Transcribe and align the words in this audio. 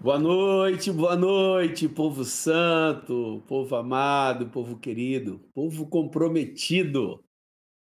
Boa 0.00 0.16
noite, 0.16 0.92
boa 0.92 1.16
noite, 1.16 1.88
povo 1.88 2.24
santo, 2.24 3.42
povo 3.48 3.74
amado, 3.74 4.48
povo 4.48 4.78
querido, 4.78 5.40
povo 5.52 5.88
comprometido. 5.88 7.24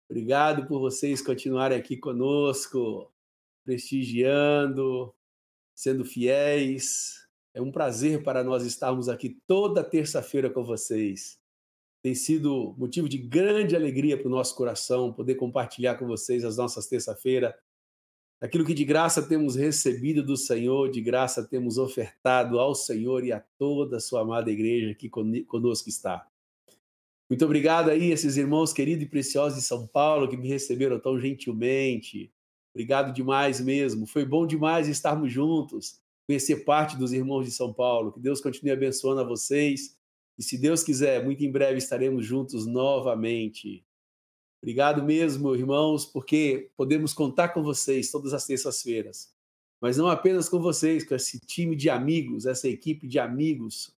Obrigado 0.09 0.65
por 0.65 0.79
vocês 0.79 1.21
continuarem 1.21 1.77
aqui 1.77 1.95
conosco, 1.95 3.13
prestigiando, 3.63 5.13
sendo 5.75 6.03
fiéis. 6.03 7.27
É 7.53 7.61
um 7.61 7.71
prazer 7.71 8.23
para 8.23 8.43
nós 8.43 8.65
estarmos 8.65 9.09
aqui 9.09 9.39
toda 9.45 9.83
terça-feira 9.83 10.49
com 10.49 10.63
vocês. 10.63 11.39
Tem 12.01 12.15
sido 12.15 12.73
motivo 12.79 13.07
de 13.07 13.19
grande 13.19 13.75
alegria 13.75 14.17
para 14.17 14.27
o 14.27 14.31
nosso 14.31 14.55
coração 14.55 15.13
poder 15.13 15.35
compartilhar 15.35 15.99
com 15.99 16.07
vocês 16.07 16.43
as 16.43 16.57
nossas 16.57 16.87
terça-feira 16.87 17.55
Aquilo 18.39 18.63
que 18.63 18.73
de 18.73 18.85
graça 18.85 19.21
temos 19.21 19.55
recebido 19.55 20.23
do 20.23 20.37
Senhor, 20.37 20.91
de 20.91 21.01
graça 21.01 21.43
temos 21.43 21.79
ofertado 21.79 22.59
ao 22.59 22.75
Senhor 22.75 23.25
e 23.25 23.31
a 23.31 23.39
toda 23.39 23.97
a 23.97 23.99
sua 23.99 24.21
amada 24.21 24.51
igreja 24.51 24.93
que 24.93 25.09
conosco 25.09 25.89
está. 25.89 26.27
Muito 27.27 27.43
obrigado 27.43 27.89
aí, 27.89 28.11
esses 28.11 28.37
irmãos 28.37 28.71
queridos 28.71 29.03
e 29.03 29.09
preciosos 29.09 29.59
de 29.59 29.65
São 29.65 29.87
Paulo 29.87 30.29
que 30.29 30.37
me 30.37 30.47
receberam 30.47 30.99
tão 30.99 31.19
gentilmente. 31.19 32.31
Obrigado 32.73 33.11
demais 33.11 33.59
mesmo. 33.59 34.05
Foi 34.05 34.23
bom 34.23 34.45
demais 34.45 34.87
estarmos 34.87 35.33
juntos, 35.33 35.99
conhecer 36.27 36.63
parte 36.63 36.95
dos 36.95 37.11
irmãos 37.11 37.43
de 37.43 37.51
São 37.51 37.73
Paulo. 37.73 38.11
Que 38.11 38.19
Deus 38.19 38.39
continue 38.39 38.71
abençoando 38.71 39.21
a 39.21 39.23
vocês. 39.23 39.97
E 40.37 40.43
se 40.43 40.59
Deus 40.59 40.83
quiser, 40.83 41.25
muito 41.25 41.43
em 41.43 41.51
breve 41.51 41.79
estaremos 41.79 42.23
juntos 42.23 42.67
novamente. 42.67 43.83
Obrigado 44.67 45.01
mesmo, 45.01 45.55
irmãos, 45.55 46.05
porque 46.05 46.71
podemos 46.75 47.13
contar 47.13 47.47
com 47.53 47.63
vocês 47.63 48.11
todas 48.11 48.33
as 48.33 48.45
terças-feiras. 48.45 49.33
Mas 49.79 49.95
não 49.95 50.09
apenas 50.09 50.49
com 50.49 50.59
vocês, 50.59 51.05
com 51.05 51.15
esse 51.15 51.39
time 51.39 51.73
de 51.73 51.89
amigos, 51.89 52.45
essa 52.45 52.67
equipe 52.67 53.07
de 53.07 53.17
amigos, 53.17 53.95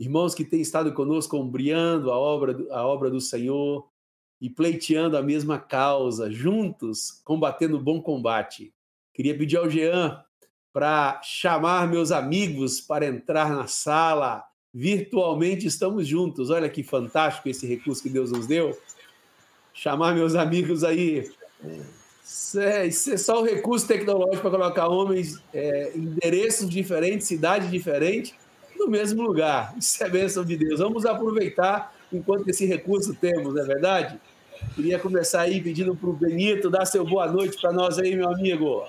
irmãos 0.00 0.34
que 0.34 0.42
têm 0.42 0.62
estado 0.62 0.90
conosco 0.94 1.36
ombreando 1.36 2.10
a 2.10 2.16
obra, 2.16 2.56
a 2.70 2.86
obra 2.86 3.10
do 3.10 3.20
Senhor 3.20 3.90
e 4.40 4.48
pleiteando 4.48 5.18
a 5.18 5.22
mesma 5.22 5.58
causa, 5.58 6.30
juntos, 6.32 7.20
combatendo 7.22 7.76
o 7.76 7.82
bom 7.82 8.00
combate. 8.00 8.72
Queria 9.12 9.36
pedir 9.36 9.58
ao 9.58 9.68
Jean 9.68 10.24
para 10.72 11.20
chamar 11.22 11.86
meus 11.90 12.10
amigos 12.10 12.80
para 12.80 13.04
entrar 13.04 13.50
na 13.50 13.66
sala. 13.66 14.42
Virtualmente 14.72 15.66
estamos 15.66 16.08
juntos. 16.08 16.48
Olha 16.48 16.70
que 16.70 16.82
fantástico 16.82 17.50
esse 17.50 17.66
recurso 17.66 18.02
que 18.02 18.08
Deus 18.08 18.32
nos 18.32 18.46
deu 18.46 18.74
chamar 19.76 20.14
meus 20.14 20.34
amigos 20.34 20.82
aí. 20.82 21.30
É, 22.56 22.86
isso 22.86 23.12
é 23.12 23.16
só 23.16 23.40
o 23.40 23.44
recurso 23.44 23.86
tecnológico 23.86 24.40
para 24.40 24.50
colocar 24.50 24.88
homens 24.88 25.40
é, 25.54 25.92
endereços 25.94 26.68
diferentes, 26.68 27.26
cidades 27.28 27.70
diferentes, 27.70 28.34
no 28.76 28.88
mesmo 28.88 29.22
lugar. 29.22 29.74
Isso 29.78 30.02
é 30.02 30.08
bênção 30.08 30.44
de 30.44 30.56
Deus. 30.56 30.80
Vamos 30.80 31.04
aproveitar 31.04 31.94
enquanto 32.12 32.48
esse 32.48 32.64
recurso 32.64 33.14
temos, 33.14 33.54
não 33.54 33.62
é 33.62 33.66
verdade? 33.66 34.18
Queria 34.74 34.98
começar 34.98 35.42
aí 35.42 35.60
pedindo 35.60 35.94
para 35.94 36.08
o 36.08 36.12
Benito 36.14 36.70
dar 36.70 36.86
seu 36.86 37.04
boa 37.04 37.30
noite 37.30 37.60
para 37.60 37.72
nós 37.72 37.98
aí, 37.98 38.16
meu 38.16 38.28
amigo. 38.28 38.84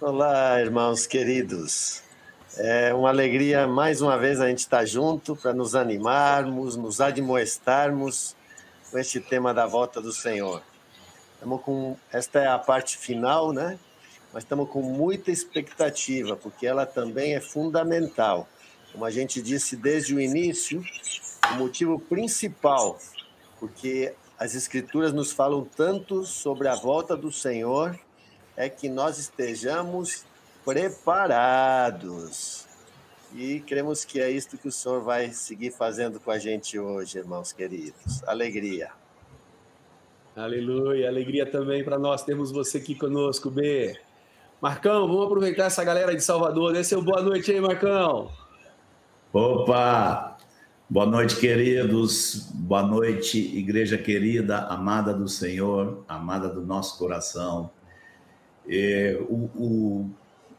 Olá, 0.00 0.60
irmãos 0.60 1.06
queridos. 1.06 2.02
É 2.56 2.94
uma 2.94 3.10
alegria 3.10 3.66
mais 3.66 4.00
uma 4.00 4.16
vez 4.16 4.40
a 4.40 4.48
gente 4.48 4.60
estar 4.60 4.84
junto 4.84 5.36
para 5.36 5.52
nos 5.52 5.74
animarmos, 5.74 6.76
nos 6.76 7.00
admoestarmos 7.00 8.34
com 8.94 8.98
esse 9.00 9.18
tema 9.18 9.52
da 9.52 9.66
volta 9.66 10.00
do 10.00 10.12
Senhor. 10.12 10.62
Estamos 11.32 11.60
com 11.62 11.96
esta 12.12 12.38
é 12.38 12.46
a 12.46 12.60
parte 12.60 12.96
final, 12.96 13.52
né? 13.52 13.76
Mas 14.32 14.44
estamos 14.44 14.70
com 14.70 14.82
muita 14.82 15.32
expectativa, 15.32 16.36
porque 16.36 16.64
ela 16.64 16.86
também 16.86 17.34
é 17.34 17.40
fundamental. 17.40 18.46
Como 18.92 19.04
a 19.04 19.10
gente 19.10 19.42
disse 19.42 19.74
desde 19.74 20.14
o 20.14 20.20
início, 20.20 20.80
o 21.50 21.54
motivo 21.56 21.98
principal, 21.98 22.96
porque 23.58 24.14
as 24.38 24.54
escrituras 24.54 25.12
nos 25.12 25.32
falam 25.32 25.68
tanto 25.76 26.24
sobre 26.24 26.68
a 26.68 26.76
volta 26.76 27.16
do 27.16 27.32
Senhor, 27.32 27.98
é 28.56 28.68
que 28.68 28.88
nós 28.88 29.18
estejamos 29.18 30.24
preparados. 30.64 32.63
E 33.34 33.58
cremos 33.58 34.04
que 34.04 34.20
é 34.20 34.30
isto 34.30 34.56
que 34.56 34.68
o 34.68 34.72
Senhor 34.72 35.02
vai 35.02 35.30
seguir 35.30 35.72
fazendo 35.72 36.20
com 36.20 36.30
a 36.30 36.38
gente 36.38 36.78
hoje, 36.78 37.18
irmãos 37.18 37.52
queridos. 37.52 38.22
Alegria. 38.28 38.92
Aleluia, 40.36 41.08
alegria 41.08 41.44
também 41.44 41.82
para 41.82 41.98
nós 41.98 42.22
termos 42.22 42.52
você 42.52 42.78
aqui 42.78 42.94
conosco, 42.94 43.50
B. 43.50 43.98
Marcão, 44.60 45.08
vamos 45.08 45.26
aproveitar 45.26 45.64
essa 45.64 45.82
galera 45.82 46.14
de 46.14 46.22
Salvador. 46.22 46.74
Dê 46.74 46.84
seu 46.84 47.02
boa 47.02 47.22
noite 47.22 47.50
aí, 47.50 47.60
Marcão. 47.60 48.30
Opa! 49.32 50.38
Boa 50.88 51.06
noite, 51.06 51.34
queridos. 51.34 52.52
Boa 52.54 52.84
noite, 52.84 53.38
igreja 53.58 53.98
querida, 53.98 54.58
amada 54.68 55.12
do 55.12 55.26
Senhor, 55.26 56.04
amada 56.06 56.48
do 56.48 56.64
nosso 56.64 56.96
coração. 56.96 57.68
É, 58.68 59.18
o, 59.28 59.50
o 59.56 60.10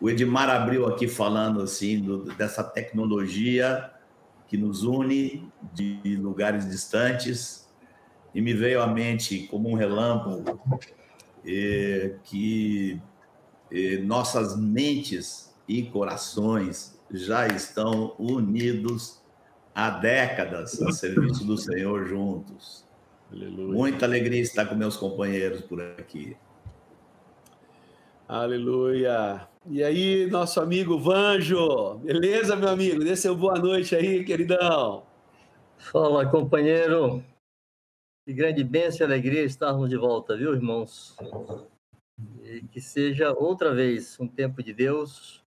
o 0.05 0.09
Edmar 0.09 0.51
abriu 0.51 0.85
aqui 0.85 1.07
falando 1.07 1.63
assim 1.63 1.99
do, 1.99 2.25
dessa 2.35 2.63
tecnologia 2.63 3.89
que 4.47 4.55
nos 4.55 4.83
une 4.83 5.51
de 5.73 6.15
lugares 6.17 6.69
distantes 6.69 7.67
e 8.31 8.39
me 8.39 8.53
veio 8.53 8.83
à 8.83 8.85
mente 8.85 9.47
como 9.47 9.67
um 9.67 9.73
relâmpago 9.73 10.79
eh, 11.43 12.17
que 12.23 13.01
eh, 13.71 13.97
nossas 13.97 14.55
mentes 14.55 15.51
e 15.67 15.81
corações 15.81 17.01
já 17.09 17.47
estão 17.47 18.13
unidos 18.19 19.19
há 19.73 19.89
décadas 19.89 20.79
a 20.83 20.91
serviço 20.91 21.43
do 21.43 21.57
Senhor 21.57 22.05
juntos. 22.05 22.85
Aleluia. 23.31 23.73
Muita 23.73 24.05
alegria 24.05 24.39
estar 24.39 24.67
com 24.67 24.75
meus 24.75 24.97
companheiros 24.97 25.61
por 25.61 25.81
aqui. 25.81 26.37
Aleluia. 28.27 29.54
E 29.67 29.83
aí, 29.83 30.27
nosso 30.27 30.61
amigo 30.61 30.99
Vanjo, 30.99 31.97
beleza, 31.97 32.55
meu 32.55 32.69
amigo? 32.69 33.03
Dê 33.03 33.15
seu 33.15 33.35
boa 33.35 33.57
noite 33.57 33.95
aí, 33.95 34.23
queridão. 34.23 35.03
Fala, 35.79 36.29
companheiro. 36.29 37.23
Que 38.27 38.33
grande 38.33 38.63
bênção 38.63 39.07
e 39.07 39.09
alegria 39.09 39.41
estarmos 39.41 39.89
de 39.89 39.97
volta, 39.97 40.37
viu, 40.37 40.53
irmãos? 40.53 41.17
E 42.43 42.61
que 42.71 42.79
seja 42.79 43.33
outra 43.33 43.73
vez 43.73 44.19
um 44.19 44.27
tempo 44.27 44.61
de 44.61 44.71
Deus, 44.71 45.43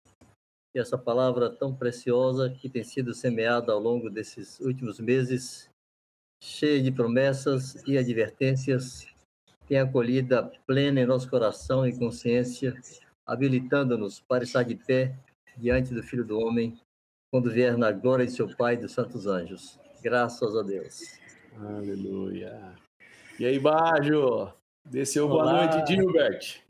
e 0.75 0.81
essa 0.81 0.99
palavra 0.99 1.49
tão 1.49 1.73
preciosa 1.73 2.51
que 2.51 2.69
tem 2.69 2.83
sido 2.83 3.15
semeada 3.15 3.73
ao 3.73 3.78
longo 3.78 4.11
desses 4.11 4.59
últimos 4.59 4.99
meses, 4.99 5.71
cheia 6.43 6.83
de 6.83 6.91
promessas 6.91 7.87
e 7.87 7.97
advertências, 7.97 9.07
tenha 9.69 9.84
acolhida 9.84 10.43
plena 10.67 11.01
em 11.01 11.07
nosso 11.07 11.31
coração 11.31 11.87
e 11.87 11.97
consciência 11.97 12.75
habilitando-nos 13.28 14.21
para 14.21 14.43
estar 14.43 14.62
de 14.62 14.75
pé 14.75 15.15
diante 15.55 15.93
do 15.93 16.03
Filho 16.03 16.25
do 16.25 16.41
Homem, 16.41 16.81
quando 17.31 17.50
vier 17.50 17.77
na 17.77 17.93
glória 17.93 18.25
de 18.25 18.33
seu 18.33 18.49
Pai 18.56 18.75
e 18.75 18.78
dos 18.78 18.93
santos 18.93 19.27
anjos. 19.27 19.78
Graças 20.03 20.56
a 20.56 20.62
Deus. 20.62 21.03
Aleluia. 21.61 22.75
E 23.39 23.44
aí, 23.44 23.59
Bajo? 23.59 24.50
Desceu 24.89 25.28
boa 25.28 25.53
noite, 25.53 25.93
Gilbert. 25.93 26.62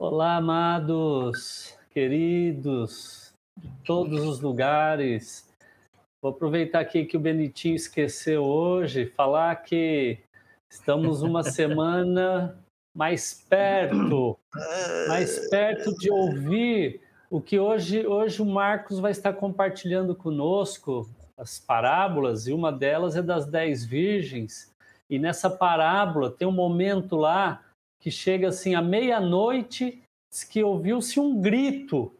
Olá, 0.00 0.36
amados, 0.36 1.76
queridos, 1.90 3.34
de 3.58 3.68
todos 3.84 4.24
os 4.24 4.40
lugares. 4.40 5.46
Vou 6.22 6.32
aproveitar 6.32 6.80
aqui 6.80 7.04
que 7.04 7.18
o 7.18 7.20
Benitinho 7.20 7.76
esqueceu 7.76 8.44
hoje, 8.44 9.06
falar 9.06 9.56
que 9.56 10.18
estamos 10.70 11.20
uma 11.20 11.42
semana 11.44 12.58
mais 12.94 13.44
perto, 13.48 14.38
mais 15.08 15.48
perto 15.48 15.94
de 15.96 16.10
ouvir 16.10 17.00
o 17.30 17.40
que 17.40 17.58
hoje, 17.58 18.04
hoje 18.06 18.42
o 18.42 18.46
Marcos 18.46 18.98
vai 18.98 19.12
estar 19.12 19.32
compartilhando 19.32 20.14
conosco, 20.14 21.08
as 21.38 21.58
parábolas, 21.58 22.48
e 22.48 22.52
uma 22.52 22.72
delas 22.72 23.16
é 23.16 23.22
das 23.22 23.46
dez 23.46 23.84
virgens. 23.84 24.74
E 25.08 25.18
nessa 25.18 25.48
parábola 25.48 26.30
tem 26.30 26.46
um 26.46 26.52
momento 26.52 27.16
lá 27.16 27.62
que 28.00 28.10
chega 28.10 28.48
assim 28.48 28.74
à 28.74 28.82
meia-noite, 28.82 30.02
que 30.50 30.62
ouviu-se 30.62 31.20
um 31.20 31.40
grito. 31.40 32.12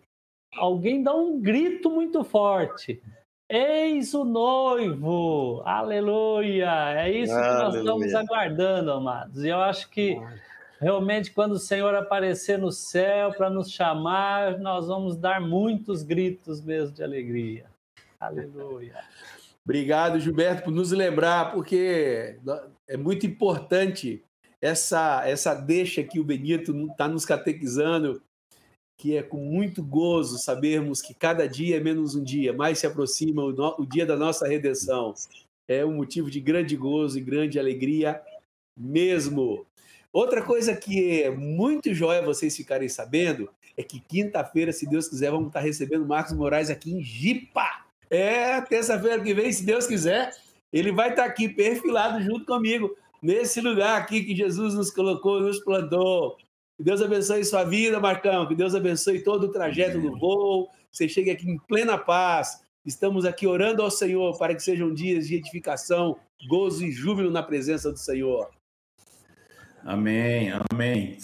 Alguém 0.55 1.02
dá 1.02 1.14
um 1.14 1.40
grito 1.40 1.90
muito 1.90 2.23
forte. 2.25 3.02
Eis 3.49 4.14
o 4.14 4.25
noivo! 4.25 5.61
Aleluia! 5.64 6.93
É 6.94 7.11
isso 7.11 7.32
Aleluia. 7.32 7.50
que 7.50 7.62
nós 7.64 7.75
estamos 7.75 8.14
aguardando, 8.14 8.93
amados. 8.93 9.44
E 9.44 9.49
eu 9.49 9.61
acho 9.61 9.90
que 9.90 10.20
Realmente, 10.80 11.30
quando 11.30 11.52
o 11.52 11.58
Senhor 11.58 11.94
aparecer 11.94 12.58
no 12.58 12.72
céu 12.72 13.34
para 13.34 13.50
nos 13.50 13.70
chamar, 13.70 14.58
nós 14.58 14.86
vamos 14.86 15.14
dar 15.14 15.38
muitos 15.38 16.02
gritos 16.02 16.62
mesmo 16.62 16.94
de 16.94 17.02
alegria. 17.02 17.66
Aleluia. 18.18 18.94
Obrigado, 19.62 20.18
Gilberto, 20.18 20.64
por 20.64 20.72
nos 20.72 20.90
lembrar, 20.90 21.52
porque 21.52 22.38
é 22.88 22.96
muito 22.96 23.26
importante 23.26 24.24
essa, 24.60 25.22
essa 25.28 25.54
deixa 25.54 26.02
que 26.02 26.18
o 26.18 26.24
Benito 26.24 26.74
está 26.86 27.06
nos 27.06 27.26
catequizando, 27.26 28.22
que 28.98 29.16
é 29.16 29.22
com 29.22 29.36
muito 29.36 29.82
gozo 29.82 30.38
sabermos 30.38 31.02
que 31.02 31.12
cada 31.12 31.46
dia 31.46 31.76
é 31.76 31.80
menos 31.80 32.14
um 32.14 32.24
dia, 32.24 32.54
mais 32.54 32.78
se 32.78 32.86
aproxima 32.86 33.42
o, 33.44 33.52
no, 33.52 33.76
o 33.78 33.86
dia 33.86 34.06
da 34.06 34.16
nossa 34.16 34.48
redenção. 34.48 35.14
É 35.68 35.84
um 35.84 35.94
motivo 35.94 36.30
de 36.30 36.40
grande 36.40 36.74
gozo 36.74 37.18
e 37.18 37.22
grande 37.22 37.58
alegria 37.58 38.20
mesmo. 38.76 39.66
Outra 40.12 40.42
coisa 40.42 40.74
que 40.74 41.22
é 41.22 41.30
muito 41.30 41.94
jóia 41.94 42.20
vocês 42.22 42.56
ficarem 42.56 42.88
sabendo 42.88 43.48
é 43.76 43.82
que 43.82 44.00
quinta-feira, 44.00 44.72
se 44.72 44.88
Deus 44.88 45.08
quiser, 45.08 45.30
vamos 45.30 45.48
estar 45.48 45.60
recebendo 45.60 46.04
Marcos 46.04 46.32
Moraes 46.32 46.68
aqui 46.68 46.92
em 46.92 47.02
Jipa. 47.02 47.84
É, 48.10 48.60
terça-feira 48.62 49.22
que 49.22 49.32
vem, 49.32 49.52
se 49.52 49.64
Deus 49.64 49.86
quiser, 49.86 50.34
ele 50.72 50.90
vai 50.90 51.10
estar 51.10 51.24
aqui 51.24 51.48
perfilado 51.48 52.20
junto 52.22 52.44
comigo, 52.44 52.96
nesse 53.22 53.60
lugar 53.60 54.00
aqui 54.00 54.24
que 54.24 54.34
Jesus 54.34 54.74
nos 54.74 54.90
colocou, 54.90 55.40
nos 55.40 55.60
plantou. 55.60 56.36
Que 56.76 56.82
Deus 56.82 57.00
abençoe 57.00 57.44
sua 57.44 57.62
vida, 57.62 58.00
Marcão. 58.00 58.48
Que 58.48 58.54
Deus 58.54 58.74
abençoe 58.74 59.22
todo 59.22 59.44
o 59.44 59.52
trajeto 59.52 60.00
do 60.00 60.18
voo. 60.18 60.68
Você 60.90 61.08
chegue 61.08 61.30
aqui 61.30 61.48
em 61.48 61.58
plena 61.58 61.96
paz. 61.96 62.64
Estamos 62.84 63.24
aqui 63.24 63.46
orando 63.46 63.82
ao 63.82 63.90
Senhor 63.90 64.36
para 64.38 64.54
que 64.54 64.62
sejam 64.62 64.92
dias 64.92 65.28
de 65.28 65.36
edificação, 65.36 66.16
gozo 66.48 66.84
e 66.84 66.90
júbilo 66.90 67.30
na 67.30 67.42
presença 67.42 67.92
do 67.92 67.98
Senhor. 67.98 68.48
Amém, 69.84 70.52
amém. 70.70 71.16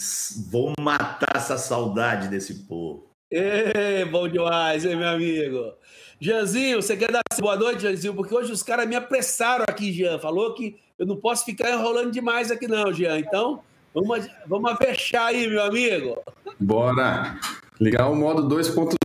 Vou 0.49 0.73
matar 0.79 1.35
essa 1.35 1.57
saudade 1.57 2.27
desse 2.27 2.65
povo. 2.65 3.07
Ê, 3.29 4.05
bom 4.05 4.27
demais, 4.27 4.85
hein, 4.85 4.95
meu 4.95 5.09
amigo? 5.09 5.73
Janzinho, 6.19 6.81
você 6.81 6.97
quer 6.97 7.11
dar 7.11 7.21
boa 7.39 7.55
noite, 7.55 7.83
Janzinho? 7.83 8.15
Porque 8.15 8.33
hoje 8.33 8.51
os 8.51 8.63
caras 8.63 8.87
me 8.87 8.95
apressaram 8.95 9.65
aqui, 9.67 9.91
Jean. 9.91 10.17
Falou 10.17 10.53
que 10.53 10.75
eu 10.97 11.05
não 11.05 11.17
posso 11.17 11.45
ficar 11.45 11.69
enrolando 11.71 12.11
demais 12.11 12.49
aqui, 12.49 12.67
não, 12.67 12.91
Jean. 12.91 13.19
Então, 13.19 13.61
vamos, 13.93 14.27
vamos 14.47 14.77
fechar 14.77 15.27
aí, 15.27 15.47
meu 15.47 15.61
amigo. 15.61 16.21
Bora 16.59 17.39
ligar 17.79 18.09
o 18.09 18.15
modo 18.15 18.47
2.0, 18.47 18.95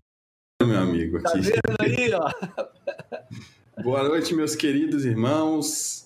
meu 0.64 0.78
amigo. 0.78 1.22
Tá 1.22 1.30
aqui. 1.30 1.50
Tá 1.50 1.60
vendo 1.66 1.98
aí, 1.98 2.14
ó? 2.14 3.82
Boa 3.82 4.02
noite, 4.04 4.34
meus 4.34 4.54
queridos 4.54 5.04
irmãos 5.04 6.01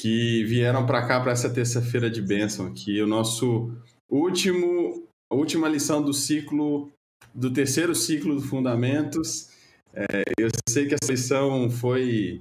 que 0.00 0.44
vieram 0.44 0.86
para 0.86 1.06
cá 1.06 1.20
para 1.20 1.32
essa 1.32 1.50
terça-feira 1.50 2.10
de 2.10 2.22
bênção 2.22 2.66
aqui, 2.66 3.02
o 3.02 3.06
nosso 3.06 3.70
último, 4.10 5.06
última 5.30 5.68
lição 5.68 6.02
do 6.02 6.14
ciclo, 6.14 6.90
do 7.34 7.52
terceiro 7.52 7.94
ciclo 7.94 8.34
do 8.34 8.40
Fundamentos. 8.40 9.50
É, 9.92 10.22
eu 10.38 10.48
sei 10.66 10.86
que 10.86 10.94
essa 10.94 11.12
lição 11.12 11.68
foi 11.68 12.40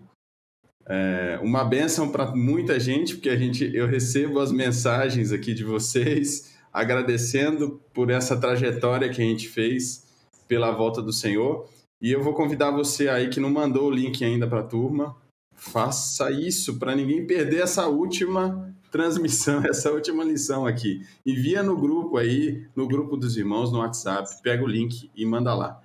é, 0.85 1.37
uma 1.43 1.65
bênção 1.65 2.09
para 2.09 2.33
muita 2.33 2.79
gente, 2.79 3.15
porque 3.15 3.29
a 3.29 3.35
gente, 3.35 3.69
eu 3.75 3.87
recebo 3.87 4.39
as 4.39 4.53
mensagens 4.53 5.33
aqui 5.33 5.53
de 5.53 5.65
vocês 5.65 6.55
agradecendo 6.71 7.81
por 7.93 8.09
essa 8.09 8.39
trajetória 8.39 9.09
que 9.09 9.21
a 9.21 9.25
gente 9.25 9.49
fez 9.49 10.07
pela 10.47 10.71
volta 10.71 11.01
do 11.01 11.11
Senhor. 11.11 11.67
E 12.01 12.09
eu 12.09 12.23
vou 12.23 12.33
convidar 12.33 12.71
você 12.71 13.09
aí 13.09 13.29
que 13.29 13.41
não 13.41 13.49
mandou 13.49 13.87
o 13.87 13.91
link 13.91 14.23
ainda 14.23 14.47
para 14.47 14.61
a 14.61 14.63
turma, 14.63 15.13
Faça 15.59 16.31
isso 16.31 16.79
para 16.79 16.95
ninguém 16.95 17.27
perder 17.27 17.61
essa 17.61 17.85
última 17.87 18.73
transmissão, 18.89 19.61
essa 19.67 19.91
última 19.91 20.23
lição 20.23 20.65
aqui. 20.65 21.05
Envia 21.25 21.61
no 21.61 21.77
grupo 21.77 22.17
aí, 22.17 22.65
no 22.75 22.87
grupo 22.87 23.17
dos 23.17 23.35
irmãos, 23.35 23.71
no 23.71 23.79
WhatsApp, 23.79 24.27
pega 24.41 24.63
o 24.63 24.67
link 24.67 25.11
e 25.13 25.25
manda 25.25 25.53
lá. 25.53 25.81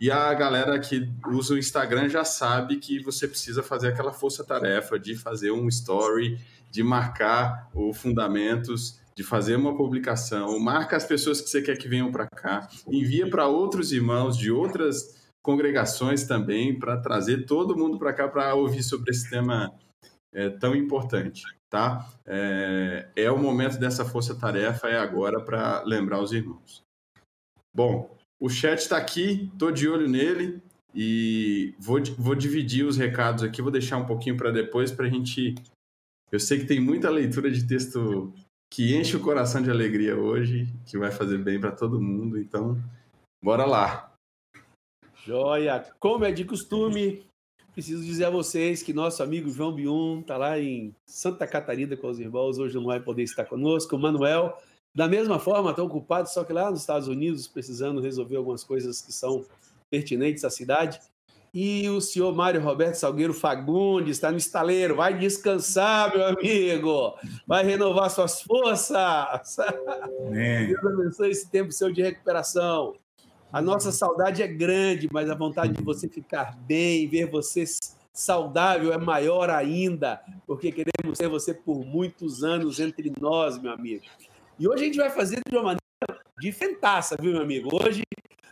E 0.00 0.10
a 0.10 0.34
galera 0.34 0.78
que 0.80 1.08
usa 1.28 1.54
o 1.54 1.58
Instagram 1.58 2.08
já 2.08 2.24
sabe 2.24 2.78
que 2.78 3.00
você 3.00 3.28
precisa 3.28 3.62
fazer 3.62 3.88
aquela 3.88 4.12
força-tarefa 4.12 4.98
de 4.98 5.14
fazer 5.14 5.52
um 5.52 5.68
story, 5.68 6.40
de 6.72 6.82
marcar 6.82 7.70
o 7.72 7.94
fundamentos, 7.94 9.00
de 9.14 9.22
fazer 9.22 9.54
uma 9.54 9.76
publicação, 9.76 10.58
marca 10.58 10.96
as 10.96 11.04
pessoas 11.04 11.40
que 11.40 11.48
você 11.48 11.62
quer 11.62 11.76
que 11.76 11.86
venham 11.86 12.10
para 12.10 12.26
cá, 12.26 12.68
envia 12.88 13.30
para 13.30 13.46
outros 13.46 13.92
irmãos 13.92 14.36
de 14.36 14.50
outras 14.50 15.21
congregações 15.42 16.24
também, 16.24 16.78
para 16.78 16.96
trazer 16.96 17.46
todo 17.46 17.76
mundo 17.76 17.98
para 17.98 18.12
cá 18.12 18.28
para 18.28 18.54
ouvir 18.54 18.82
sobre 18.82 19.10
esse 19.10 19.28
tema 19.28 19.72
é, 20.32 20.48
tão 20.48 20.74
importante. 20.74 21.42
Tá? 21.68 22.06
É, 22.26 23.08
é 23.16 23.30
o 23.30 23.38
momento 23.38 23.78
dessa 23.78 24.04
força-tarefa, 24.04 24.88
é 24.88 24.98
agora 24.98 25.40
para 25.40 25.82
lembrar 25.84 26.20
os 26.20 26.32
irmãos. 26.32 26.82
Bom, 27.74 28.14
o 28.38 28.48
chat 28.48 28.78
está 28.78 28.98
aqui, 28.98 29.50
estou 29.52 29.72
de 29.72 29.88
olho 29.88 30.08
nele 30.08 30.60
e 30.94 31.74
vou, 31.78 32.02
vou 32.18 32.34
dividir 32.34 32.84
os 32.84 32.96
recados 32.96 33.42
aqui, 33.42 33.62
vou 33.62 33.70
deixar 33.70 33.96
um 33.96 34.04
pouquinho 34.04 34.36
para 34.36 34.50
depois 34.50 34.92
para 34.92 35.06
a 35.06 35.08
gente. 35.08 35.54
Eu 36.30 36.38
sei 36.38 36.58
que 36.58 36.66
tem 36.66 36.78
muita 36.78 37.08
leitura 37.08 37.50
de 37.50 37.66
texto 37.66 38.32
que 38.70 38.94
enche 38.94 39.16
o 39.16 39.20
coração 39.20 39.62
de 39.62 39.70
alegria 39.70 40.16
hoje, 40.16 40.66
que 40.86 40.98
vai 40.98 41.10
fazer 41.10 41.38
bem 41.38 41.60
para 41.60 41.72
todo 41.72 42.00
mundo, 42.00 42.38
então 42.38 42.78
bora 43.42 43.64
lá. 43.64 44.11
Joia! 45.24 45.84
Como 46.00 46.24
é 46.24 46.32
de 46.32 46.44
costume, 46.44 47.24
preciso 47.72 48.04
dizer 48.04 48.24
a 48.24 48.30
vocês 48.30 48.82
que 48.82 48.92
nosso 48.92 49.22
amigo 49.22 49.48
João 49.50 49.72
Biun 49.72 50.20
está 50.20 50.36
lá 50.36 50.58
em 50.58 50.92
Santa 51.06 51.46
Catarina 51.46 51.96
com 51.96 52.08
os 52.08 52.18
irmãos, 52.18 52.58
hoje 52.58 52.74
não 52.74 52.86
vai 52.86 52.98
poder 52.98 53.22
estar 53.22 53.44
conosco. 53.44 53.94
O 53.94 53.98
Manuel, 53.98 54.56
da 54.92 55.06
mesma 55.06 55.38
forma, 55.38 55.70
está 55.70 55.82
ocupado, 55.82 56.28
só 56.28 56.42
que 56.42 56.52
lá 56.52 56.70
nos 56.70 56.80
Estados 56.80 57.06
Unidos, 57.06 57.46
precisando 57.46 58.00
resolver 58.00 58.36
algumas 58.36 58.64
coisas 58.64 59.00
que 59.00 59.12
são 59.12 59.44
pertinentes 59.88 60.44
à 60.44 60.50
cidade. 60.50 61.00
E 61.54 61.88
o 61.90 62.00
senhor 62.00 62.34
Mário 62.34 62.62
Roberto 62.62 62.94
Salgueiro 62.94 63.34
Fagundes 63.34 64.16
está 64.16 64.30
no 64.30 64.38
estaleiro. 64.38 64.96
Vai 64.96 65.18
descansar, 65.18 66.10
meu 66.10 66.26
amigo. 66.26 67.14
Vai 67.46 67.62
renovar 67.62 68.10
suas 68.10 68.40
forças. 68.40 69.58
É. 70.32 70.66
Deus 70.66 70.84
abençoe 70.84 71.30
esse 71.30 71.48
tempo 71.50 71.70
seu 71.70 71.92
de 71.92 72.02
recuperação. 72.02 72.94
A 73.52 73.60
nossa 73.60 73.92
saudade 73.92 74.42
é 74.42 74.46
grande, 74.46 75.08
mas 75.12 75.28
a 75.28 75.34
vontade 75.34 75.74
de 75.74 75.82
você 75.82 76.08
ficar 76.08 76.56
bem, 76.66 77.06
ver 77.06 77.26
você 77.26 77.64
saudável 78.10 78.92
é 78.92 78.98
maior 78.98 79.50
ainda, 79.50 80.22
porque 80.46 80.72
queremos 80.72 81.18
ter 81.18 81.28
você 81.28 81.52
por 81.52 81.84
muitos 81.84 82.42
anos 82.42 82.80
entre 82.80 83.12
nós, 83.20 83.58
meu 83.60 83.72
amigo. 83.72 84.04
E 84.58 84.66
hoje 84.66 84.82
a 84.82 84.86
gente 84.86 84.96
vai 84.96 85.10
fazer 85.10 85.40
de 85.46 85.54
uma 85.54 85.62
maneira 85.62 86.24
diferentaça, 86.40 87.14
viu, 87.20 87.32
meu 87.32 87.42
amigo? 87.42 87.68
Hoje 87.72 88.02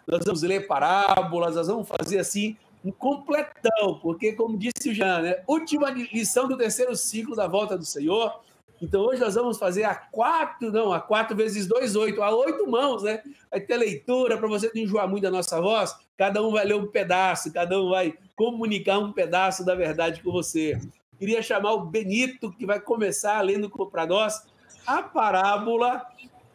nós 0.07 0.21
vamos 0.25 0.43
ler 0.43 0.67
parábolas, 0.67 1.57
nós 1.57 1.69
vamos 1.69 1.89
fazer 1.89 2.19
assim 2.19 2.57
um 2.85 2.91
completão, 2.91 3.99
porque, 4.03 4.33
como 4.33 4.59
disse 4.59 4.91
o 4.91 4.95
Jean, 4.95 5.23
né? 5.23 5.43
última 5.47 5.91
lição 5.91 6.47
do 6.47 6.59
terceiro 6.59 6.95
ciclo 6.95 7.35
da 7.35 7.47
volta 7.47 7.77
do 7.77 7.85
Senhor. 7.85 8.41
Então 8.81 9.03
hoje 9.03 9.21
nós 9.21 9.35
vamos 9.35 9.59
fazer 9.59 9.85
a 9.85 9.95
quatro, 9.95 10.73
não, 10.73 10.93
a 10.93 11.01
quatro 11.01 11.37
vezes 11.37 11.67
dois, 11.67 11.95
oito, 11.95 12.23
a 12.23 12.35
oito 12.35 12.67
mãos, 12.67 13.03
né? 13.03 13.23
Vai 13.51 13.61
ter 13.61 13.77
leitura 13.77 14.39
para 14.39 14.49
você 14.49 14.71
não 14.75 14.83
enjoar 14.83 15.09
muito 15.09 15.23
da 15.23 15.31
nossa 15.31 15.61
voz. 15.61 15.95
Cada 16.17 16.43
um 16.43 16.51
vai 16.51 16.65
ler 16.65 16.77
um 16.77 16.87
pedaço, 16.87 17.53
cada 17.53 17.81
um 17.81 17.91
vai 17.91 18.15
comunicar 18.35 18.99
um 18.99 19.13
pedaço 19.13 19.65
da 19.65 19.75
verdade 19.75 20.23
com 20.23 20.33
você. 20.33 20.81
Queria 21.19 21.43
chamar 21.43 21.73
o 21.73 21.85
Benito, 21.85 22.51
que 22.51 22.65
vai 22.65 22.81
começar 22.81 23.41
lendo 23.43 23.69
para 23.69 24.07
nós 24.07 24.43
a 24.87 25.03
parábola 25.03 26.03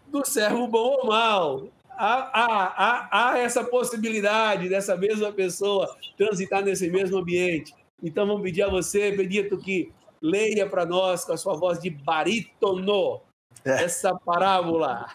do 0.08 0.26
servo 0.26 0.68
bom 0.68 0.98
ou 1.02 1.08
mal. 1.08 1.68
Há, 1.92 2.14
há, 2.34 2.74
há, 2.76 3.32
há 3.32 3.38
essa 3.38 3.64
possibilidade 3.64 4.68
dessa 4.68 4.98
mesma 4.98 5.32
pessoa 5.32 5.96
transitar 6.18 6.64
nesse 6.64 6.90
mesmo 6.90 7.18
ambiente. 7.18 7.74
Então 8.02 8.26
vamos 8.26 8.42
pedir 8.42 8.64
a 8.64 8.70
você, 8.70 9.12
Benito, 9.12 9.58
que 9.58 9.92
leia 10.26 10.68
para 10.68 10.86
nós 10.86 11.24
com 11.24 11.34
a 11.34 11.38
sua 11.38 11.56
voz 11.56 11.80
de 11.80 11.90
barítono 11.90 13.22
é. 13.64 13.84
essa 13.84 14.16
parábola. 14.16 15.06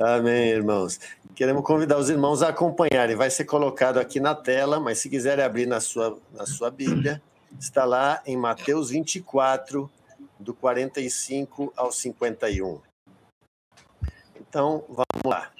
Amém, 0.00 0.48
irmãos. 0.48 0.98
Queremos 1.34 1.62
convidar 1.64 1.98
os 1.98 2.08
irmãos 2.08 2.42
a 2.42 2.48
acompanharem. 2.48 3.16
Vai 3.16 3.30
ser 3.30 3.44
colocado 3.44 3.98
aqui 3.98 4.20
na 4.20 4.34
tela, 4.34 4.80
mas 4.80 4.98
se 4.98 5.10
quiserem 5.10 5.44
abrir 5.44 5.66
na 5.66 5.80
sua, 5.80 6.18
na 6.32 6.46
sua 6.46 6.70
Bíblia, 6.70 7.22
está 7.58 7.84
lá 7.84 8.22
em 8.24 8.36
Mateus 8.36 8.90
24, 8.90 9.90
do 10.38 10.54
45 10.54 11.72
ao 11.76 11.92
51. 11.92 12.80
Então, 14.36 14.84
vamos 14.88 15.24
lá. 15.24 15.50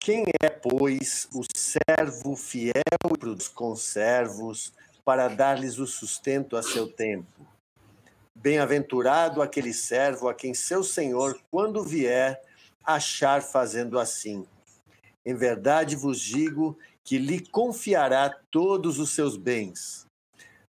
Quem 0.00 0.24
é, 0.40 0.48
pois, 0.48 1.28
o 1.34 1.42
servo 1.56 2.36
fiel 2.36 2.72
para 3.18 3.28
os 3.28 3.48
conservos, 3.48 4.72
para 5.06 5.28
dar-lhes 5.28 5.78
o 5.78 5.86
sustento 5.86 6.56
a 6.56 6.64
seu 6.64 6.88
tempo. 6.88 7.46
Bem-aventurado 8.34 9.40
aquele 9.40 9.72
servo 9.72 10.28
a 10.28 10.34
quem 10.34 10.52
seu 10.52 10.82
senhor, 10.82 11.40
quando 11.48 11.84
vier, 11.84 12.42
achar 12.84 13.40
fazendo 13.40 14.00
assim. 14.00 14.44
Em 15.24 15.32
verdade 15.32 15.94
vos 15.94 16.20
digo 16.20 16.76
que 17.04 17.18
lhe 17.18 17.38
confiará 17.38 18.28
todos 18.50 18.98
os 18.98 19.10
seus 19.10 19.36
bens. 19.36 20.08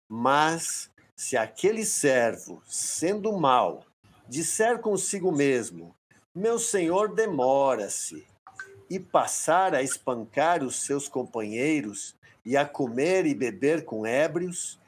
Mas 0.06 0.90
se 1.16 1.34
aquele 1.34 1.86
servo, 1.86 2.62
sendo 2.66 3.32
mau, 3.32 3.86
disser 4.28 4.80
consigo 4.80 5.32
mesmo: 5.32 5.96
Meu 6.34 6.58
senhor 6.58 7.14
demora-se, 7.14 8.26
e 8.90 9.00
passar 9.00 9.74
a 9.74 9.82
espancar 9.82 10.62
os 10.62 10.84
seus 10.84 11.08
companheiros, 11.08 12.14
e 12.46 12.56
a 12.56 12.64
comer 12.64 13.26
e 13.26 13.34
beber 13.34 13.84
com 13.84 14.06
ébrios, 14.06 14.78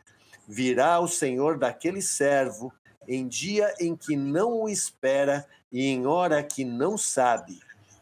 virá 0.47 1.01
o 1.01 1.09
Senhor 1.09 1.59
daquele 1.59 2.01
servo 2.01 2.73
em 3.07 3.27
dia 3.27 3.75
em 3.81 3.97
que 3.97 4.17
não 4.17 4.63
o 4.63 4.69
espera 4.69 5.45
e 5.73 5.87
em 5.87 6.07
hora 6.07 6.43
que 6.43 6.65
não 6.65 6.97
sabe, 6.97 7.59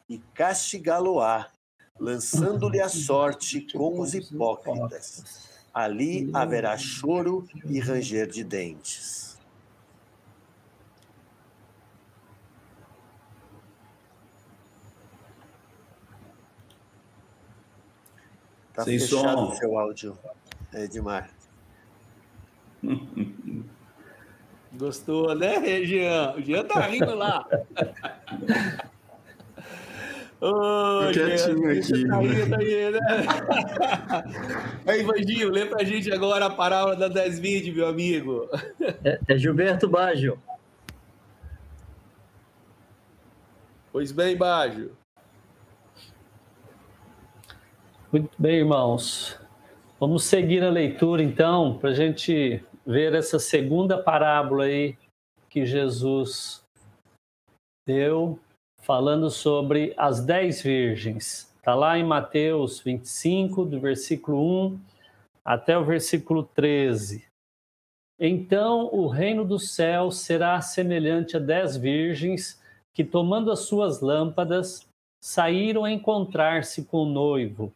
e 0.09 0.19
castigá-lo-á, 0.35 1.49
lançando-lhe 1.99 2.81
a 2.81 2.89
sorte 2.89 3.67
com 3.73 3.99
os 3.99 4.15
hipócritas. 4.15 5.49
Ali 5.73 6.31
haverá 6.33 6.77
choro 6.77 7.49
e 7.65 7.81
ranger 7.81 8.29
de 8.29 8.45
dentes. 8.45 9.36
Está 18.77 18.85
fechado 18.85 19.49
o 19.49 19.55
seu 19.55 19.79
áudio, 19.79 20.19
Edmar. 20.75 21.31
Gostou, 24.79 25.35
né, 25.35 25.83
Jean? 25.87 26.35
O 26.37 26.43
Jean 26.43 26.63
tá 26.65 26.81
rindo 26.81 27.15
lá. 27.15 27.43
Ô, 30.39 31.11
quietinho 31.11 31.71
aqui. 31.71 32.07
Tá 32.07 32.19
aí, 32.19 32.51
tá 32.51 32.59
aí, 32.59 32.91
né? 32.91 33.01
Aí, 34.87 35.03
Vandinho, 35.03 35.49
lê 35.49 35.65
pra 35.65 35.83
gente 35.83 36.13
agora 36.13 36.45
a 36.45 36.51
parábola 36.51 36.95
da 36.95 37.09
1020, 37.09 37.73
meu 37.73 37.89
amigo. 37.89 38.47
É, 39.03 39.19
é 39.27 39.39
Gilberto 39.39 39.89
Baggio. 39.89 40.39
Pois 43.91 44.13
bem, 44.13 44.37
Baggio. 44.37 44.95
Muito 48.19 48.35
bem, 48.41 48.61
irmãos. 48.61 49.39
Vamos 50.01 50.25
seguir 50.25 50.65
a 50.65 50.71
leitura, 50.71 51.23
então, 51.23 51.77
para 51.77 51.91
a 51.91 51.95
gente 51.95 52.65
ver 52.87 53.15
essa 53.15 53.39
segunda 53.39 54.03
parábola 54.03 54.65
aí 54.65 54.97
que 55.51 55.67
Jesus 55.67 56.65
deu 57.87 58.41
falando 58.81 59.29
sobre 59.29 59.93
as 59.99 60.25
dez 60.25 60.63
virgens. 60.63 61.55
Está 61.59 61.75
lá 61.75 61.99
em 61.99 62.05
Mateus 62.05 62.81
25, 62.81 63.67
do 63.67 63.79
versículo 63.79 64.69
1 64.69 64.81
até 65.45 65.77
o 65.77 65.85
versículo 65.85 66.43
13. 66.43 67.23
Então 68.19 68.89
o 68.95 69.09
reino 69.09 69.45
do 69.45 69.59
céu 69.59 70.11
será 70.11 70.59
semelhante 70.63 71.37
a 71.37 71.39
dez 71.39 71.77
virgens 71.77 72.59
que, 72.95 73.05
tomando 73.05 73.53
as 73.53 73.67
suas 73.67 74.01
lâmpadas, 74.01 74.89
saíram 75.23 75.85
a 75.85 75.93
encontrar-se 75.93 76.87
com 76.87 77.03
o 77.03 77.13
noivo. 77.13 77.76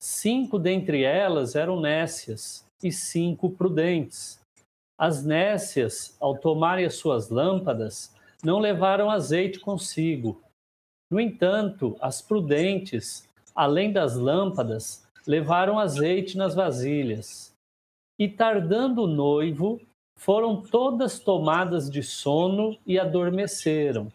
Cinco 0.00 0.58
dentre 0.58 1.02
elas 1.02 1.54
eram 1.54 1.80
nécias 1.80 2.66
e 2.82 2.92
cinco 2.92 3.50
prudentes. 3.50 4.40
As 4.98 5.24
nécias, 5.24 6.16
ao 6.20 6.36
tomarem 6.38 6.84
as 6.84 6.94
suas 6.94 7.28
lâmpadas, 7.28 8.14
não 8.42 8.58
levaram 8.58 9.10
azeite 9.10 9.58
consigo. 9.60 10.40
No 11.10 11.20
entanto, 11.20 11.96
as 12.00 12.20
prudentes, 12.22 13.28
além 13.54 13.92
das 13.92 14.16
lâmpadas, 14.16 15.06
levaram 15.26 15.78
azeite 15.78 16.36
nas 16.36 16.54
vasilhas. 16.54 17.52
E 18.18 18.28
tardando 18.28 19.02
o 19.02 19.06
noivo, 19.06 19.80
foram 20.18 20.62
todas 20.62 21.18
tomadas 21.18 21.90
de 21.90 22.02
sono 22.02 22.78
e 22.86 22.98
adormeceram. 22.98 24.10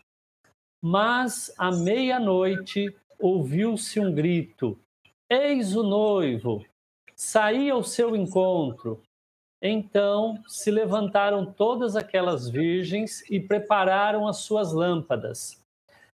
Mas 0.84 1.54
à 1.58 1.72
meia-noite 1.72 2.96
ouviu-se 3.20 4.00
um 4.00 4.12
grito: 4.12 4.80
Eis 5.34 5.78
o 5.78 5.82
noivo! 5.82 6.66
Saí 7.16 7.70
ao 7.70 7.86
seu 7.86 8.18
encontro. 8.18 9.02
Então 9.62 10.44
se 10.46 10.70
levantaram 10.70 11.54
todas 11.54 11.96
aquelas 11.96 12.50
virgens 12.50 13.22
e 13.32 13.40
prepararam 13.40 14.28
as 14.28 14.40
suas 14.40 14.74
lâmpadas. 14.74 15.64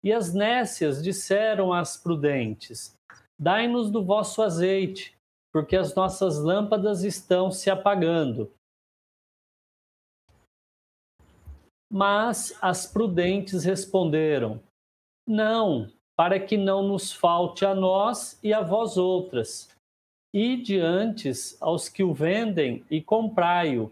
E 0.03 0.11
as 0.11 0.33
nécias 0.33 1.01
disseram 1.01 1.71
às 1.71 1.95
prudentes: 1.95 2.93
Dai-nos 3.39 3.89
do 3.89 4.03
vosso 4.03 4.41
azeite, 4.41 5.17
porque 5.49 5.77
as 5.77 5.95
nossas 5.95 6.37
lâmpadas 6.37 7.05
estão 7.05 7.49
se 7.49 7.69
apagando. 7.69 8.51
Mas 11.89 12.53
as 12.61 12.85
prudentes 12.85 13.63
responderam: 13.63 14.61
Não, 15.25 15.89
para 16.15 16.39
que 16.39 16.57
não 16.57 16.87
nos 16.87 17.11
falte 17.11 17.65
a 17.65 17.75
nós 17.75 18.39
e 18.43 18.53
a 18.53 18.61
vós 18.61 18.97
outras 18.97 19.75
e 20.37 20.57
diante 20.57 21.31
aos 21.61 21.87
que 21.87 22.03
o 22.03 22.13
vendem 22.13 22.83
e 22.91 23.01
comprai-o. 23.01 23.89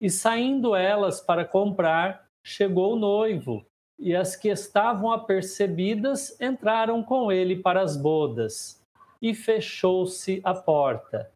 E 0.00 0.10
saindo 0.10 0.74
elas 0.74 1.20
para 1.20 1.44
comprar, 1.44 2.26
chegou 2.44 2.94
o 2.94 2.98
noivo, 2.98 3.64
e 3.96 4.16
as 4.16 4.34
que 4.34 4.48
estavam 4.48 5.12
apercebidas 5.12 6.36
entraram 6.40 7.00
com 7.00 7.30
ele 7.30 7.54
para 7.54 7.80
as 7.80 7.96
bodas, 7.96 8.82
e 9.22 9.32
fechou-se 9.32 10.40
a 10.42 10.52
porta. 10.52 11.30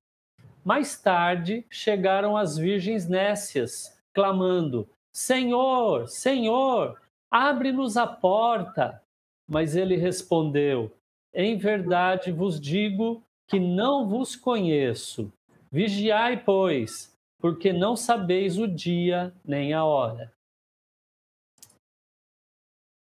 Mais 0.64 1.00
tarde 1.00 1.64
chegaram 1.70 2.36
as 2.36 2.58
virgens 2.58 3.08
nécias, 3.08 3.96
clamando: 4.12 4.88
Senhor, 5.14 6.08
Senhor, 6.08 7.00
abre-nos 7.30 7.96
a 7.96 8.08
porta. 8.08 9.00
Mas 9.48 9.76
ele 9.76 9.96
respondeu: 9.96 10.90
Em 11.32 11.56
verdade 11.56 12.32
vos 12.32 12.60
digo 12.60 13.22
que 13.46 13.60
não 13.60 14.08
vos 14.08 14.34
conheço. 14.34 15.32
Vigiai, 15.70 16.42
pois, 16.42 17.12
porque 17.38 17.72
não 17.72 17.96
sabeis 17.96 18.58
o 18.58 18.66
dia 18.66 19.32
nem 19.44 19.72
a 19.72 19.84
hora. 19.84 20.32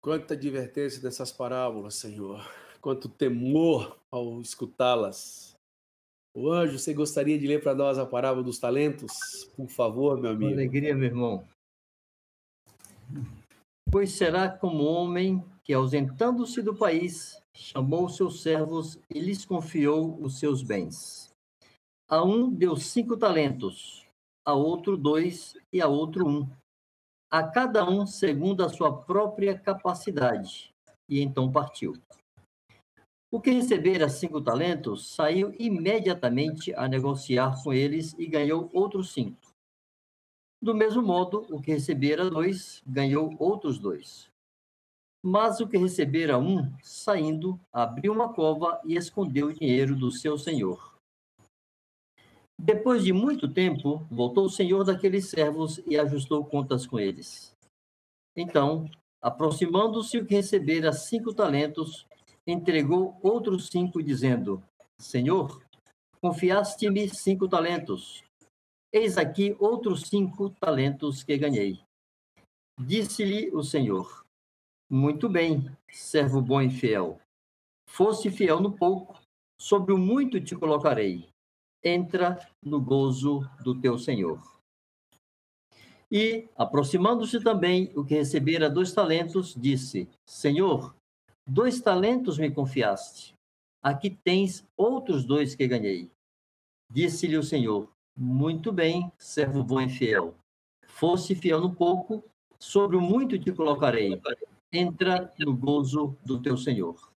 Quanta 0.01 0.33
advertência 0.33 1.01
dessas 1.01 1.31
parábolas, 1.31 1.95
Senhor. 1.95 2.49
Quanto 2.81 3.07
temor 3.07 3.99
ao 4.09 4.41
escutá-las. 4.41 5.55
O 6.33 6.49
anjo, 6.49 6.79
você 6.79 6.93
gostaria 6.93 7.37
de 7.37 7.45
ler 7.45 7.61
para 7.61 7.75
nós 7.75 7.99
a 7.99 8.05
parábola 8.05 8.43
dos 8.43 8.57
talentos? 8.57 9.11
Por 9.55 9.67
favor, 9.67 10.19
meu 10.19 10.31
amigo. 10.31 10.49
Com 10.49 10.57
alegria, 10.57 10.95
meu 10.95 11.05
irmão. 11.05 11.47
Pois 13.91 14.11
será 14.13 14.47
como 14.47 14.85
homem 14.85 15.43
que, 15.65 15.73
ausentando-se 15.73 16.61
do 16.61 16.73
país, 16.73 17.43
chamou 17.53 18.07
seus 18.07 18.41
servos 18.41 18.97
e 19.13 19.19
lhes 19.19 19.43
confiou 19.43 20.17
os 20.23 20.39
seus 20.39 20.63
bens. 20.63 21.29
A 22.07 22.23
um 22.23 22.49
deu 22.49 22.77
cinco 22.77 23.17
talentos, 23.17 24.07
a 24.45 24.53
outro 24.53 24.95
dois 24.95 25.57
e 25.73 25.81
a 25.81 25.89
outro 25.89 26.25
um, 26.25 26.49
a 27.29 27.43
cada 27.43 27.83
um 27.87 28.07
segundo 28.07 28.63
a 28.63 28.69
sua 28.69 28.95
própria 28.95 29.59
capacidade, 29.59 30.73
e 31.09 31.19
então 31.19 31.51
partiu. 31.51 31.93
O 33.29 33.41
que 33.41 33.51
recebera 33.51 34.07
cinco 34.07 34.39
talentos 34.39 35.13
saiu 35.13 35.53
imediatamente 35.59 36.73
a 36.75 36.87
negociar 36.87 37.61
com 37.61 37.73
eles 37.73 38.15
e 38.17 38.25
ganhou 38.25 38.69
outros 38.71 39.11
cinco. 39.11 39.50
Do 40.61 40.75
mesmo 40.75 41.01
modo, 41.01 41.47
o 41.49 41.59
que 41.59 41.71
recebera 41.71 42.29
dois 42.29 42.83
ganhou 42.85 43.35
outros 43.39 43.79
dois. 43.79 44.29
Mas 45.23 45.59
o 45.59 45.67
que 45.67 45.77
recebera 45.77 46.37
um, 46.37 46.71
saindo, 46.83 47.59
abriu 47.73 48.13
uma 48.13 48.31
cova 48.33 48.79
e 48.85 48.95
escondeu 48.95 49.47
o 49.47 49.53
dinheiro 49.53 49.95
do 49.95 50.11
seu 50.11 50.37
senhor. 50.37 50.91
Depois 52.59 53.03
de 53.03 53.11
muito 53.11 53.51
tempo, 53.51 54.05
voltou 54.11 54.45
o 54.45 54.49
senhor 54.49 54.83
daqueles 54.83 55.29
servos 55.29 55.81
e 55.87 55.97
ajustou 55.97 56.45
contas 56.45 56.85
com 56.85 56.99
eles. 56.99 57.55
Então, 58.35 58.87
aproximando-se 59.19 60.19
o 60.19 60.25
que 60.25 60.35
recebera 60.35 60.93
cinco 60.93 61.33
talentos, 61.33 62.05
entregou 62.45 63.17
outros 63.23 63.67
cinco, 63.67 64.01
dizendo: 64.01 64.63
Senhor, 64.99 65.59
confiaste-me 66.21 67.09
cinco 67.09 67.47
talentos. 67.47 68.23
Eis 68.93 69.17
aqui 69.17 69.55
outros 69.57 70.01
cinco 70.01 70.49
talentos 70.49 71.23
que 71.23 71.37
ganhei. 71.37 71.81
Disse-lhe 72.77 73.49
o 73.55 73.63
Senhor: 73.63 74.25
muito 74.89 75.29
bem, 75.29 75.65
servo 75.89 76.41
bom 76.41 76.61
e 76.61 76.69
fiel. 76.69 77.17
Fosse 77.87 78.29
fiel 78.29 78.59
no 78.59 78.73
pouco, 78.73 79.17
sobre 79.57 79.93
o 79.93 79.97
muito 79.97 80.41
te 80.41 80.53
colocarei. 80.53 81.29
Entra 81.81 82.37
no 82.61 82.81
gozo 82.81 83.39
do 83.63 83.79
teu 83.79 83.97
Senhor. 83.97 84.59
E, 86.11 86.49
aproximando-se 86.57 87.41
também 87.41 87.89
o 87.95 88.03
que 88.03 88.15
recebera 88.15 88.69
dois 88.69 88.91
talentos, 88.91 89.55
disse: 89.55 90.09
Senhor, 90.27 90.93
dois 91.47 91.79
talentos 91.79 92.37
me 92.37 92.51
confiaste. 92.51 93.33
Aqui 93.81 94.09
tens 94.09 94.67
outros 94.75 95.23
dois 95.23 95.55
que 95.55 95.65
ganhei. 95.65 96.11
Disse-lhe 96.91 97.37
o 97.37 97.43
Senhor: 97.43 97.89
Muito 98.23 98.71
bem, 98.71 99.11
servo 99.17 99.63
bom 99.63 99.81
e 99.81 99.89
fiel. 99.89 100.35
Fosse 100.85 101.33
fiel 101.33 101.59
no 101.59 101.73
pouco, 101.73 102.23
sobre 102.59 102.95
o 102.95 103.01
muito 103.01 103.39
te 103.39 103.51
colocarei 103.51 104.21
entra 104.71 105.33
no 105.39 105.57
gozo 105.57 106.15
do 106.23 106.39
teu 106.39 106.55
Senhor. 106.55 107.11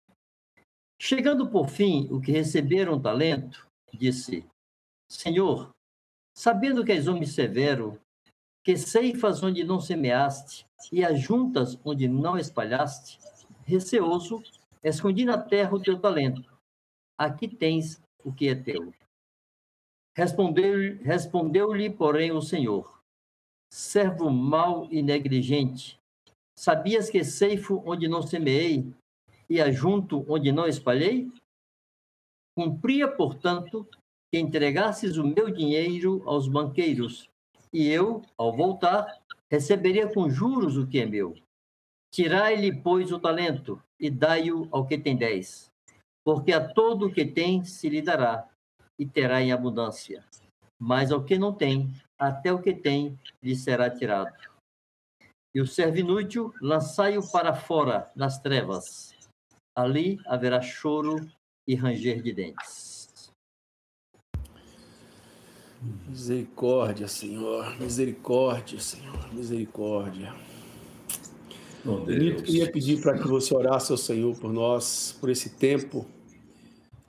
Chegando 1.02 1.50
por 1.50 1.68
fim 1.70 2.08
o 2.12 2.22
que 2.22 2.32
receberam 2.32 3.02
talento, 3.02 3.68
disse: 3.92 4.46
Senhor, 5.10 5.72
sabendo 6.38 6.86
que 6.86 6.92
és 6.92 7.08
homem 7.08 7.26
severo, 7.26 8.00
que 8.64 8.78
ceifas 8.78 9.42
onde 9.42 9.64
não 9.64 9.82
semeaste 9.82 10.68
e 10.92 11.04
ajuntas 11.04 11.80
onde 11.84 12.08
não 12.08 12.38
espalhaste, 12.38 13.18
receoso, 13.66 14.44
Escondi 14.84 15.26
na 15.26 15.38
terra 15.40 15.74
o 15.74 15.82
teu 15.82 16.00
talento. 16.00 16.44
Aqui 17.18 17.48
tens 17.48 18.00
o 18.24 18.32
que 18.32 18.50
é 18.50 18.56
teu. 18.56 18.94
Respondeu-lhe, 20.16 21.02
respondeu-lhe, 21.04 21.90
porém, 21.90 22.32
o 22.32 22.42
Senhor: 22.42 23.00
Servo 23.72 24.30
mau 24.30 24.88
e 24.92 25.02
negligente, 25.02 26.00
sabias 26.58 27.10
que 27.10 27.24
ceifo 27.24 27.82
onde 27.86 28.08
não 28.08 28.22
semeei 28.22 28.94
e 29.50 29.62
ajunto 29.62 30.26
onde 30.28 30.52
não 30.52 30.68
espalhei? 30.68 31.32
Cumpria, 32.58 33.08
portanto, 33.08 33.88
que 34.32 34.40
entregasses 34.40 35.18
o 35.18 35.24
meu 35.24 35.50
dinheiro 35.50 36.22
aos 36.26 36.48
banqueiros, 36.48 37.30
e 37.72 37.88
eu, 37.88 38.22
ao 38.38 38.56
voltar, 38.56 39.22
receberia 39.50 40.12
com 40.14 40.30
juros 40.30 40.78
o 40.78 40.86
que 40.86 41.00
é 41.00 41.06
meu. 41.06 41.36
Tirai-lhe, 42.14 42.76
pois, 42.76 43.12
o 43.14 43.20
talento, 43.20 43.82
e 43.98 44.10
dai-o 44.10 44.68
ao 44.72 44.86
que 44.86 44.98
tem 44.98 45.16
dez. 45.16 45.72
Porque 46.26 46.52
a 46.52 46.68
todo 46.74 47.08
o 47.08 47.12
que 47.12 47.26
tem 47.26 47.64
se 47.64 47.88
lhe 47.88 48.02
dará, 48.02 48.51
e 49.02 49.06
terá 49.08 49.42
em 49.42 49.52
abundância. 49.52 50.24
Mas 50.80 51.12
ao 51.12 51.24
que 51.24 51.36
não 51.36 51.52
tem, 51.52 51.92
até 52.20 52.54
o 52.54 52.62
que 52.62 52.72
tem 52.72 53.20
lhe 53.42 53.56
será 53.56 53.90
tirado. 53.90 54.32
E 55.56 55.60
o 55.60 55.66
servo 55.66 55.98
inútil, 55.98 56.54
lançai-o 56.62 57.28
para 57.32 57.56
fora 57.56 58.12
das 58.16 58.40
trevas. 58.40 59.12
Ali 59.76 60.20
haverá 60.28 60.62
choro 60.62 61.16
e 61.68 61.74
ranger 61.74 62.22
de 62.22 62.32
dentes. 62.32 63.32
Misericórdia, 66.08 67.08
Senhor. 67.08 67.76
Misericórdia, 67.80 68.80
Senhor. 68.80 69.34
Misericórdia. 69.34 70.32
Oh, 71.84 71.98
Benito, 71.98 72.44
queria 72.44 72.72
pedir 72.72 73.02
para 73.02 73.18
que 73.18 73.28
você 73.28 73.52
orasse 73.56 73.92
ao 73.92 73.98
Senhor 73.98 74.38
por 74.38 74.54
nós, 74.54 75.18
por 75.20 75.32
esse 75.32 75.50
tempo, 75.50 76.06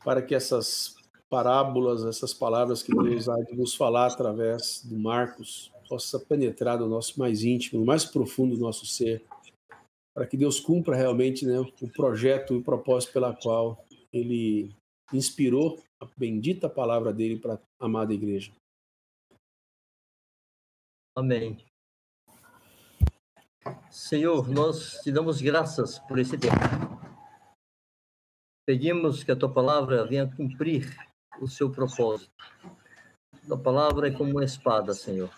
para 0.03 0.23
que 0.23 0.35
essas 0.35 1.02
parábolas, 1.33 2.05
essas 2.05 2.35
palavras 2.35 2.83
que 2.83 2.95
Deus 2.95 3.27
há 3.27 3.41
de 3.41 3.57
nos 3.57 3.75
falar 3.75 4.13
através 4.13 4.85
do 4.85 4.99
Marcos, 4.99 5.73
possa 5.89 6.21
penetrar 6.21 6.79
no 6.79 6.87
nosso 6.87 7.19
mais 7.19 7.43
íntimo, 7.43 7.81
no 7.81 7.87
mais 7.87 8.05
profundo 8.05 8.55
do 8.55 8.61
nosso 8.61 8.85
ser, 8.85 9.25
para 10.15 10.27
que 10.27 10.37
Deus 10.37 10.61
cumpra 10.61 10.95
realmente 10.95 11.47
né, 11.47 11.59
o 11.59 11.89
projeto 11.89 12.53
e 12.53 12.59
o 12.59 12.63
propósito 12.63 13.15
pela 13.15 13.35
qual 13.35 13.83
Ele 14.13 14.77
inspirou 15.11 15.83
a 15.99 16.07
bendita 16.19 16.69
palavra 16.69 17.15
dele 17.15 17.39
para 17.39 17.55
a 17.55 17.87
amada 17.87 18.13
igreja. 18.13 18.53
Amém. 21.17 21.57
Senhor, 23.91 24.51
nós 24.51 25.01
te 25.03 25.11
damos 25.11 25.41
graças 25.41 25.99
por 25.99 26.19
esse 26.19 26.37
tempo. 26.37 26.57
Pedimos 28.67 29.25
que 29.25 29.33
a 29.33 29.37
tua 29.37 29.51
palavra 29.51 30.07
venha 30.07 30.31
cumprir 30.31 30.95
o 31.45 31.49
seu 31.49 31.71
propósito. 31.71 32.31
A 33.51 33.57
palavra 33.57 34.09
é 34.09 34.11
como 34.11 34.31
uma 34.31 34.45
espada, 34.45 34.95
Senhor. 34.95 35.31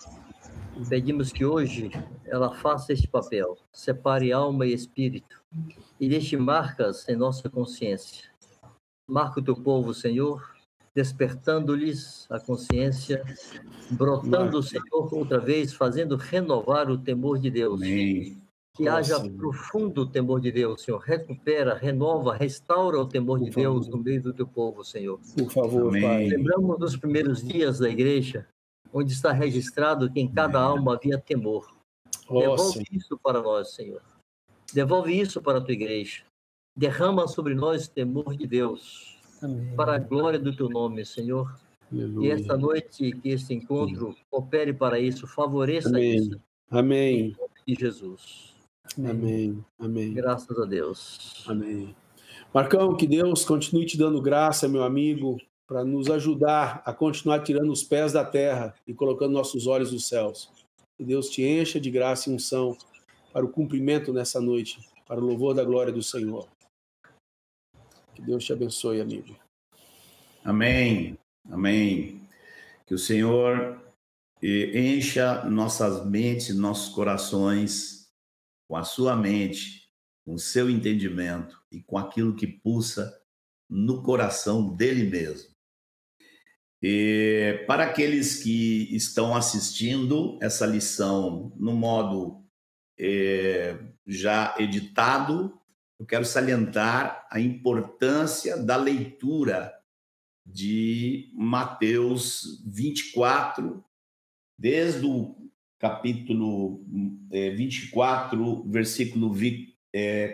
Pedimos 0.89 1.33
que 1.33 1.45
hoje 1.45 1.91
ela 2.27 2.55
faça 2.55 2.93
este 2.93 3.09
papel, 3.09 3.57
separe 3.73 4.33
alma 4.33 4.67
e 4.67 4.75
espírito 4.75 5.41
e 6.01 6.09
deixe 6.09 6.37
marcas 6.37 7.09
em 7.09 7.17
nossa 7.17 7.49
consciência. 7.49 8.31
Marca 9.09 9.41
o 9.41 9.43
teu 9.43 9.55
povo, 9.55 9.95
Senhor, 9.95 10.55
despertando-lhes 10.95 12.27
a 12.31 12.39
consciência, 12.39 13.25
brotando 13.91 14.59
o 14.59 14.63
Senhor 14.63 15.13
outra 15.13 15.39
vez, 15.39 15.73
fazendo 15.73 16.17
renovar 16.17 16.91
o 16.91 16.99
temor 16.99 17.39
de 17.39 17.51
Deus. 17.51 17.81
Amém. 17.81 18.44
Que 18.77 18.89
haja 18.89 19.21
profundo 19.31 20.05
temor 20.05 20.41
de 20.41 20.51
Deus, 20.51 20.83
Senhor. 20.83 20.99
Recupera, 20.99 21.75
renova, 21.75 22.35
restaura 22.35 22.99
o 22.99 23.07
temor 23.07 23.39
Por 23.39 23.45
de 23.45 23.53
favor. 23.53 23.71
Deus 23.71 23.89
no 23.89 23.99
meio 23.99 24.21
do 24.21 24.33
teu 24.35 24.47
povo, 24.49 24.85
Senhor. 24.85 25.21
Por 25.39 25.51
favor, 25.51 25.89
Amém. 25.89 26.03
Pai. 26.03 26.27
Lembramos 26.27 26.79
dos 26.79 26.97
primeiros 26.97 27.41
dias 27.41 27.79
da 27.79 27.89
igreja, 27.89 28.49
onde 28.93 29.13
está 29.13 29.31
registrado 29.31 30.11
que 30.13 30.19
em 30.19 30.27
cada 30.29 30.59
Amém. 30.59 30.79
alma 30.79 30.95
havia 30.95 31.19
temor. 31.19 31.73
Oh, 32.29 32.41
Devolve 32.41 32.79
sim. 32.79 32.85
isso 32.91 33.17
para 33.23 33.41
nós, 33.41 33.75
Senhor. 33.75 34.03
Devolve 34.73 35.21
isso 35.21 35.41
para 35.41 35.59
a 35.59 35.61
tua 35.61 35.73
igreja. 35.75 36.25
Derrama 36.77 37.29
sobre 37.29 37.55
nós 37.55 37.87
temor 37.87 38.37
de 38.37 38.45
Deus. 38.47 39.21
Amém. 39.41 39.77
Para 39.77 39.95
a 39.95 39.99
glória 39.99 40.39
do 40.39 40.55
teu 40.55 40.69
nome, 40.69 41.05
Senhor. 41.05 41.55
Aleluia. 41.93 42.29
E 42.29 42.31
esta 42.33 42.57
noite, 42.57 43.13
que 43.13 43.29
este 43.29 43.55
encontro 43.55 44.17
opere 44.33 44.73
para 44.73 44.99
isso, 44.99 45.29
favoreça 45.29 45.91
Amém. 45.91 46.17
isso. 46.17 46.41
Amém. 46.69 47.17
Em 47.21 47.37
nome 47.39 47.51
de 47.69 47.75
Jesus. 47.79 48.54
Amém. 48.99 49.65
Amém. 49.79 50.13
Graças 50.13 50.59
a 50.59 50.65
Deus. 50.65 51.45
Amém. 51.47 51.95
Marcão, 52.53 52.97
que 52.97 53.07
Deus 53.07 53.45
continue 53.45 53.85
te 53.85 53.99
dando 53.99 54.23
graça, 54.23 54.69
meu 54.69 54.85
amigo, 54.85 55.41
para 55.67 55.85
nos 55.85 56.09
ajudar 56.09 56.83
a 56.85 56.93
continuar 56.93 57.41
tirando 57.41 57.73
os 57.73 57.83
pés 57.83 58.13
da 58.13 58.25
terra 58.25 58.75
e 58.87 58.95
colocando 58.95 59.33
nossos 59.33 59.67
olhos 59.67 59.93
nos 59.93 60.07
céus. 60.07 60.51
Que 60.97 61.05
Deus 61.05 61.29
te 61.29 61.43
encha 61.43 61.81
de 61.81 61.91
graça 61.91 62.31
e 62.31 62.33
unção 62.33 62.77
para 63.33 63.45
o 63.45 63.49
cumprimento 63.49 64.13
nessa 64.13 64.41
noite, 64.41 64.79
para 65.09 65.21
o 65.21 65.25
louvor 65.25 65.55
da 65.55 65.65
glória 65.65 65.93
do 65.93 66.03
Senhor. 66.03 66.47
Que 68.15 68.23
Deus 68.23 68.45
te 68.45 68.53
abençoe, 68.53 69.01
amigo. 69.01 69.35
Amém. 70.45 71.19
Amém. 71.51 72.21
Que 72.87 72.95
o 72.95 72.99
Senhor 72.99 73.83
eh, 74.41 74.95
encha 74.97 75.45
nossas 75.47 76.07
mentes, 76.07 76.57
nossos 76.57 76.95
corações 76.95 78.04
com 78.69 78.77
a 78.77 78.85
sua 78.85 79.17
mente, 79.17 79.91
com 80.25 80.35
o 80.35 80.39
seu 80.39 80.71
entendimento 80.71 81.61
e 81.71 81.83
com 81.83 81.99
aquilo 81.99 82.35
que 82.35 82.47
pulsa 82.47 83.21
no 83.69 84.03
coração 84.03 84.75
dele 84.75 85.05
mesmo. 85.05 85.55
E 86.83 87.65
para 87.67 87.85
aqueles 87.85 88.43
que 88.43 88.95
estão 88.95 89.35
assistindo 89.35 90.39
essa 90.43 90.67
lição 90.67 91.53
no 91.57 91.73
modo 91.73 92.45
é, 92.99 93.79
já 94.07 94.55
editado, 94.59 95.59
eu 95.99 96.05
quero 96.05 96.25
salientar 96.25 97.27
a 97.31 97.41
importância 97.41 98.57
da 98.57 98.77
leitura 98.77 99.73
de 100.45 101.33
Mateus 101.35 102.63
24, 102.67 103.83
desde 104.59 105.07
o 105.07 105.44
capítulo 105.85 106.83
24, 107.31 108.65
é, 108.67 108.71
versículo 108.71 109.35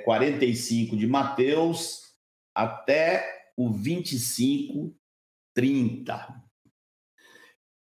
45 0.04 0.94
é, 0.94 0.98
de 0.98 1.06
Mateus, 1.08 2.02
até 2.54 3.50
o 3.56 3.68
25, 3.68 4.96
30. 5.52 6.40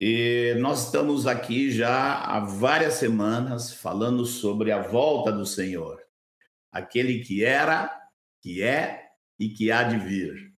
E 0.01 0.57
nós 0.59 0.87
estamos 0.87 1.29
aqui 1.29 1.71
já 1.71 2.25
há 2.25 2.41
várias 2.41 2.95
semanas 2.95 3.73
falando 3.73 4.27
sobre 4.27 4.73
a 4.73 4.83
volta 4.83 5.31
do 5.31 5.47
Senhor, 5.47 6.03
aquele 6.73 7.21
que 7.21 7.45
era, 7.45 7.97
que 8.43 8.65
é 8.65 9.11
e 9.39 9.49
que 9.49 9.71
há 9.71 9.85
de 9.85 9.97
vir. 9.97 10.53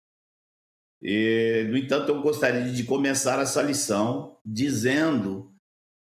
E, 1.01 1.67
no 1.69 1.77
entanto, 1.77 2.13
eu 2.13 2.21
gostaria 2.21 2.71
de 2.71 2.85
começar 2.85 3.41
essa 3.41 3.61
lição 3.61 4.39
dizendo 4.45 5.53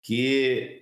que 0.07 0.76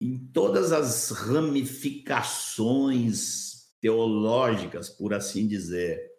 em 0.00 0.18
todas 0.18 0.72
as 0.72 1.10
ramificações 1.10 3.66
teológicas, 3.80 4.90
por 4.90 5.14
assim 5.14 5.46
dizer, 5.46 6.16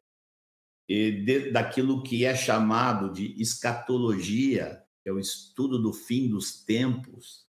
de, 0.87 1.51
daquilo 1.51 2.01
que 2.01 2.23
é 2.25 2.33
chamado 2.35 3.11
de 3.11 3.39
escatologia, 3.41 4.81
que 5.03 5.09
é 5.09 5.13
o 5.13 5.19
estudo 5.19 5.81
do 5.81 5.93
fim 5.93 6.29
dos 6.29 6.63
tempos, 6.63 7.45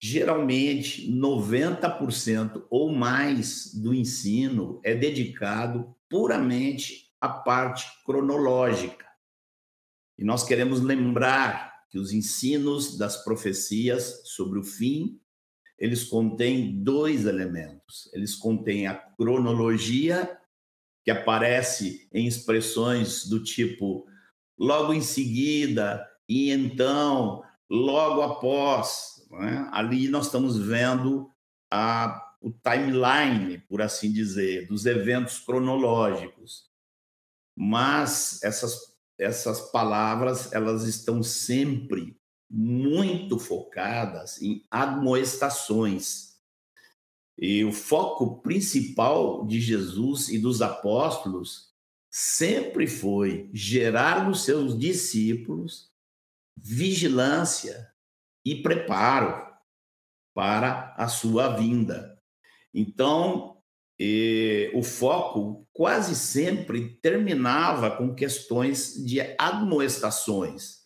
geralmente 0.00 1.10
90% 1.10 2.66
ou 2.70 2.92
mais 2.92 3.74
do 3.74 3.92
ensino 3.92 4.80
é 4.84 4.94
dedicado 4.94 5.94
puramente 6.08 7.12
à 7.20 7.28
parte 7.28 7.84
cronológica. 8.04 9.06
E 10.16 10.24
nós 10.24 10.44
queremos 10.44 10.80
lembrar 10.80 11.86
que 11.90 11.98
os 11.98 12.12
ensinos 12.12 12.96
das 12.96 13.22
profecias 13.24 14.22
sobre 14.24 14.58
o 14.58 14.64
fim, 14.64 15.20
eles 15.78 16.04
contêm 16.04 16.82
dois 16.82 17.24
elementos. 17.24 18.10
Eles 18.12 18.34
contêm 18.34 18.86
a 18.86 18.94
cronologia, 18.94 20.38
que 21.04 21.10
aparece 21.10 22.08
em 22.12 22.26
expressões 22.26 23.26
do 23.26 23.42
tipo 23.42 24.06
logo 24.58 24.92
em 24.92 25.00
seguida, 25.00 26.06
e 26.28 26.50
então, 26.50 27.42
logo 27.70 28.22
após. 28.22 29.26
É? 29.32 29.68
Ali 29.70 30.08
nós 30.08 30.26
estamos 30.26 30.58
vendo 30.58 31.30
a, 31.70 32.34
o 32.42 32.50
timeline, 32.50 33.58
por 33.68 33.80
assim 33.80 34.12
dizer, 34.12 34.66
dos 34.66 34.84
eventos 34.84 35.38
cronológicos. 35.38 36.68
Mas 37.56 38.42
essas 38.42 38.98
essas 39.18 39.60
palavras 39.72 40.52
elas 40.52 40.84
estão 40.84 41.22
sempre 41.22 42.16
muito 42.50 43.38
focadas 43.38 44.40
em 44.40 44.64
admoestações. 44.70 46.36
E 47.36 47.64
o 47.64 47.72
foco 47.72 48.40
principal 48.40 49.46
de 49.46 49.60
Jesus 49.60 50.28
e 50.28 50.38
dos 50.38 50.60
apóstolos 50.60 51.68
sempre 52.10 52.86
foi 52.86 53.48
gerar 53.52 54.26
nos 54.26 54.44
seus 54.44 54.78
discípulos 54.78 55.88
vigilância 56.56 57.92
e 58.44 58.62
preparo 58.62 59.46
para 60.34 60.94
a 60.96 61.08
sua 61.08 61.56
vinda. 61.56 62.18
Então, 62.72 63.60
eh, 64.00 64.70
o 64.74 64.82
foco 64.82 65.66
quase 65.72 66.14
sempre 66.14 66.96
terminava 67.00 67.90
com 67.96 68.14
questões 68.14 68.94
de 69.04 69.20
admoestações. 69.38 70.77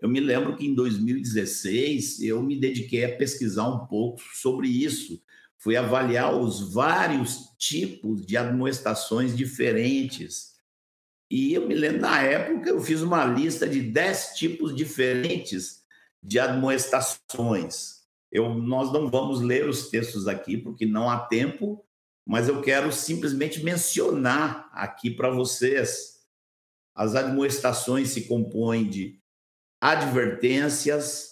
Eu 0.00 0.08
me 0.08 0.20
lembro 0.20 0.56
que 0.56 0.66
em 0.66 0.74
2016 0.74 2.20
eu 2.22 2.42
me 2.42 2.58
dediquei 2.58 3.04
a 3.04 3.16
pesquisar 3.16 3.68
um 3.68 3.86
pouco 3.86 4.20
sobre 4.34 4.68
isso. 4.68 5.22
Fui 5.56 5.76
avaliar 5.76 6.34
os 6.34 6.72
vários 6.72 7.54
tipos 7.58 8.26
de 8.26 8.36
admoestações 8.36 9.36
diferentes. 9.36 10.54
E 11.30 11.54
eu 11.54 11.66
me 11.66 11.74
lembro, 11.74 12.02
na 12.02 12.20
época, 12.20 12.68
eu 12.68 12.80
fiz 12.80 13.00
uma 13.00 13.24
lista 13.24 13.66
de 13.66 13.80
10 13.80 14.34
tipos 14.36 14.74
diferentes 14.74 15.82
de 16.22 16.38
admoestações. 16.38 18.04
Eu, 18.30 18.54
nós 18.54 18.92
não 18.92 19.08
vamos 19.08 19.40
ler 19.40 19.68
os 19.68 19.88
textos 19.88 20.28
aqui, 20.28 20.56
porque 20.56 20.84
não 20.84 21.08
há 21.08 21.20
tempo, 21.20 21.84
mas 22.26 22.48
eu 22.48 22.60
quero 22.60 22.92
simplesmente 22.92 23.62
mencionar 23.62 24.68
aqui 24.72 25.10
para 25.10 25.30
vocês. 25.30 26.20
As 26.94 27.14
admoestações 27.14 28.10
se 28.10 28.22
compõem 28.22 28.88
de 28.88 29.20
advertências, 29.84 31.28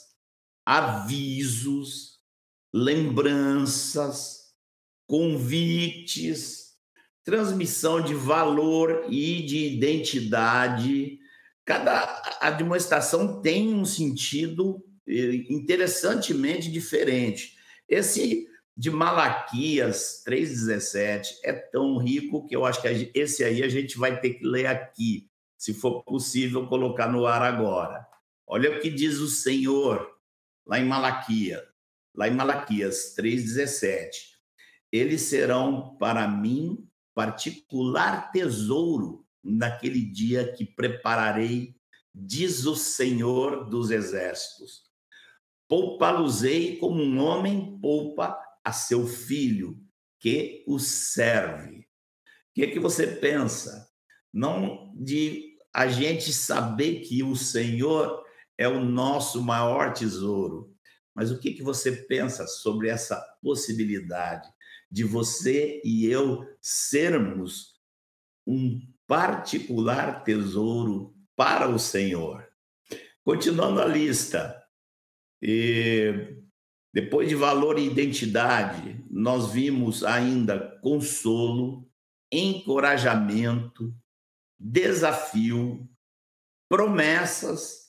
avisos, 0.67 2.19
lembranças, 2.71 4.53
convites, 5.07 6.75
transmissão 7.25 8.03
de 8.03 8.13
valor 8.13 9.07
e 9.09 9.41
de 9.47 9.75
identidade. 9.75 11.19
Cada 11.65 12.39
admoestação 12.43 13.41
tem 13.41 13.73
um 13.73 13.87
sentido 13.87 14.85
eh, 15.09 15.47
interessantemente 15.49 16.71
diferente. 16.71 17.57
Esse 17.89 18.47
de 18.77 18.91
Malaquias 18.91 20.23
3,17 20.29 21.27
é 21.43 21.55
tão 21.55 21.97
rico 21.97 22.47
que 22.47 22.55
eu 22.55 22.67
acho 22.67 22.83
que 22.83 23.11
esse 23.15 23.43
aí 23.45 23.63
a 23.63 23.69
gente 23.71 23.97
vai 23.97 24.21
ter 24.21 24.35
que 24.35 24.45
ler 24.45 24.67
aqui, 24.67 25.27
se 25.57 25.73
for 25.73 26.03
possível 26.03 26.67
colocar 26.67 27.11
no 27.11 27.25
ar 27.25 27.41
agora. 27.41 28.12
Olha 28.55 28.71
o 28.71 28.81
que 28.81 28.91
diz 28.91 29.19
o 29.19 29.29
Senhor 29.29 30.15
lá 30.67 30.79
em 30.79 30.85
Malaquias, 30.85 31.63
lá 32.15 32.29
em 32.29 32.33
Malaquias 32.33 33.15
3:17. 33.15 34.11
Eles 34.93 35.23
serão 35.23 35.97
para 35.97 36.29
mim 36.29 36.87
particular 37.15 38.31
tesouro 38.31 39.27
naquele 39.43 40.05
dia 40.05 40.53
que 40.53 40.67
prepararei, 40.67 41.75
diz 42.15 42.67
o 42.67 42.77
Senhor 42.77 43.71
dos 43.71 43.91
exércitos. 43.91 44.83
Poupá-los-ei 45.67 46.77
como 46.77 47.03
um 47.03 47.21
homem 47.21 47.79
poupa 47.81 48.39
a 48.63 48.71
seu 48.71 49.07
filho 49.07 49.83
que 50.21 50.63
o 50.67 50.79
serve. 50.79 51.79
O 51.79 51.85
que 52.55 52.65
é 52.65 52.71
que 52.71 52.79
você 52.79 53.07
pensa? 53.07 53.89
Não 54.31 54.93
de 54.95 55.57
a 55.73 55.87
gente 55.87 56.35
saber 56.35 57.01
que 57.01 57.23
o 57.23 57.35
Senhor 57.35 58.22
é 58.59 58.69
o 58.69 58.85
nosso 58.85 59.43
maior 59.43 59.93
tesouro. 59.93 60.75
Mas 61.15 61.31
o 61.31 61.39
que, 61.39 61.53
que 61.53 61.63
você 61.63 61.93
pensa 61.93 62.47
sobre 62.47 62.89
essa 62.89 63.17
possibilidade 63.43 64.49
de 64.91 65.05
você 65.05 65.81
e 65.85 66.07
eu 66.07 66.47
sermos 66.61 67.81
um 68.47 68.81
particular 69.07 70.23
tesouro 70.25 71.15
para 71.37 71.69
o 71.69 71.79
Senhor? 71.79 72.47
Continuando 73.25 73.81
a 73.81 73.87
lista, 73.87 74.61
e 75.41 76.37
depois 76.93 77.29
de 77.29 77.35
valor 77.35 77.79
e 77.79 77.87
identidade, 77.87 79.05
nós 79.11 79.53
vimos 79.53 80.05
ainda 80.05 80.79
consolo, 80.81 81.89
encorajamento, 82.31 83.95
desafio, 84.59 85.89
promessas 86.69 87.82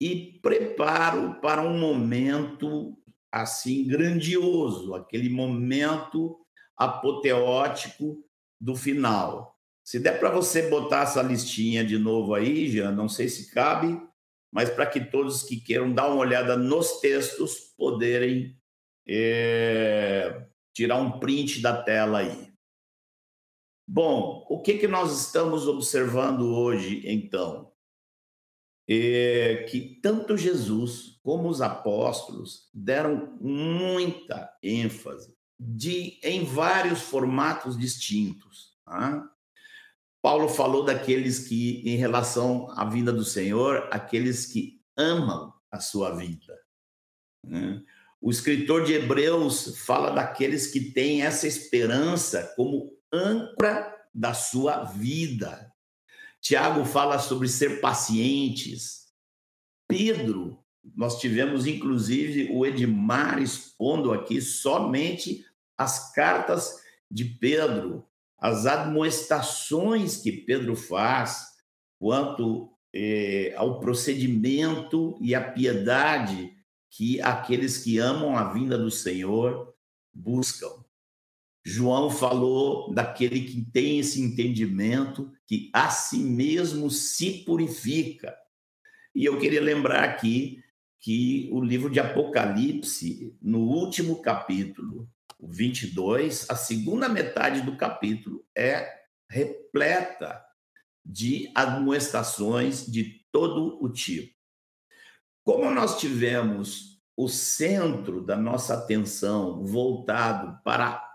e 0.00 0.38
preparo 0.42 1.40
para 1.40 1.62
um 1.62 1.78
momento 1.78 2.96
assim 3.32 3.86
grandioso, 3.86 4.94
aquele 4.94 5.28
momento 5.28 6.38
apoteótico 6.76 8.24
do 8.60 8.74
final. 8.74 9.56
Se 9.84 10.00
der 10.00 10.18
para 10.18 10.30
você 10.30 10.68
botar 10.68 11.02
essa 11.02 11.22
listinha 11.22 11.84
de 11.84 11.98
novo 11.98 12.34
aí, 12.34 12.70
já 12.70 12.90
não 12.90 13.08
sei 13.08 13.28
se 13.28 13.52
cabe, 13.52 14.00
mas 14.52 14.70
para 14.70 14.86
que 14.86 15.00
todos 15.00 15.42
que 15.42 15.60
queiram 15.60 15.92
dar 15.92 16.08
uma 16.08 16.16
olhada 16.16 16.56
nos 16.56 17.00
textos 17.00 17.74
poderem 17.76 18.58
é, 19.08 20.46
tirar 20.74 20.96
um 20.96 21.18
print 21.18 21.60
da 21.60 21.82
tela 21.82 22.18
aí. 22.18 22.52
Bom, 23.88 24.44
o 24.50 24.60
que, 24.60 24.78
que 24.78 24.88
nós 24.88 25.26
estamos 25.26 25.68
observando 25.68 26.52
hoje, 26.52 27.02
então? 27.04 27.72
É 28.88 29.66
que 29.68 29.98
tanto 30.00 30.36
Jesus 30.36 31.18
como 31.22 31.48
os 31.48 31.60
apóstolos 31.60 32.68
deram 32.72 33.36
muita 33.40 34.48
ênfase 34.62 35.34
de, 35.58 36.20
em 36.22 36.44
vários 36.44 37.00
formatos 37.00 37.76
distintos. 37.76 38.76
Tá? 38.84 39.28
Paulo 40.22 40.48
falou 40.48 40.84
daqueles 40.84 41.48
que, 41.48 41.82
em 41.88 41.96
relação 41.96 42.70
à 42.72 42.84
vinda 42.84 43.12
do 43.12 43.24
Senhor, 43.24 43.88
aqueles 43.90 44.46
que 44.46 44.80
amam 44.96 45.52
a 45.70 45.80
sua 45.80 46.14
vida. 46.14 46.58
Né? 47.44 47.82
O 48.20 48.30
escritor 48.30 48.84
de 48.84 48.94
Hebreus 48.94 49.78
fala 49.84 50.10
daqueles 50.10 50.66
que 50.66 50.92
têm 50.92 51.22
essa 51.22 51.46
esperança 51.46 52.52
como 52.56 52.92
âncora 53.12 53.94
da 54.14 54.34
sua 54.34 54.84
vida. 54.84 55.72
Tiago 56.40 56.84
fala 56.84 57.18
sobre 57.18 57.48
ser 57.48 57.80
pacientes. 57.80 59.06
Pedro, 59.88 60.58
nós 60.94 61.20
tivemos 61.20 61.66
inclusive 61.66 62.50
o 62.52 62.64
Edmar 62.64 63.42
expondo 63.42 64.12
aqui 64.12 64.40
somente 64.40 65.44
as 65.76 66.12
cartas 66.12 66.80
de 67.10 67.24
Pedro, 67.24 68.04
as 68.38 68.66
admoestações 68.66 70.18
que 70.18 70.32
Pedro 70.32 70.76
faz 70.76 71.46
quanto 71.98 72.70
eh, 72.94 73.54
ao 73.56 73.80
procedimento 73.80 75.18
e 75.20 75.34
à 75.34 75.52
piedade 75.52 76.54
que 76.90 77.20
aqueles 77.20 77.78
que 77.78 77.98
amam 77.98 78.36
a 78.36 78.52
vinda 78.52 78.78
do 78.78 78.90
Senhor 78.90 79.74
buscam. 80.14 80.85
João 81.68 82.08
falou 82.08 82.94
daquele 82.94 83.40
que 83.40 83.60
tem 83.60 83.98
esse 83.98 84.22
entendimento 84.22 85.32
que 85.48 85.68
a 85.72 85.90
si 85.90 86.18
mesmo 86.18 86.88
se 86.88 87.42
purifica. 87.44 88.36
E 89.12 89.24
eu 89.24 89.36
queria 89.36 89.60
lembrar 89.60 90.04
aqui 90.04 90.62
que 91.00 91.48
o 91.50 91.60
livro 91.60 91.90
de 91.90 91.98
Apocalipse, 91.98 93.36
no 93.42 93.62
último 93.62 94.22
capítulo, 94.22 95.10
o 95.40 95.48
22, 95.48 96.48
a 96.48 96.54
segunda 96.54 97.08
metade 97.08 97.62
do 97.62 97.76
capítulo 97.76 98.46
é 98.56 98.88
repleta 99.28 100.40
de 101.04 101.50
admoestações 101.52 102.86
de 102.86 103.26
todo 103.32 103.82
o 103.82 103.88
tipo. 103.88 104.32
Como 105.42 105.68
nós 105.72 105.98
tivemos 105.98 107.02
o 107.16 107.28
centro 107.28 108.24
da 108.24 108.36
nossa 108.36 108.74
atenção 108.74 109.64
voltado 109.64 110.62
para 110.62 111.05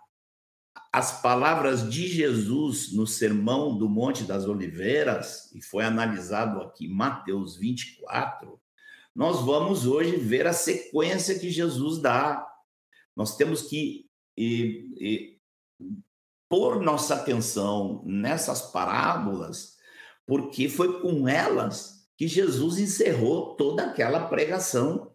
as 0.91 1.21
palavras 1.21 1.89
de 1.89 2.07
Jesus 2.07 2.91
no 2.91 3.07
Sermão 3.07 3.77
do 3.77 3.87
Monte 3.87 4.23
das 4.23 4.45
Oliveiras, 4.45 5.49
e 5.55 5.61
foi 5.61 5.85
analisado 5.85 6.61
aqui 6.61 6.87
Mateus 6.87 7.55
24, 7.55 8.59
nós 9.15 9.41
vamos 9.41 9.85
hoje 9.85 10.17
ver 10.17 10.47
a 10.47 10.53
sequência 10.53 11.37
que 11.37 11.49
Jesus 11.49 12.01
dá. 12.01 12.45
Nós 13.15 13.35
temos 13.35 13.63
que 13.63 14.09
e, 14.37 14.89
e, 14.97 15.37
pôr 16.49 16.81
nossa 16.81 17.15
atenção 17.15 18.01
nessas 18.05 18.61
parábolas, 18.71 19.77
porque 20.25 20.69
foi 20.69 21.01
com 21.01 21.27
elas 21.27 22.07
que 22.17 22.27
Jesus 22.27 22.77
encerrou 22.77 23.55
toda 23.55 23.83
aquela 23.83 24.27
pregação. 24.27 25.13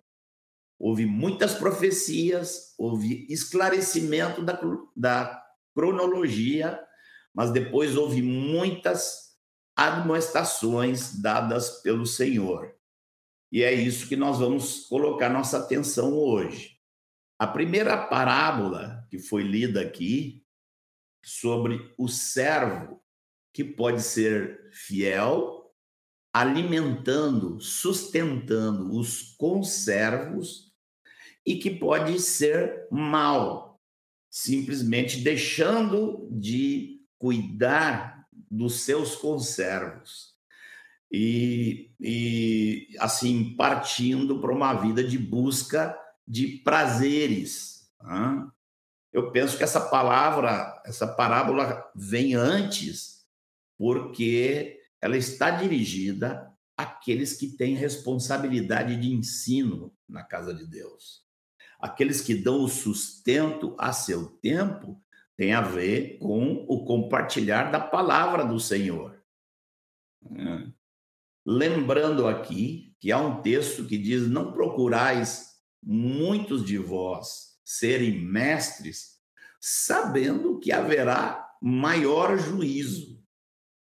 Houve 0.78 1.06
muitas 1.06 1.54
profecias, 1.54 2.74
houve 2.78 3.26
esclarecimento 3.30 4.42
da, 4.42 4.60
da 4.94 5.45
cronologia, 5.76 6.82
mas 7.34 7.52
depois 7.52 7.98
houve 7.98 8.22
muitas 8.22 9.36
admoestações 9.76 11.20
dadas 11.20 11.82
pelo 11.82 12.06
Senhor. 12.06 12.74
E 13.52 13.62
é 13.62 13.74
isso 13.74 14.08
que 14.08 14.16
nós 14.16 14.38
vamos 14.38 14.86
colocar 14.86 15.28
nossa 15.28 15.58
atenção 15.58 16.14
hoje. 16.14 16.80
A 17.38 17.46
primeira 17.46 18.06
parábola 18.06 19.06
que 19.10 19.18
foi 19.18 19.42
lida 19.42 19.82
aqui 19.82 20.42
sobre 21.22 21.94
o 21.98 22.08
servo 22.08 23.02
que 23.52 23.62
pode 23.62 24.02
ser 24.02 24.70
fiel, 24.72 25.74
alimentando, 26.32 27.60
sustentando 27.60 28.94
os 28.98 29.34
conservos 29.36 30.74
e 31.46 31.56
que 31.56 31.70
pode 31.70 32.20
ser 32.20 32.86
mal, 32.90 33.65
simplesmente 34.36 35.22
deixando 35.22 36.28
de 36.30 37.00
cuidar 37.16 38.28
dos 38.50 38.82
seus 38.82 39.16
conservos 39.16 40.34
e, 41.10 41.90
e 41.98 42.94
assim 42.98 43.56
partindo 43.56 44.38
para 44.38 44.52
uma 44.52 44.74
vida 44.74 45.02
de 45.02 45.18
busca 45.18 45.98
de 46.28 46.58
prazeres. 46.58 47.90
Né? 48.02 48.46
Eu 49.10 49.32
penso 49.32 49.56
que 49.56 49.64
essa 49.64 49.80
palavra, 49.80 50.82
essa 50.84 51.06
parábola 51.06 51.90
vem 51.94 52.34
antes, 52.34 53.24
porque 53.78 54.78
ela 55.00 55.16
está 55.16 55.50
dirigida 55.50 56.52
àqueles 56.76 57.38
que 57.38 57.56
têm 57.56 57.74
responsabilidade 57.74 59.00
de 59.00 59.10
ensino 59.10 59.94
na 60.06 60.22
casa 60.22 60.52
de 60.52 60.66
Deus. 60.66 61.25
Aqueles 61.78 62.20
que 62.20 62.34
dão 62.34 62.62
o 62.62 62.68
sustento 62.68 63.74
a 63.78 63.92
seu 63.92 64.26
tempo 64.42 65.00
tem 65.36 65.52
a 65.52 65.60
ver 65.60 66.18
com 66.18 66.64
o 66.68 66.84
compartilhar 66.84 67.70
da 67.70 67.80
palavra 67.80 68.44
do 68.44 68.58
Senhor. 68.58 69.22
É. 70.34 70.66
Lembrando 71.44 72.26
aqui 72.26 72.94
que 72.98 73.12
há 73.12 73.20
um 73.20 73.42
texto 73.42 73.84
que 73.84 73.98
diz: 73.98 74.28
Não 74.28 74.52
procurais 74.52 75.56
muitos 75.82 76.64
de 76.64 76.78
vós 76.78 77.56
serem 77.64 78.20
mestres, 78.24 79.20
sabendo 79.60 80.58
que 80.58 80.72
haverá 80.72 81.46
maior 81.60 82.38
juízo. 82.38 83.22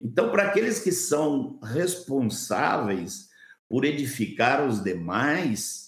Então, 0.00 0.30
para 0.30 0.48
aqueles 0.48 0.80
que 0.80 0.92
são 0.92 1.58
responsáveis 1.60 3.28
por 3.68 3.84
edificar 3.84 4.66
os 4.66 4.82
demais, 4.82 5.85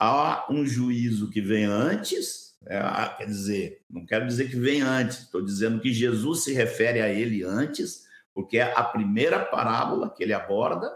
há 0.00 0.46
um 0.50 0.64
juízo 0.64 1.28
que 1.28 1.42
vem 1.42 1.64
antes, 1.64 2.56
é, 2.66 2.80
quer 3.18 3.26
dizer, 3.26 3.84
não 3.88 4.06
quero 4.06 4.26
dizer 4.26 4.48
que 4.48 4.56
vem 4.56 4.80
antes, 4.80 5.20
estou 5.20 5.42
dizendo 5.42 5.80
que 5.80 5.92
Jesus 5.92 6.44
se 6.44 6.54
refere 6.54 7.02
a 7.02 7.08
ele 7.08 7.44
antes, 7.44 8.06
porque 8.32 8.58
é 8.58 8.72
a 8.74 8.82
primeira 8.82 9.44
parábola 9.44 10.08
que 10.08 10.22
ele 10.22 10.32
aborda, 10.32 10.90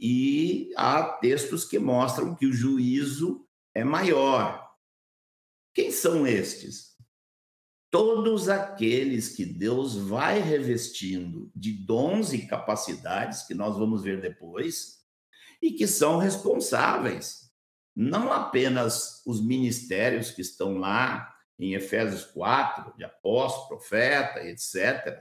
e 0.00 0.72
há 0.76 1.02
textos 1.04 1.64
que 1.64 1.78
mostram 1.78 2.34
que 2.34 2.46
o 2.46 2.52
juízo 2.52 3.46
é 3.74 3.84
maior. 3.84 4.68
Quem 5.72 5.90
são 5.90 6.26
estes? 6.26 6.96
Todos 7.90 8.48
aqueles 8.48 9.28
que 9.30 9.44
Deus 9.44 9.96
vai 9.96 10.40
revestindo 10.40 11.50
de 11.54 11.72
dons 11.72 12.32
e 12.32 12.46
capacidades, 12.46 13.44
que 13.44 13.54
nós 13.54 13.76
vamos 13.78 14.02
ver 14.02 14.20
depois, 14.20 15.04
e 15.62 15.72
que 15.72 15.86
são 15.86 16.18
responsáveis. 16.18 17.47
Não 18.00 18.32
apenas 18.32 19.20
os 19.26 19.44
ministérios 19.44 20.30
que 20.30 20.40
estão 20.40 20.78
lá 20.78 21.36
em 21.58 21.74
Efésios 21.74 22.24
4, 22.26 22.96
de 22.96 23.02
apóstolo, 23.02 23.66
profeta, 23.66 24.38
etc., 24.46 25.20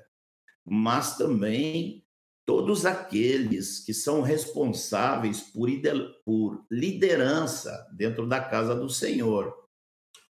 mas 0.64 1.18
também 1.18 2.06
todos 2.46 2.86
aqueles 2.86 3.80
que 3.80 3.96
são 3.96 4.22
responsáveis 4.22 5.42
por, 5.42 6.68
liderança 6.70 7.90
dentro 7.94 8.28
da 8.28 8.40
casa 8.40 8.76
do 8.76 8.88
Senhor. 8.92 9.68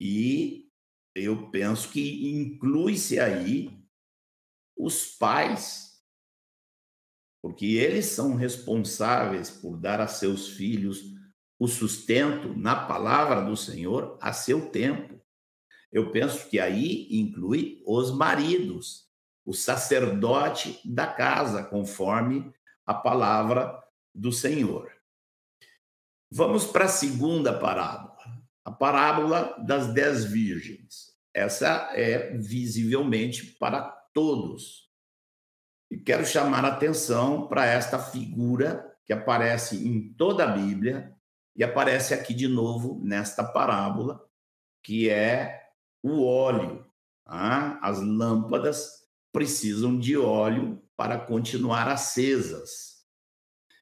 E 0.01 0.71
eu 1.17 1.51
penso 1.51 1.91
que 1.91 2.31
inclui-se 2.31 3.19
aí 3.19 3.85
os 4.77 5.07
pais, 5.07 6.05
porque 7.43 7.67
eles 7.67 8.07
são 8.07 8.37
responsáveis 8.37 9.51
por 9.51 9.77
dar 9.77 10.01
a 10.01 10.07
seus 10.07 10.51
filhos 10.51 11.18
o 11.59 11.67
sustento 11.67 12.57
na 12.57 12.77
palavra 12.77 13.43
do 13.43 13.57
Senhor 13.57 14.17
a 14.21 14.33
seu 14.33 14.71
tempo. 14.71 15.21
Eu 15.91 16.13
penso 16.13 16.49
que 16.49 16.61
aí 16.61 17.09
inclui 17.11 17.83
os 17.87 18.11
maridos, 18.11 19.09
o 19.45 19.53
sacerdote 19.53 20.81
da 20.85 21.07
casa, 21.07 21.65
conforme 21.65 22.53
a 22.87 22.95
palavra 22.95 23.83
do 24.15 24.31
Senhor. 24.31 24.93
Vamos 26.31 26.67
para 26.67 26.85
a 26.85 26.89
segunda 26.89 27.59
parábola, 27.59 28.19
a 28.65 28.71
parábola 28.71 29.57
das 29.67 29.93
dez 29.93 30.25
virgens. 30.25 31.17
Essa 31.33 31.91
é 31.93 32.37
visivelmente 32.37 33.47
para 33.59 33.83
todos. 34.13 34.89
E 35.91 35.97
quero 35.97 36.27
chamar 36.27 36.65
a 36.65 36.69
atenção 36.69 37.49
para 37.49 37.65
esta 37.65 37.99
figura 37.99 38.95
que 39.07 39.13
aparece 39.13 39.89
em 39.89 40.13
toda 40.13 40.45
a 40.45 40.49
Bíblia 40.49 41.18
e 41.59 41.65
aparece 41.65 42.15
aqui 42.15 42.33
de 42.33 42.47
novo 42.47 43.01
nesta 43.03 43.43
parábola, 43.43 44.25
que 44.81 45.11
é 45.11 45.69
o 46.01 46.25
óleo, 46.25 46.87
ah, 47.27 47.81
as 47.83 48.01
lâmpadas 48.01 49.09
precisam 49.33 49.99
de 49.99 50.17
óleo 50.17 50.81
para 50.97 51.19
continuar 51.19 51.89
acesas. 51.89 53.05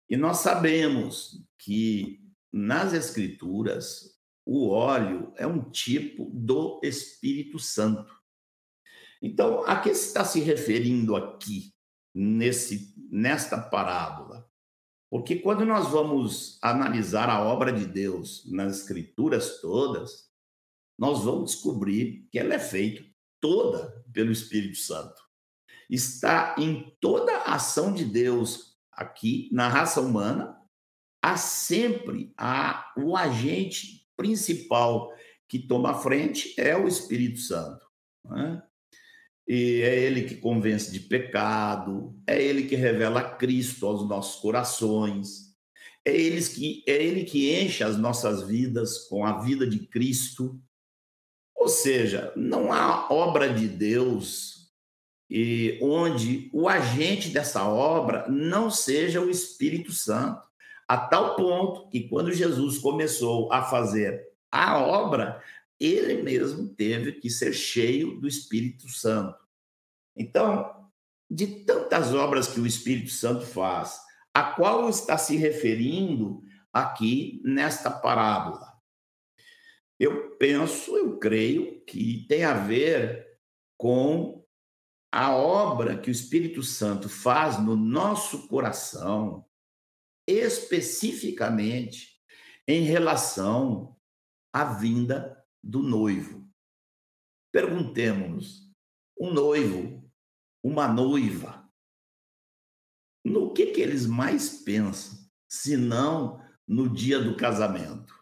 E 0.08 0.16
nós 0.16 0.38
sabemos 0.38 1.44
que 1.58 2.24
nas 2.50 2.94
Escrituras 2.94 4.16
o 4.46 4.70
óleo 4.70 5.34
é 5.36 5.46
um 5.46 5.70
tipo 5.70 6.30
do 6.32 6.80
Espírito 6.82 7.58
Santo. 7.58 8.14
Então, 9.20 9.64
a 9.64 9.80
que 9.80 9.90
está 9.90 10.24
se 10.24 10.40
referindo 10.40 11.14
aqui 11.14 11.74
nesse 12.14 12.94
nesta 13.10 13.60
parábola? 13.60 14.45
Porque 15.11 15.37
quando 15.37 15.64
nós 15.64 15.88
vamos 15.88 16.59
analisar 16.61 17.29
a 17.29 17.42
obra 17.42 17.73
de 17.73 17.87
Deus 17.87 18.45
nas 18.51 18.79
escrituras 18.79 19.61
todas, 19.61 20.31
nós 20.99 21.23
vamos 21.25 21.53
descobrir 21.53 22.27
que 22.31 22.38
ela 22.38 22.55
é 22.55 22.59
feita 22.59 23.05
toda 23.40 24.05
pelo 24.12 24.33
Espírito 24.33 24.79
Santo 24.79 25.27
está 25.88 26.55
em 26.59 26.95
toda 27.01 27.33
a 27.38 27.55
ação 27.55 27.92
de 27.92 28.05
Deus 28.05 28.77
aqui 28.92 29.49
na 29.53 29.69
raça 29.69 30.01
humana, 30.01 30.57
há 31.23 31.37
sempre 31.37 32.33
a, 32.37 32.92
o 32.97 33.16
agente 33.16 34.07
principal 34.16 35.12
que 35.49 35.59
toma 35.59 35.90
a 35.90 35.95
frente 35.95 36.55
é 36.59 36.77
o 36.77 36.88
Espírito 36.88 37.38
Santo. 37.38 37.87
Né? 38.25 38.62
E 39.46 39.80
é 39.82 39.94
ele 40.00 40.22
que 40.22 40.37
convence 40.37 40.90
de 40.90 41.00
pecado, 41.00 42.14
é 42.26 42.42
ele 42.42 42.64
que 42.64 42.74
revela 42.74 43.22
Cristo 43.22 43.87
aos 43.87 44.06
nossos 44.09 44.40
corações, 44.40 45.54
é 46.04 46.16
ele 46.16 46.40
que, 46.42 46.85
é 46.87 47.02
ele 47.02 47.24
que 47.24 47.52
enche 47.52 47.85
as 47.85 47.96
nossas 47.96 48.46
vidas 48.46 49.06
com 49.09 49.24
a 49.24 49.40
vida 49.40 49.66
de 49.66 49.87
Cristo. 49.87 50.61
Ou 51.54 51.68
seja, 51.68 52.32
não 52.37 52.72
há 52.72 53.12
obra 53.12 53.52
de 53.52 53.66
Deus 53.66 54.56
e 55.28 55.78
onde 55.82 56.48
o 56.52 56.68
agente 56.68 57.30
dessa 57.30 57.68
obra 57.68 58.26
não 58.28 58.70
seja 58.70 59.20
o 59.20 59.28
Espírito 59.28 59.92
Santo, 59.92 60.42
a 60.87 60.96
tal 60.96 61.35
ponto 61.35 61.88
que 61.88 62.09
quando 62.09 62.32
Jesus 62.32 62.78
começou 62.78 63.52
a 63.52 63.62
fazer 63.62 64.24
a 64.50 64.78
obra, 64.78 65.42
ele 65.78 66.22
mesmo 66.22 66.68
teve 66.74 67.12
que 67.12 67.28
ser 67.28 67.52
cheio 67.52 68.20
do 68.20 68.26
Espírito 68.26 68.88
Santo. 68.88 69.38
Então, 70.16 70.90
de 71.30 71.64
tantas 71.64 72.14
obras 72.14 72.48
que 72.48 72.60
o 72.60 72.66
Espírito 72.66 73.10
Santo 73.10 73.44
faz, 73.44 74.00
a 74.32 74.52
qual 74.54 74.88
está 74.88 75.18
se 75.18 75.36
referindo 75.36 76.42
aqui 76.72 77.40
nesta 77.44 77.90
parábola? 77.90 78.74
Eu 79.98 80.36
penso, 80.36 80.96
eu 80.96 81.18
creio 81.18 81.84
que 81.84 82.26
tem 82.28 82.44
a 82.44 82.54
ver 82.54 83.26
com 83.78 84.44
a 85.10 85.34
obra 85.34 85.96
que 85.96 86.10
o 86.10 86.12
Espírito 86.12 86.62
Santo 86.62 87.08
faz 87.08 87.58
no 87.58 87.74
nosso 87.74 88.46
coração, 88.48 89.46
especificamente 90.26 92.20
em 92.68 92.82
relação 92.82 93.96
à 94.52 94.64
vinda 94.64 95.36
do 95.66 95.83
noivo. 95.83 96.48
Perguntemos-nos: 97.52 98.70
um 99.18 99.33
noivo, 99.33 100.09
uma 100.62 100.87
noiva, 100.87 101.68
no 103.24 103.52
que, 103.52 103.66
que 103.66 103.81
eles 103.81 104.07
mais 104.07 104.62
pensam, 104.62 105.18
se 105.48 105.76
não 105.76 106.40
no 106.66 106.88
dia 106.88 107.18
do 107.18 107.37
casamento? 107.37 108.14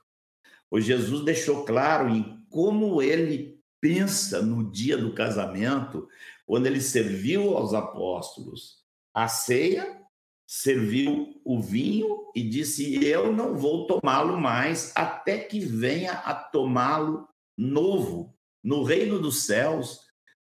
Pois 0.70 0.84
Jesus 0.84 1.24
deixou 1.24 1.64
claro 1.64 2.08
em 2.08 2.42
como 2.48 3.02
ele 3.02 3.62
pensa 3.80 4.40
no 4.40 4.70
dia 4.70 4.96
do 4.96 5.12
casamento, 5.12 6.08
quando 6.46 6.66
ele 6.66 6.80
serviu 6.80 7.56
aos 7.56 7.74
apóstolos 7.74 8.82
a 9.12 9.28
ceia, 9.28 10.02
serviu 10.46 11.40
o 11.44 11.60
vinho 11.60 12.30
e 12.34 12.42
disse: 12.42 13.04
Eu 13.04 13.32
não 13.32 13.54
vou 13.54 13.86
tomá-lo 13.86 14.40
mais 14.40 14.92
até 14.96 15.38
que 15.38 15.60
venha 15.60 16.12
a 16.12 16.34
tomá-lo 16.34 17.28
novo 17.56 18.36
no 18.62 18.82
reino 18.82 19.18
dos 19.18 19.44
céus 19.44 20.00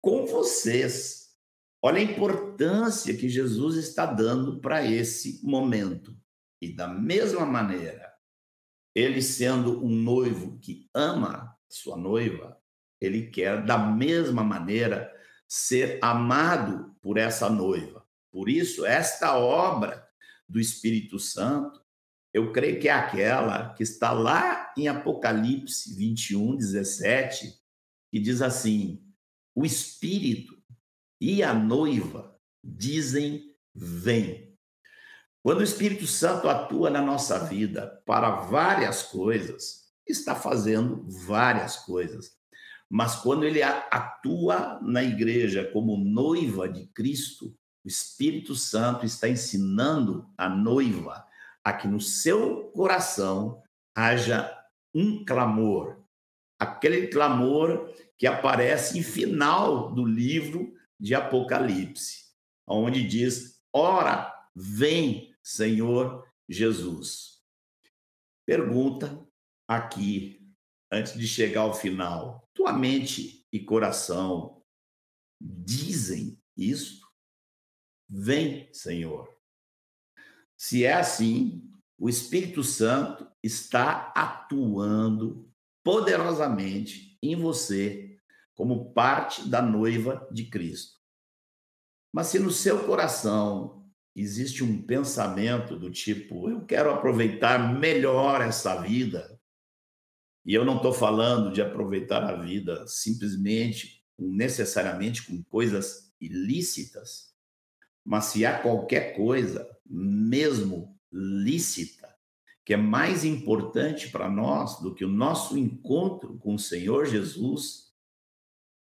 com 0.01 0.27
vocês. 0.27 1.27
Olha 1.83 1.99
a 1.99 2.03
importância 2.03 3.17
que 3.17 3.29
Jesus 3.29 3.77
está 3.77 4.07
dando 4.07 4.61
para 4.61 4.85
esse 4.85 5.45
momento. 5.45 6.17
E 6.61 6.75
da 6.75 6.89
mesma 6.89 7.45
maneira, 7.45 8.13
ele 8.95 9.21
sendo 9.21 9.85
um 9.85 9.91
noivo 9.91 10.59
que 10.59 10.89
ama 10.95 11.55
sua 11.69 11.97
noiva, 11.97 12.59
ele 13.01 13.27
quer 13.31 13.65
da 13.65 13.77
mesma 13.77 14.43
maneira 14.43 15.13
ser 15.47 15.99
amado 16.03 16.97
por 17.03 17.19
essa 17.19 17.51
noiva. 17.51 18.07
Por 18.33 18.49
isso, 18.49 18.87
esta 18.87 19.37
obra 19.39 20.07
do 20.49 20.59
Espírito 20.59 21.19
Santo, 21.19 21.81
eu 22.37 22.53
creio 22.53 22.79
que 22.79 22.87
é 22.87 22.93
aquela 22.93 23.73
que 23.73 23.83
está 23.83 24.13
lá 24.13 24.71
em 24.77 24.89
Apocalipse 24.89 25.97
21, 25.97 26.55
17, 26.55 27.51
que 28.11 28.21
diz 28.21 28.43
assim: 28.43 29.03
o 29.55 29.65
Espírito 29.65 30.55
e 31.19 31.43
a 31.43 31.55
noiva 31.55 32.39
dizem: 32.63 33.57
vem. 33.75 34.55
Quando 35.43 35.61
o 35.61 35.65
Espírito 35.65 36.07
Santo 36.07 36.47
atua 36.47 36.91
na 36.91 37.01
nossa 37.01 37.39
vida 37.39 38.03
para 38.05 38.43
várias 38.43 39.03
coisas, 39.03 39.87
está 40.07 40.35
fazendo 40.35 41.07
várias 41.09 41.77
coisas. 41.87 42.33
Mas 42.87 43.17
quando 43.17 43.45
ele 43.45 43.63
atua 43.63 44.79
na 44.83 45.03
igreja 45.03 45.71
como 45.73 45.97
noiva 45.97 46.69
de 46.69 46.87
Cristo, 46.89 47.57
o 47.83 47.89
Espírito 47.89 48.55
Santo 48.55 49.07
está 49.07 49.27
ensinando 49.27 50.31
a 50.37 50.51
noiva 50.51 51.27
a 51.67 51.73
que 51.73 51.89
no 51.89 52.01
seu 52.01 52.71
coração 52.71 53.61
haja 53.93 54.57
um 54.95 55.25
clamor, 55.25 56.01
aquele 56.61 57.09
clamor 57.09 57.93
que 58.17 58.25
aparece 58.25 58.97
em 58.97 59.03
final 59.03 59.93
do 59.93 60.05
livro 60.05 60.73
de 60.97 61.13
Apocalipse, 61.13 62.33
onde 62.65 63.05
diz: 63.05 63.61
Ora, 63.73 64.33
vem, 64.55 65.35
Senhor 65.43 66.25
Jesus. 66.49 67.43
Pergunta 68.47 69.27
aqui 69.67 70.49
antes 70.89 71.15
de 71.15 71.27
chegar 71.27 71.63
ao 71.63 71.75
final, 71.75 72.49
tua 72.55 72.73
mente 72.73 73.45
e 73.53 73.59
coração 73.59 74.63
dizem 75.41 76.41
isto? 76.57 77.05
Vem, 78.09 78.73
Senhor. 78.73 79.36
Se 80.57 80.85
é 80.85 80.95
assim, 80.95 81.71
o 81.99 82.09
Espírito 82.09 82.63
Santo 82.63 83.29
está 83.43 84.13
atuando 84.15 85.51
poderosamente 85.85 87.19
em 87.23 87.37
você 87.37 88.19
como 88.55 88.93
parte 88.93 89.49
da 89.49 89.61
noiva 89.61 90.27
de 90.33 90.47
Cristo. 90.47 90.97
Mas 92.13 92.29
se 92.29 92.39
no 92.39 92.51
seu 92.51 92.85
coração 92.87 93.87
existe 94.15 94.65
um 94.65 94.83
pensamento 94.83 95.79
do 95.79 95.91
tipo, 95.91 96.49
eu 96.49 96.65
quero 96.65 96.91
aproveitar 96.91 97.79
melhor 97.79 98.41
essa 98.41 98.81
vida, 98.81 99.39
e 100.45 100.55
eu 100.55 100.65
não 100.65 100.77
estou 100.77 100.95
falando 100.95 101.53
de 101.53 101.61
aproveitar 101.61 102.25
a 102.25 102.41
vida 102.41 102.87
simplesmente, 102.87 104.03
necessariamente 104.19 105.25
com 105.25 105.43
coisas 105.43 106.15
ilícitas, 106.19 107.35
mas 108.03 108.27
se 108.27 108.47
há 108.47 108.59
qualquer 108.59 109.15
coisa, 109.15 109.76
mesmo 109.89 110.99
lícita, 111.13 112.15
que 112.65 112.75
é 112.75 112.77
mais 112.77 113.25
importante 113.25 114.11
para 114.11 114.29
nós 114.29 114.81
do 114.81 114.95
que 114.95 115.05
o 115.05 115.09
nosso 115.09 115.57
encontro 115.57 116.39
com 116.39 116.55
o 116.55 116.59
Senhor 116.59 117.07
Jesus, 117.07 117.93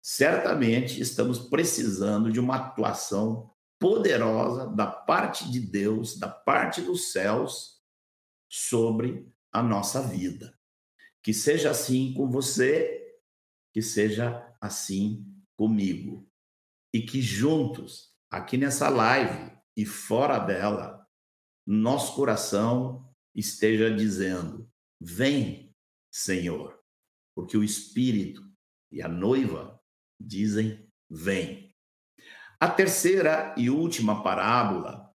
certamente 0.03 1.01
estamos 1.01 1.39
precisando 1.39 2.33
de 2.33 2.41
uma 2.41 2.57
atuação 2.57 3.51
poderosa 3.79 4.67
da 4.67 4.87
parte 4.87 5.51
de 5.51 5.61
Deus, 5.61 6.19
da 6.19 6.29
parte 6.29 6.83
dos 6.83 7.13
céus, 7.13 7.79
sobre 8.49 9.31
a 9.53 9.63
nossa 9.63 10.03
vida. 10.03 10.59
Que 11.23 11.33
seja 11.33 11.71
assim 11.71 12.13
com 12.15 12.29
você, 12.31 13.17
que 13.73 13.83
seja 13.83 14.45
assim 14.61 15.25
comigo. 15.57 16.29
E 16.93 17.03
que 17.03 17.21
juntos, 17.21 18.15
aqui 18.31 18.57
nessa 18.57 18.89
live 18.89 19.58
e 19.79 19.87
fora 19.87 20.41
dela, 20.41 21.09
nosso 21.65 22.17
coração 22.17 23.09
esteja 23.33 23.95
dizendo: 23.95 24.69
Vem, 25.01 25.73
Senhor, 26.13 26.83
porque 27.33 27.57
o 27.57 27.63
Espírito 27.63 28.43
e 28.91 29.01
a 29.01 29.07
noiva 29.07 29.81
dizem: 30.19 30.93
Vem. 31.09 31.73
A 32.59 32.69
terceira 32.69 33.55
e 33.57 33.71
última 33.71 34.21
parábola, 34.25 35.15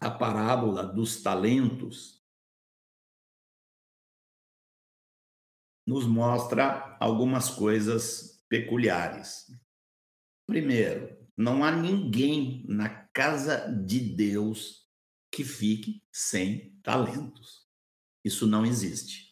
a 0.00 0.10
parábola 0.10 0.84
dos 0.84 1.22
talentos, 1.22 2.20
nos 5.86 6.04
mostra 6.04 6.96
algumas 6.98 7.48
coisas 7.48 8.44
peculiares. 8.48 9.46
Primeiro, 10.48 11.17
não 11.38 11.62
há 11.62 11.70
ninguém 11.70 12.64
na 12.66 12.88
casa 12.88 13.68
de 13.68 14.00
Deus 14.00 14.88
que 15.30 15.44
fique 15.44 16.02
sem 16.12 16.76
talentos. 16.82 17.64
Isso 18.24 18.44
não 18.44 18.66
existe. 18.66 19.28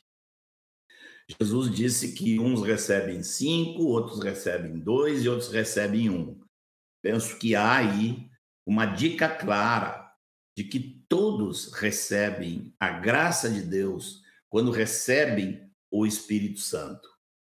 Jesus 1.41 1.75
disse 1.75 2.13
que 2.13 2.39
uns 2.39 2.63
recebem 2.63 3.25
cinco, 3.25 3.83
outros 3.87 4.23
recebem 4.23 4.79
dois 4.79 5.25
e 5.25 5.29
outros 5.29 5.51
recebem 5.51 6.09
um. 6.09 6.41
Penso 7.03 7.37
que 7.41 7.57
há 7.57 7.79
aí 7.79 8.31
uma 8.65 8.87
dica 8.87 9.29
clara 9.29 10.09
de 10.57 10.63
que 10.63 11.05
todos 11.09 11.73
recebem 11.73 12.73
a 12.79 12.89
graça 12.89 13.51
de 13.51 13.63
Deus 13.63 14.23
quando 14.49 14.71
recebem 14.71 15.69
o 15.91 16.07
Espírito 16.07 16.61
Santo. 16.61 17.09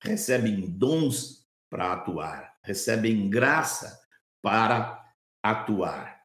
Recebem 0.04 0.70
dons 0.70 1.48
para 1.70 1.94
atuar, 1.94 2.60
recebem 2.66 3.30
graça 3.30 4.01
para 4.42 5.14
atuar. 5.44 6.22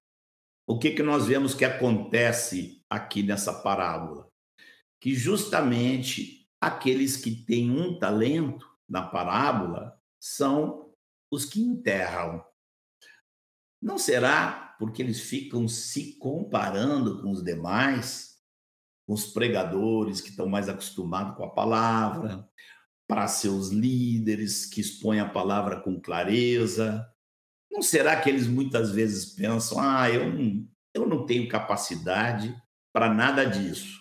O 0.67 0.79
que, 0.79 0.91
que 0.91 1.03
nós 1.03 1.27
vemos 1.27 1.55
que 1.55 1.65
acontece 1.65 2.85
aqui 2.91 3.23
nessa 3.23 3.53
parábola? 3.63 4.29
Que 5.01 5.15
justamente 5.15 6.49
aqueles 6.61 7.17
que 7.17 7.31
têm 7.31 7.71
um 7.71 7.99
talento 7.99 8.67
na 8.89 9.03
parábola 9.03 10.01
são 10.21 10.93
os 11.31 11.45
que 11.45 11.61
enterram. 11.61 12.45
Não 13.81 13.99
será 13.99 14.75
porque 14.79 15.03
eles 15.03 15.21
ficam 15.21 15.69
se 15.69 16.19
comparando 16.19 17.23
com 17.23 17.31
os 17.31 17.43
demais 17.43 18.37
os 19.07 19.27
pregadores 19.27 20.21
que 20.21 20.31
estão 20.31 20.49
mais 20.49 20.69
acostumados 20.69 21.37
com 21.37 21.45
a 21.45 21.51
palavra, 21.51 22.49
para 23.07 23.29
seus 23.29 23.69
líderes 23.69 24.67
que 24.67 24.81
expõem 24.81 25.21
a 25.21 25.29
palavra 25.29 25.81
com 25.81 26.01
clareza. 26.01 27.09
Não 27.77 27.83
será 27.83 28.19
que 28.19 28.31
eles 28.31 28.47
muitas 28.47 28.91
vezes 28.91 29.35
pensam: 29.35 29.79
ah, 29.79 30.11
eu 30.11 30.33
não, 30.33 30.67
eu 30.95 31.07
não 31.07 31.27
tenho 31.27 31.47
capacidade 31.47 32.57
para 32.91 33.13
nada 33.13 33.45
disso? 33.45 34.01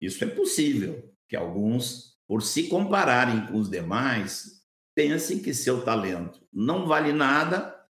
Isso 0.00 0.22
é 0.22 0.28
possível, 0.28 1.12
que 1.28 1.34
alguns, 1.34 2.16
por 2.28 2.40
se 2.40 2.68
compararem 2.68 3.48
com 3.48 3.58
os 3.58 3.68
demais, 3.68 4.62
pensem 4.94 5.42
que 5.42 5.52
seu 5.52 5.84
talento 5.84 6.46
não 6.52 6.86
vale 6.86 7.12
nada 7.12 7.84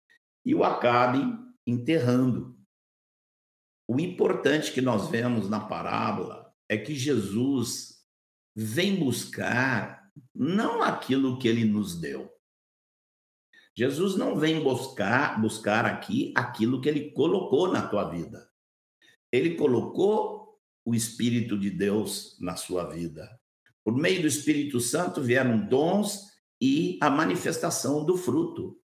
e 0.45 0.53
o 0.53 0.63
acabem 0.63 1.35
enterrando. 1.65 2.55
O 3.89 3.99
importante 3.99 4.71
que 4.71 4.81
nós 4.81 5.09
vemos 5.09 5.49
na 5.49 5.59
parábola 5.59 6.53
é 6.69 6.77
que 6.77 6.93
Jesus 6.93 8.03
vem 8.55 8.95
buscar 8.97 10.11
não 10.33 10.83
aquilo 10.83 11.39
que 11.39 11.47
ele 11.47 11.65
nos 11.65 11.99
deu. 11.99 12.34
Jesus 13.77 14.15
não 14.15 14.37
vem 14.37 14.63
buscar 14.63 15.41
buscar 15.41 15.85
aqui 15.85 16.31
aquilo 16.35 16.79
que 16.79 16.87
ele 16.87 17.11
colocou 17.11 17.71
na 17.71 17.85
tua 17.85 18.09
vida. 18.09 18.49
Ele 19.31 19.55
colocou 19.55 20.57
o 20.85 20.95
espírito 20.95 21.57
de 21.57 21.69
Deus 21.69 22.37
na 22.39 22.55
sua 22.55 22.85
vida. 22.85 23.29
Por 23.83 23.95
meio 23.95 24.21
do 24.21 24.27
Espírito 24.27 24.79
Santo 24.79 25.21
vieram 25.21 25.67
dons 25.67 26.31
e 26.61 26.97
a 27.01 27.09
manifestação 27.09 28.05
do 28.05 28.15
fruto. 28.17 28.79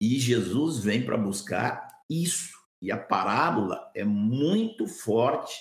E 0.00 0.18
Jesus 0.18 0.78
vem 0.78 1.04
para 1.04 1.18
buscar 1.18 1.88
isso. 2.08 2.56
E 2.80 2.92
a 2.92 2.96
parábola 2.96 3.90
é 3.94 4.04
muito 4.04 4.86
forte 4.86 5.54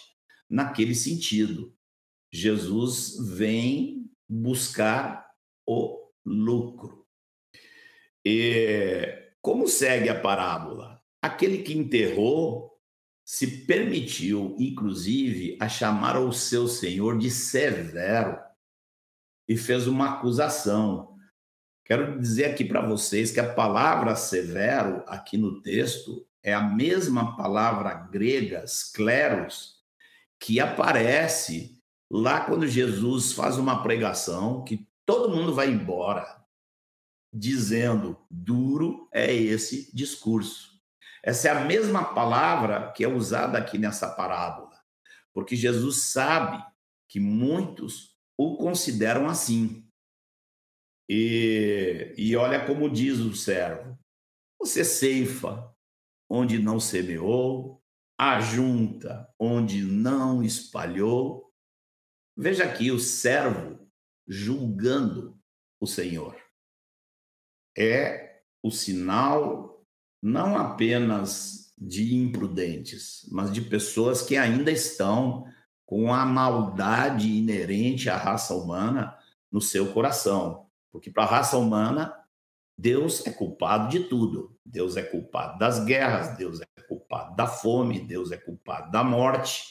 naquele 0.50 0.94
sentido. 0.94 1.76
Jesus 2.32 3.18
vem 3.36 4.12
buscar 4.30 5.28
o 5.66 6.12
lucro. 6.24 7.07
E 8.30 9.32
como 9.42 9.70
segue 9.70 10.10
a 10.10 10.20
parábola? 10.20 11.02
Aquele 11.22 11.60
que 11.60 11.72
enterrou 11.72 12.78
se 13.24 13.66
permitiu, 13.66 14.54
inclusive, 14.60 15.58
a 15.62 15.70
chamar 15.70 16.20
o 16.20 16.34
seu 16.34 16.68
senhor 16.68 17.18
de 17.18 17.32
severo 17.32 18.38
e 19.48 19.56
fez 19.56 19.88
uma 19.88 20.16
acusação. 20.16 21.16
Quero 21.86 22.20
dizer 22.20 22.52
aqui 22.52 22.66
para 22.66 22.86
vocês 22.86 23.32
que 23.32 23.40
a 23.40 23.54
palavra 23.54 24.14
severo, 24.14 25.06
aqui 25.08 25.38
no 25.38 25.62
texto, 25.62 26.28
é 26.44 26.54
a 26.54 26.62
mesma 26.62 27.38
palavra 27.38 27.94
grega, 27.94 28.68
scleros, 28.68 29.78
que 30.38 30.60
aparece 30.60 31.82
lá 32.12 32.42
quando 32.42 32.68
Jesus 32.68 33.32
faz 33.32 33.58
uma 33.58 33.82
pregação 33.82 34.66
que 34.66 34.86
todo 35.06 35.34
mundo 35.34 35.56
vai 35.56 35.70
embora, 35.70 36.37
dizendo: 37.34 38.18
duro 38.30 39.08
é 39.14 39.34
esse 39.34 39.94
discurso. 39.96 40.78
Essa 41.24 41.50
é 41.50 41.52
a 41.52 41.66
mesma 41.66 42.14
palavra 42.14 42.92
que 42.94 43.04
é 43.04 43.08
usada 43.08 43.58
aqui 43.58 43.78
nessa 43.78 44.10
parábola, 44.10 44.80
porque 45.34 45.56
Jesus 45.56 46.12
sabe 46.12 46.64
que 47.10 47.20
muitos 47.20 48.18
o 48.38 48.58
consideram 48.58 49.28
assim. 49.28 49.86
E, 51.10 52.14
e 52.18 52.36
olha 52.36 52.66
como 52.66 52.90
diz 52.90 53.20
o 53.20 53.36
servo: 53.36 53.98
você 54.60 54.84
ceifa 54.84 55.74
onde 56.30 56.60
não 56.60 56.80
semeou, 56.80 57.82
ajunta 58.18 59.34
onde 59.40 59.84
não 59.84 60.44
espalhou. 60.44 61.54
Veja 62.36 62.66
aqui 62.66 62.92
o 62.92 63.00
servo 63.00 63.88
julgando 64.28 65.40
o 65.80 65.88
Senhor. 65.88 66.47
É 67.78 68.42
o 68.64 68.72
sinal 68.72 69.86
não 70.22 70.58
apenas 70.58 71.72
de 71.78 72.16
imprudentes, 72.16 73.28
mas 73.32 73.52
de 73.52 73.62
pessoas 73.62 74.22
que 74.22 74.36
ainda 74.36 74.72
estão 74.72 75.46
com 75.86 76.14
a 76.14 76.26
maldade 76.26 77.30
inerente 77.30 78.10
à 78.10 78.18
raça 78.18 78.54
humana 78.56 79.16
no 79.52 79.62
seu 79.62 79.94
coração. 79.94 80.68
Porque 80.92 81.12
para 81.12 81.24
a 81.24 81.28
raça 81.28 81.58
humana, 81.58 82.14
Deus 82.78 83.26
é 83.26 83.32
culpado 83.32 83.90
de 83.90 84.02
tudo. 84.02 84.58
Deus 84.66 84.98
é 84.98 85.04
culpado 85.04 85.58
das 85.58 85.84
guerras, 85.86 86.36
Deus 86.38 86.60
é 86.62 86.82
culpado 86.88 87.36
da 87.36 87.48
fome, 87.48 88.00
Deus 88.00 88.32
é 88.32 88.38
culpado 88.38 88.92
da 88.92 89.04
morte. 89.04 89.64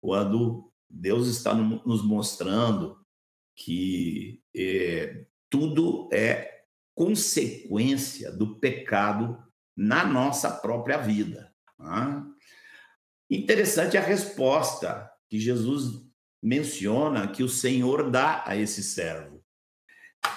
Quando 0.00 0.70
Deus 0.88 1.26
está 1.26 1.54
nos 1.54 2.04
mostrando 2.04 2.98
que 3.56 4.42
é, 4.54 5.26
tudo 5.48 6.08
é 6.12 6.59
consequência 7.00 8.30
do 8.30 8.56
pecado 8.56 9.42
na 9.74 10.04
nossa 10.04 10.50
própria 10.50 10.98
vida. 10.98 11.50
Tá? 11.78 12.26
Interessante 13.30 13.96
a 13.96 14.02
resposta 14.02 15.10
que 15.26 15.40
Jesus 15.40 16.06
menciona 16.42 17.26
que 17.26 17.42
o 17.42 17.48
Senhor 17.48 18.10
dá 18.10 18.44
a 18.46 18.54
esse 18.54 18.82
servo. 18.82 19.42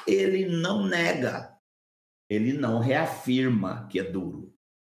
Ele 0.08 0.46
não 0.46 0.88
nega, 0.88 1.54
ele 2.30 2.54
não 2.54 2.80
reafirma 2.80 3.86
que 3.92 4.00
é 4.00 4.04
duro, 4.04 4.56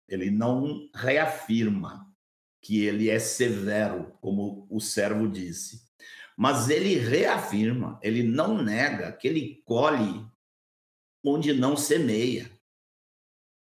ele 0.06 0.30
não 0.30 0.90
reafirma 0.94 2.14
que 2.60 2.84
ele 2.84 3.08
é 3.08 3.18
severo, 3.18 4.12
como 4.20 4.66
o 4.68 4.80
servo 4.80 5.26
disse, 5.26 5.80
mas 6.36 6.68
ele 6.68 6.96
reafirma, 6.96 7.98
ele 8.02 8.22
não 8.22 8.62
nega 8.62 9.10
que 9.12 9.26
ele 9.26 9.62
colhe 9.64 10.26
onde 11.24 11.52
não 11.52 11.76
semeia. 11.76 12.50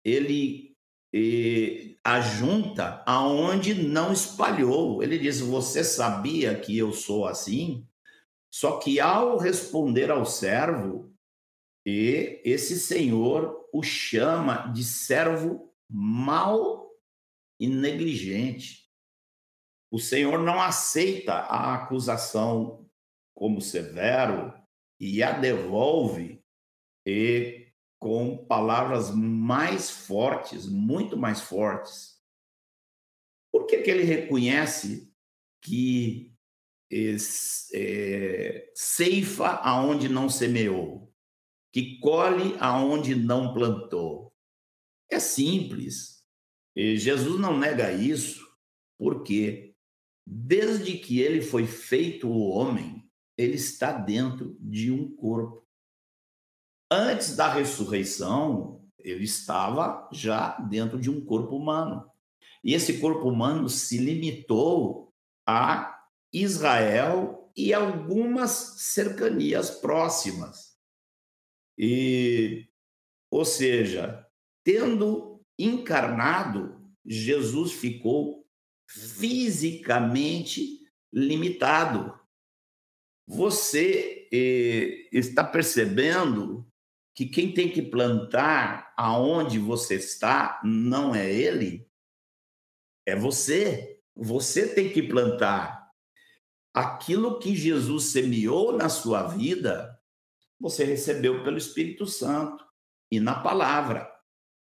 Ele 0.05 0.77
eh, 1.15 1.97
ajunta 2.03 3.03
aonde 3.07 3.75
não 3.75 4.13
espalhou. 4.13 5.03
Ele 5.03 5.19
diz: 5.19 5.41
Você 5.41 5.85
sabia 5.85 6.59
que 6.59 6.77
eu 6.77 6.93
sou 6.93 7.27
assim? 7.27 7.87
Só 8.53 8.79
que 8.79 9.01
ao 9.01 9.39
responder 9.39 10.11
ao 10.11 10.27
servo, 10.27 11.13
e 11.87 12.41
esse 12.45 12.79
senhor 12.79 13.69
o 13.73 13.83
chama 13.83 14.69
de 14.69 14.85
servo 14.85 15.73
mau 15.89 16.91
e 17.59 17.67
negligente. 17.67 18.85
O 19.91 19.99
senhor 19.99 20.41
não 20.41 20.61
aceita 20.61 21.35
a 21.35 21.75
acusação 21.75 22.89
como 23.35 23.61
severo 23.61 24.53
e 24.99 25.23
a 25.23 25.33
devolve 25.33 26.44
e 27.07 27.69
com 27.99 28.45
palavras 28.47 29.11
mais 29.11 29.91
fortes, 29.91 30.67
muito 30.67 31.17
mais 31.17 31.41
fortes. 31.41 32.21
Por 33.53 33.67
que, 33.67 33.79
que 33.79 33.91
ele 33.91 34.05
reconhece 34.05 35.11
que 35.63 36.35
é, 36.93 38.71
ceifa 38.75 39.49
aonde 39.49 40.09
não 40.09 40.29
semeou, 40.29 41.13
que 41.73 41.99
colhe 41.99 42.57
aonde 42.61 43.15
não 43.15 43.55
plantou? 43.55 44.35
É 45.11 45.19
simples. 45.19 46.25
E 46.77 46.97
Jesus 46.97 47.41
não 47.41 47.59
nega 47.59 47.93
isso, 47.93 48.47
porque 48.99 49.75
desde 50.27 50.99
que 50.99 51.21
ele 51.21 51.41
foi 51.41 51.67
feito 51.67 52.29
o 52.29 52.49
homem, 52.49 53.09
ele 53.37 53.57
está 53.57 53.93
dentro 53.93 54.57
de 54.61 54.91
um 54.91 55.15
corpo. 55.15 55.64
Antes 56.97 57.35
da 57.35 57.53
ressurreição, 57.53 58.81
ele 59.01 59.25
estava 59.25 60.09
já 60.13 60.57
dentro 60.61 60.97
de 60.97 61.11
um 61.11 61.25
corpo 61.25 61.57
humano. 61.57 62.09
E 62.63 62.73
esse 62.73 63.01
corpo 63.01 63.29
humano 63.29 63.69
se 63.69 63.99
limitou 63.99 65.13
a 65.45 66.07
Israel 66.33 67.51
e 67.57 67.75
algumas 67.75 68.77
cercanias 68.79 69.73
próximas. 69.73 70.79
E, 71.77 72.69
ou 73.29 73.45
seja, 73.45 74.25
tendo 74.63 75.45
encarnado, 75.59 76.81
Jesus 77.05 77.73
ficou 77.73 78.47
fisicamente 78.89 80.79
limitado. 81.13 82.17
Você 83.27 84.29
eh, 84.33 85.09
está 85.11 85.43
percebendo 85.43 86.65
que 87.15 87.27
quem 87.27 87.55
tem 87.55 87.71
que 87.71 87.81
plantar 87.81 88.93
aonde 88.97 89.59
você 89.59 89.95
está 89.95 90.61
não 90.65 91.15
é 91.15 91.33
ele, 91.33 91.89
é 93.07 93.15
você. 93.15 94.01
Você 94.17 94.75
tem 94.75 94.93
que 94.93 95.03
plantar. 95.03 95.91
Aquilo 96.73 97.39
que 97.39 97.55
Jesus 97.55 98.07
semeou 98.07 98.73
na 98.73 98.89
sua 98.89 99.29
vida, 99.29 100.01
você 100.59 100.85
recebeu 100.85 101.45
pelo 101.45 101.57
Espírito 101.57 102.05
Santo 102.05 102.65
e 103.11 103.21
na 103.21 103.41
palavra. 103.41 104.11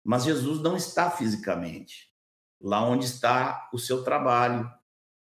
Mas 0.03 0.23
Jesus 0.23 0.61
não 0.61 0.77
está 0.77 1.09
fisicamente. 1.09 2.11
Lá 2.61 2.83
onde 2.87 3.05
está 3.05 3.69
o 3.73 3.79
seu 3.79 4.03
trabalho, 4.03 4.71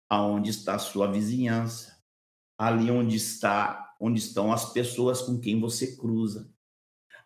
aonde 0.08 0.52
está 0.52 0.76
a 0.76 0.80
sua 0.80 1.12
vizinhança, 1.12 2.04
ali 2.56 2.92
onde 2.92 3.16
está, 3.16 3.96
onde 4.00 4.20
estão 4.20 4.54
as 4.54 4.72
pessoas 4.72 5.22
com 5.22 5.40
quem 5.40 5.60
você 5.60 5.96
cruza 5.96 6.54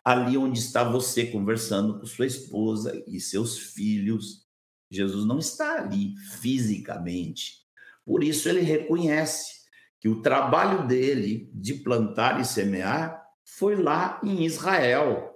ali 0.04 0.36
onde 0.36 0.58
está 0.58 0.84
você 0.84 1.26
conversando 1.26 1.98
com 1.98 2.06
sua 2.06 2.26
esposa 2.26 3.02
e 3.06 3.18
seus 3.18 3.58
filhos. 3.58 4.46
Jesus 4.90 5.24
não 5.24 5.38
está 5.38 5.80
ali 5.80 6.14
fisicamente. 6.40 7.64
Por 8.04 8.22
isso 8.22 8.48
ele 8.48 8.60
reconhece 8.60 9.64
que 9.98 10.08
o 10.08 10.20
trabalho 10.20 10.86
dele 10.86 11.50
de 11.54 11.74
plantar 11.74 12.38
e 12.38 12.44
semear 12.44 13.24
foi 13.42 13.74
lá 13.74 14.20
em 14.22 14.44
Israel. 14.44 15.32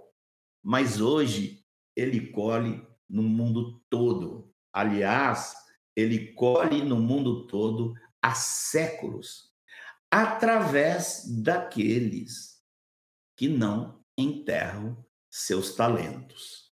Mas 0.63 1.01
hoje 1.01 1.65
ele 1.97 2.31
colhe 2.31 2.87
no 3.09 3.23
mundo 3.23 3.81
todo. 3.89 4.53
Aliás, 4.71 5.55
ele 5.97 6.35
colhe 6.35 6.85
no 6.85 6.97
mundo 6.97 7.47
todo 7.47 7.95
há 8.21 8.35
séculos, 8.35 9.51
através 10.11 11.25
daqueles 11.43 12.63
que 13.35 13.49
não 13.49 13.99
enterram 14.19 15.03
seus 15.31 15.75
talentos. 15.75 16.73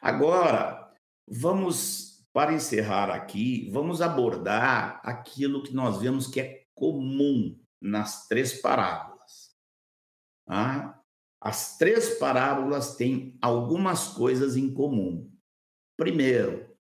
Agora, 0.00 0.92
vamos, 1.26 2.26
para 2.32 2.52
encerrar 2.52 3.10
aqui, 3.10 3.68
vamos 3.70 4.00
abordar 4.00 5.00
aquilo 5.02 5.62
que 5.62 5.74
nós 5.74 6.00
vemos 6.00 6.28
que 6.28 6.40
é 6.40 6.64
comum 6.74 7.58
nas 7.80 8.28
três 8.28 8.60
parábolas. 8.60 9.54
Ah, 10.46 11.00
as 11.40 11.76
três 11.76 12.18
parábolas 12.18 12.96
têm 12.96 13.36
algumas 13.42 14.08
coisas 14.08 14.56
em 14.56 14.72
comum. 14.72 15.30
Primeiro, 15.96 16.76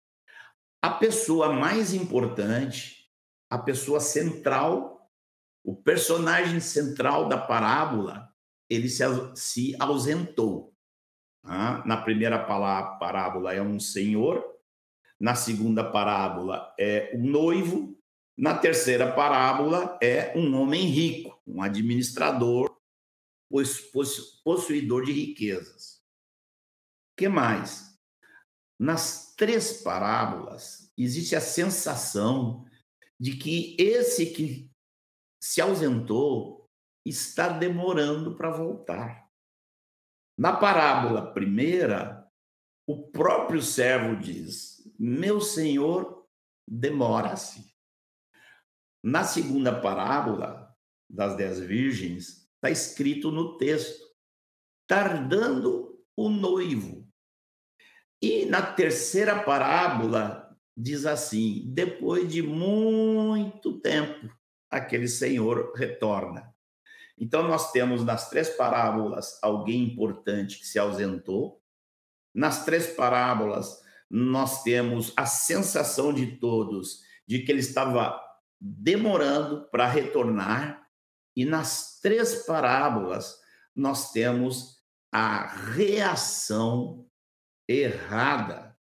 a 0.82 0.92
pessoa 0.92 1.52
mais 1.52 1.94
importante, 1.94 3.12
a 3.50 3.58
pessoa 3.58 4.00
central, 4.00 5.12
o 5.64 5.76
personagem 5.76 6.60
central 6.60 7.28
da 7.28 7.38
parábola 7.38 8.27
ele 8.70 8.90
se, 8.90 9.04
se 9.36 9.76
ausentou. 9.80 10.74
Na 11.44 12.02
primeira 12.02 12.38
parábola 12.38 13.54
é 13.54 13.62
um 13.62 13.80
senhor, 13.80 14.44
na 15.20 15.34
segunda 15.34 15.84
parábola 15.84 16.74
é 16.78 17.12
um 17.16 17.26
noivo, 17.26 17.98
na 18.38 18.58
terceira 18.58 19.12
parábola 19.14 19.98
é 20.02 20.38
um 20.38 20.54
homem 20.56 20.86
rico, 20.86 21.42
um 21.48 21.62
administrador 21.62 22.78
possuidor 24.44 25.06
de 25.06 25.12
riquezas. 25.12 26.04
que 27.16 27.30
mais? 27.30 27.98
Nas 28.78 29.34
três 29.36 29.82
parábolas, 29.82 30.92
existe 30.98 31.36
a 31.36 31.42
sensação 31.42 32.66
de 33.20 33.38
que 33.38 33.76
esse 33.80 34.28
que 34.28 34.70
se 35.42 35.62
ausentou 35.62 36.57
está 37.08 37.50
demorando 37.50 38.36
para 38.36 38.50
voltar. 38.50 39.28
Na 40.38 40.56
parábola 40.56 41.34
primeira, 41.34 42.28
o 42.86 43.10
próprio 43.10 43.62
servo 43.62 44.16
diz: 44.16 44.92
Meu 45.00 45.42
senhor 45.42 46.28
demora-se. 46.68 47.74
Na 49.04 49.24
segunda 49.24 49.80
parábola 49.80 50.76
das 51.10 51.36
dez 51.36 51.60
virgens, 51.60 52.50
está 52.56 52.70
escrito 52.70 53.32
no 53.32 53.58
texto: 53.58 54.04
tardando 54.88 56.04
o 56.16 56.30
noivo. 56.30 57.08
E 58.22 58.46
na 58.46 58.62
terceira 58.62 59.44
parábola, 59.44 60.48
diz 60.76 61.06
assim: 61.06 61.64
depois 61.68 62.32
de 62.32 62.42
muito 62.42 63.80
tempo, 63.80 64.32
aquele 64.70 65.08
senhor 65.08 65.74
retorna. 65.76 66.54
Então, 67.18 67.48
nós 67.48 67.72
temos 67.72 68.04
nas 68.04 68.30
três 68.30 68.50
parábolas 68.50 69.40
alguém 69.42 69.84
importante 69.84 70.60
que 70.60 70.68
se 70.68 70.78
ausentou. 70.78 71.62
Nas 72.34 72.64
três 72.64 72.88
parábolas, 72.88 73.82
nós 74.10 74.64
temos 74.64 75.12
a 75.18 75.26
sensação 75.26 76.14
de 76.14 76.38
todos 76.38 77.02
de 77.28 77.40
que 77.40 77.52
ele 77.52 77.60
estava 77.60 78.20
demorando 78.60 79.68
para 79.70 79.88
retornar. 79.88 80.88
E 81.36 81.44
nas 81.44 82.00
três 82.00 82.46
parábolas, 82.46 83.38
nós 83.76 84.12
temos 84.12 84.78
a 85.12 85.48
reação 85.48 87.08
errada, 87.68 88.78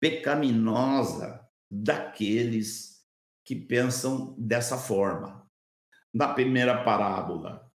pecaminosa 0.00 1.46
daqueles 1.70 3.04
que 3.44 3.54
pensam 3.54 4.34
dessa 4.38 4.76
forma. 4.76 5.47
Na 6.12 6.32
primeira 6.32 6.82
parábola, 6.84 7.70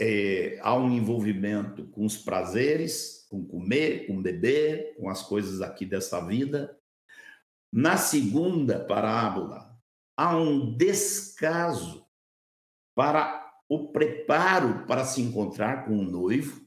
é, 0.00 0.58
há 0.60 0.74
um 0.74 0.90
envolvimento 0.90 1.86
com 1.88 2.04
os 2.04 2.16
prazeres, 2.16 3.26
com 3.28 3.44
comer, 3.44 4.06
com 4.06 4.20
beber, 4.20 4.96
com 4.96 5.08
as 5.08 5.22
coisas 5.22 5.60
aqui 5.60 5.84
dessa 5.84 6.24
vida. 6.24 6.76
Na 7.72 7.96
segunda 7.96 8.84
parábola, 8.84 9.76
há 10.16 10.36
um 10.36 10.76
descaso 10.76 12.06
para 12.94 13.46
o 13.68 13.92
preparo 13.92 14.86
para 14.86 15.04
se 15.04 15.20
encontrar 15.20 15.84
com 15.84 15.98
o 15.98 16.04
noivo, 16.04 16.66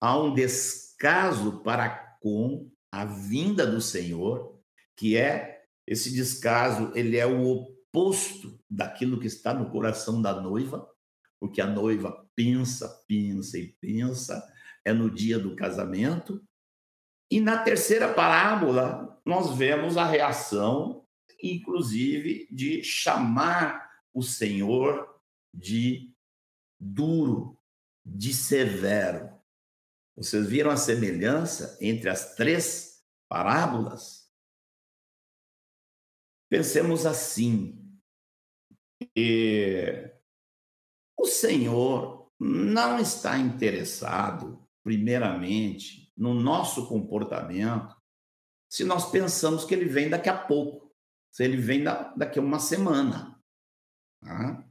há 0.00 0.16
um 0.18 0.32
descaso 0.32 1.60
para 1.62 1.90
com 2.20 2.70
a 2.90 3.04
vinda 3.04 3.66
do 3.66 3.80
Senhor, 3.80 4.58
que 4.96 5.16
é 5.16 5.64
esse 5.86 6.12
descaso, 6.14 6.92
ele 6.94 7.16
é 7.16 7.26
o 7.26 7.71
oposto 7.92 8.58
daquilo 8.68 9.20
que 9.20 9.26
está 9.26 9.52
no 9.52 9.70
coração 9.70 10.22
da 10.22 10.40
noiva, 10.40 10.88
porque 11.38 11.60
a 11.60 11.66
noiva 11.66 12.26
pensa, 12.34 12.88
pensa 13.06 13.58
e 13.58 13.68
pensa, 13.80 14.42
é 14.84 14.92
no 14.92 15.10
dia 15.10 15.38
do 15.38 15.54
casamento. 15.54 16.42
E 17.30 17.38
na 17.40 17.62
terceira 17.62 18.12
parábola, 18.12 19.20
nós 19.24 19.56
vemos 19.56 19.96
a 19.96 20.06
reação, 20.06 21.06
inclusive, 21.42 22.48
de 22.50 22.82
chamar 22.82 23.90
o 24.14 24.22
Senhor 24.22 25.20
de 25.52 26.14
duro, 26.80 27.58
de 28.04 28.32
severo. 28.32 29.30
Vocês 30.16 30.46
viram 30.46 30.70
a 30.70 30.76
semelhança 30.76 31.76
entre 31.80 32.08
as 32.08 32.34
três 32.34 33.02
parábolas? 33.28 34.30
Pensemos 36.48 37.06
assim. 37.06 37.81
O 41.18 41.26
Senhor 41.26 42.30
não 42.38 42.98
está 42.98 43.38
interessado, 43.38 44.66
primeiramente, 44.82 46.12
no 46.16 46.34
nosso 46.34 46.88
comportamento, 46.88 47.96
se 48.68 48.84
nós 48.84 49.10
pensamos 49.10 49.64
que 49.64 49.74
ele 49.74 49.84
vem 49.84 50.08
daqui 50.08 50.28
a 50.28 50.36
pouco, 50.36 50.92
se 51.30 51.44
ele 51.44 51.56
vem 51.56 51.84
daqui 51.84 52.38
a 52.38 52.42
uma 52.42 52.58
semana. 52.58 53.40
Tá? 54.20 54.66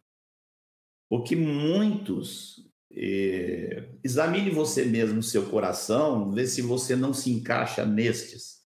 Porque 1.09 1.35
muitos. 1.35 2.69
Eh, 2.93 3.89
examine 4.03 4.49
você 4.49 4.83
mesmo 4.83 5.23
seu 5.23 5.49
coração, 5.49 6.31
vê 6.31 6.45
se 6.45 6.61
você 6.61 6.95
não 6.95 7.13
se 7.13 7.31
encaixa 7.31 7.85
nestes. 7.85 8.65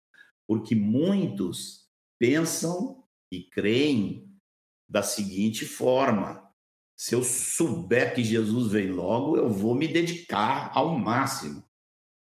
Porque 0.47 0.75
muitos 0.75 1.89
pensam 2.21 3.05
e 3.33 3.43
creem 3.43 4.32
da 4.93 5.03
seguinte 5.03 5.65
forma: 5.65 6.47
se 6.95 7.15
eu 7.15 7.25
souber 7.25 8.15
que 8.15 8.23
Jesus 8.23 8.71
vem 8.71 8.91
logo, 8.91 9.39
eu 9.39 9.49
vou 9.49 9.75
me 9.75 9.89
dedicar 9.89 10.71
ao 10.75 10.99
máximo. 10.99 11.65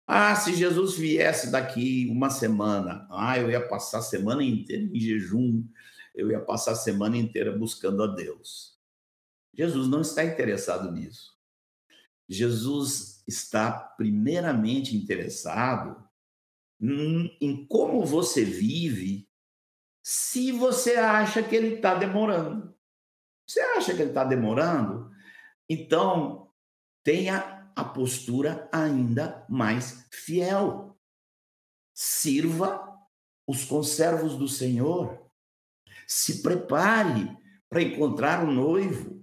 Ah, 0.06 0.36
se 0.36 0.54
Jesus 0.54 0.98
viesse 0.98 1.52
daqui 1.52 2.08
uma 2.12 2.30
semana, 2.30 3.08
ah, 3.10 3.40
eu 3.40 3.50
ia 3.50 3.66
passar 3.66 4.00
a 4.00 4.02
semana 4.02 4.44
inteira 4.44 4.84
em 4.84 5.00
jejum, 5.00 5.64
eu 6.14 6.30
ia 6.32 6.42
passar 6.42 6.72
a 6.72 6.76
semana 6.76 7.16
inteira 7.16 7.58
buscando 7.58 8.04
a 8.04 8.08
Deus. 8.08 8.78
Jesus 9.54 9.88
não 9.88 10.02
está 10.02 10.24
interessado 10.26 10.92
nisso. 10.92 11.38
Jesus 12.28 13.24
está 13.28 13.72
primeiramente 13.72 14.98
interessado 14.98 16.04
em 16.82 17.66
como 17.68 18.06
você 18.06 18.44
vive 18.44 19.29
se 20.04 20.52
você 20.52 20.96
acha 20.96 21.44
que 21.44 21.56
ele 21.56 21.76
está 21.76 21.96
demorando. 21.96 22.76
Você 23.48 23.60
acha 23.62 23.94
que 23.94 24.02
ele 24.02 24.12
está 24.12 24.24
demorando? 24.24 25.12
Então, 25.68 26.52
tenha 27.04 27.72
a 27.76 27.84
postura 27.84 28.70
ainda 28.72 29.46
mais 29.50 30.08
fiel. 30.12 30.98
Sirva 31.94 32.88
os 33.48 33.66
conservos 33.66 34.38
do 34.38 34.48
Senhor. 34.48 35.30
Se 36.08 36.42
prepare 36.42 37.38
para 37.70 37.82
encontrar 37.82 38.44
o 38.44 38.52
noivo. 38.52 39.20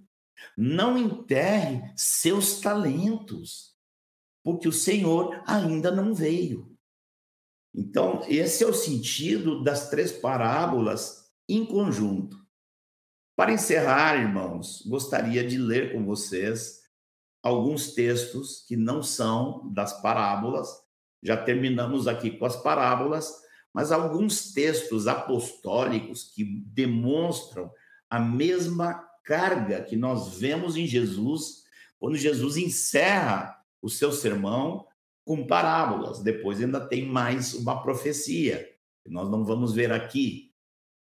Não 0.57 0.99
enterre 0.99 1.93
seus 1.97 2.61
talentos, 2.61 3.75
porque 4.43 4.69
o 4.69 4.73
Senhor 4.73 5.43
ainda 5.47 5.91
não 5.91 6.15
veio. 6.15 6.76
Então, 7.77 8.25
esse 8.27 8.65
é 8.65 8.67
o 8.67 8.73
sentido 8.73 9.63
das 9.63 9.91
três 9.91 10.11
parábolas 10.11 11.31
em 11.47 11.67
conjunto. 11.67 12.39
Para 13.37 13.53
encerrar, 13.53 14.17
irmãos, 14.17 14.83
gostaria 14.87 15.47
de 15.47 15.59
ler 15.59 15.93
com 15.93 16.03
vocês 16.07 16.81
alguns 17.43 17.93
textos 17.93 18.65
que 18.67 18.79
não 18.79 19.03
são 19.03 19.71
das 19.75 20.01
parábolas. 20.01 20.69
Já 21.23 21.37
terminamos 21.37 22.09
aqui 22.09 22.31
com 22.31 22.47
as 22.47 22.57
parábolas, 22.57 23.31
mas 23.75 23.93
alguns 23.93 24.55
textos 24.55 25.07
apostólicos 25.07 26.33
que 26.35 26.45
demonstram 26.45 27.71
a 28.09 28.19
mesma 28.19 29.07
carga 29.23 29.83
que 29.83 29.97
nós 29.97 30.39
vemos 30.39 30.77
em 30.77 30.87
Jesus 30.87 31.65
quando 31.99 32.17
Jesus 32.17 32.57
encerra 32.57 33.55
o 33.83 33.91
seu 33.91 34.13
sermão 34.13 34.87
com 35.27 35.45
parábolas. 35.45 36.23
Depois 36.23 36.63
ainda 36.63 36.81
tem 36.81 37.05
mais 37.05 37.53
uma 37.53 37.83
profecia, 37.83 38.65
que 39.05 39.11
nós 39.11 39.29
não 39.29 39.45
vamos 39.45 39.75
ver 39.75 39.93
aqui. 39.93 40.55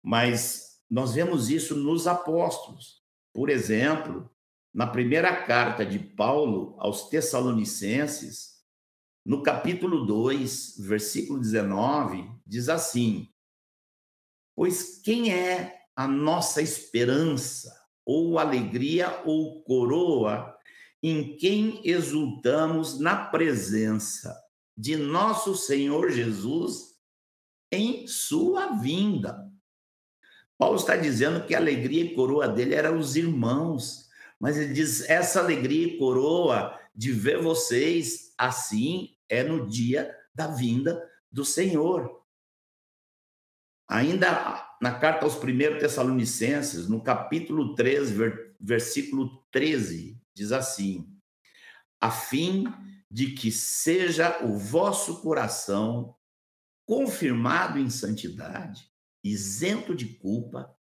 Mas 0.02 0.82
nós 0.90 1.14
vemos 1.14 1.48
isso 1.48 1.76
nos 1.76 2.06
apóstolos. 2.08 3.00
Por 3.32 3.48
exemplo, 3.48 4.28
na 4.74 4.88
primeira 4.88 5.44
carta 5.44 5.86
de 5.86 6.00
Paulo 6.00 6.74
aos 6.78 7.08
Tessalonicenses, 7.08 8.58
no 9.24 9.42
capítulo 9.42 10.04
2, 10.04 10.78
versículo 10.80 11.38
19, 11.38 12.28
diz 12.44 12.68
assim: 12.68 13.28
Pois 14.56 14.98
quem 14.98 15.32
é 15.32 15.84
a 15.94 16.08
nossa 16.08 16.60
esperança, 16.60 17.72
ou 18.04 18.38
alegria, 18.38 19.22
ou 19.24 19.62
coroa 19.62 20.57
em 21.02 21.36
quem 21.36 21.80
exultamos 21.84 22.98
na 22.98 23.26
presença 23.26 24.36
de 24.76 24.96
nosso 24.96 25.56
Senhor 25.56 26.10
Jesus 26.10 26.96
em 27.70 28.06
sua 28.06 28.72
vinda. 28.72 29.46
Paulo 30.56 30.76
está 30.76 30.96
dizendo 30.96 31.46
que 31.46 31.54
a 31.54 31.58
alegria 31.58 32.04
e 32.04 32.14
coroa 32.14 32.48
dele 32.48 32.74
eram 32.74 32.98
os 32.98 33.14
irmãos, 33.14 34.08
mas 34.40 34.56
ele 34.56 34.72
diz: 34.72 35.08
essa 35.08 35.40
alegria 35.40 35.86
e 35.86 35.98
coroa 35.98 36.78
de 36.94 37.12
ver 37.12 37.40
vocês 37.40 38.34
assim 38.36 39.16
é 39.28 39.44
no 39.44 39.68
dia 39.68 40.12
da 40.34 40.48
vinda 40.48 41.00
do 41.30 41.44
Senhor. 41.44 42.18
Ainda 43.88 44.76
na 44.82 44.98
carta 44.98 45.24
aos 45.24 45.36
primeiros 45.36 45.78
Tessalonicenses, 45.78 46.88
no 46.88 47.02
capítulo 47.02 47.74
3, 47.74 48.12
versículo 48.60 49.44
13, 49.50 50.17
diz 50.38 50.52
assim: 50.52 51.12
a 52.00 52.10
fim 52.10 52.64
de 53.10 53.32
que 53.32 53.50
seja 53.50 54.44
o 54.44 54.56
vosso 54.56 55.20
coração 55.20 56.16
confirmado 56.86 57.78
em 57.78 57.90
santidade, 57.90 58.90
isento 59.22 59.94
de 59.94 60.06
culpa, 60.14 60.74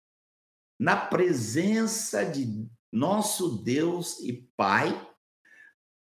na 0.78 0.96
presença 0.96 2.24
de 2.24 2.68
nosso 2.90 3.62
Deus 3.62 4.20
e 4.20 4.32
Pai, 4.56 4.88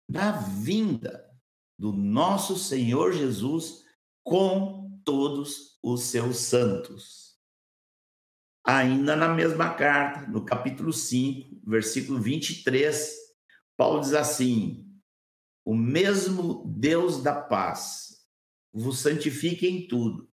na 0.07 0.31
vinda 0.31 1.29
do 1.77 1.91
nosso 1.91 2.57
Senhor 2.57 3.11
Jesus 3.11 3.83
com 4.23 5.01
todos 5.03 5.79
os 5.81 6.03
seus 6.03 6.37
santos. 6.37 7.35
Ainda 8.63 9.15
na 9.15 9.27
mesma 9.29 9.73
carta, 9.73 10.27
no 10.27 10.45
capítulo 10.45 10.93
5, 10.93 11.61
versículo 11.65 12.21
23, 12.21 13.30
Paulo 13.81 13.99
diz 13.99 14.13
assim: 14.13 14.85
O 15.65 15.73
mesmo 15.73 16.63
Deus 16.67 17.23
da 17.23 17.33
paz 17.33 18.23
vos 18.71 18.99
santifique 18.99 19.65
em 19.65 19.87
tudo, 19.87 20.29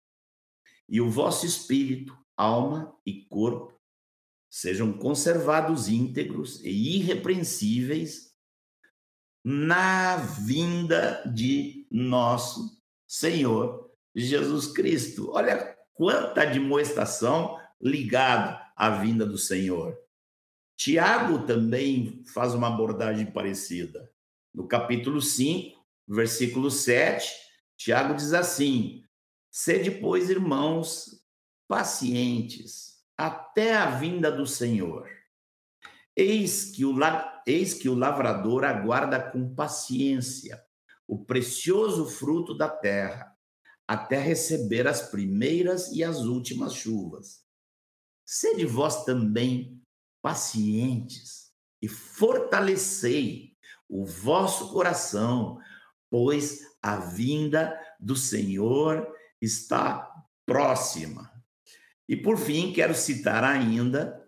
e 0.88 1.00
o 1.00 1.08
vosso 1.08 1.46
espírito, 1.46 2.18
alma 2.36 2.92
e 3.06 3.24
corpo 3.26 3.72
sejam 4.50 4.92
conservados 4.92 5.88
íntegros 5.88 6.60
e 6.64 6.96
irrepreensíveis 6.96 8.34
na 9.44 10.16
vinda 10.16 11.22
de 11.32 11.86
nosso 11.88 12.82
Senhor 13.06 13.92
Jesus 14.12 14.66
Cristo. 14.66 15.30
Olha 15.30 15.78
quanta 15.94 16.42
admoestação 16.42 17.56
ligada 17.80 18.60
à 18.74 18.90
vinda 18.90 19.24
do 19.24 19.38
Senhor. 19.38 19.96
Tiago 20.76 21.46
também 21.46 22.22
faz 22.26 22.54
uma 22.54 22.68
abordagem 22.68 23.26
parecida. 23.26 24.12
No 24.54 24.68
capítulo 24.68 25.20
5, 25.22 25.76
versículo 26.06 26.70
7, 26.70 27.32
Tiago 27.76 28.14
diz 28.14 28.32
assim: 28.32 29.02
Sede, 29.50 29.90
pois, 29.90 30.28
irmãos, 30.28 31.22
pacientes 31.66 32.96
até 33.16 33.74
a 33.74 33.90
vinda 33.90 34.30
do 34.30 34.46
Senhor. 34.46 35.08
Eis 36.14 36.70
que, 36.70 36.84
o, 36.84 36.94
eis 37.46 37.74
que 37.74 37.88
o 37.88 37.94
lavrador 37.94 38.64
aguarda 38.64 39.18
com 39.18 39.54
paciência 39.54 40.62
o 41.06 41.24
precioso 41.24 42.06
fruto 42.06 42.56
da 42.56 42.68
terra, 42.68 43.32
até 43.86 44.18
receber 44.18 44.88
as 44.88 45.08
primeiras 45.08 45.92
e 45.92 46.02
as 46.02 46.20
últimas 46.24 46.74
chuvas. 46.74 47.44
Sede 48.24 48.66
vós 48.66 49.04
também 49.04 49.75
pacientes 50.26 51.52
e 51.80 51.86
fortalecei 51.86 53.56
o 53.88 54.04
vosso 54.04 54.72
coração, 54.72 55.60
pois 56.10 56.62
a 56.82 56.96
vinda 56.96 57.80
do 58.00 58.16
Senhor 58.16 59.06
está 59.40 60.12
próxima. 60.44 61.32
E 62.08 62.16
por 62.16 62.38
fim, 62.38 62.72
quero 62.72 62.92
citar 62.92 63.44
ainda 63.44 64.20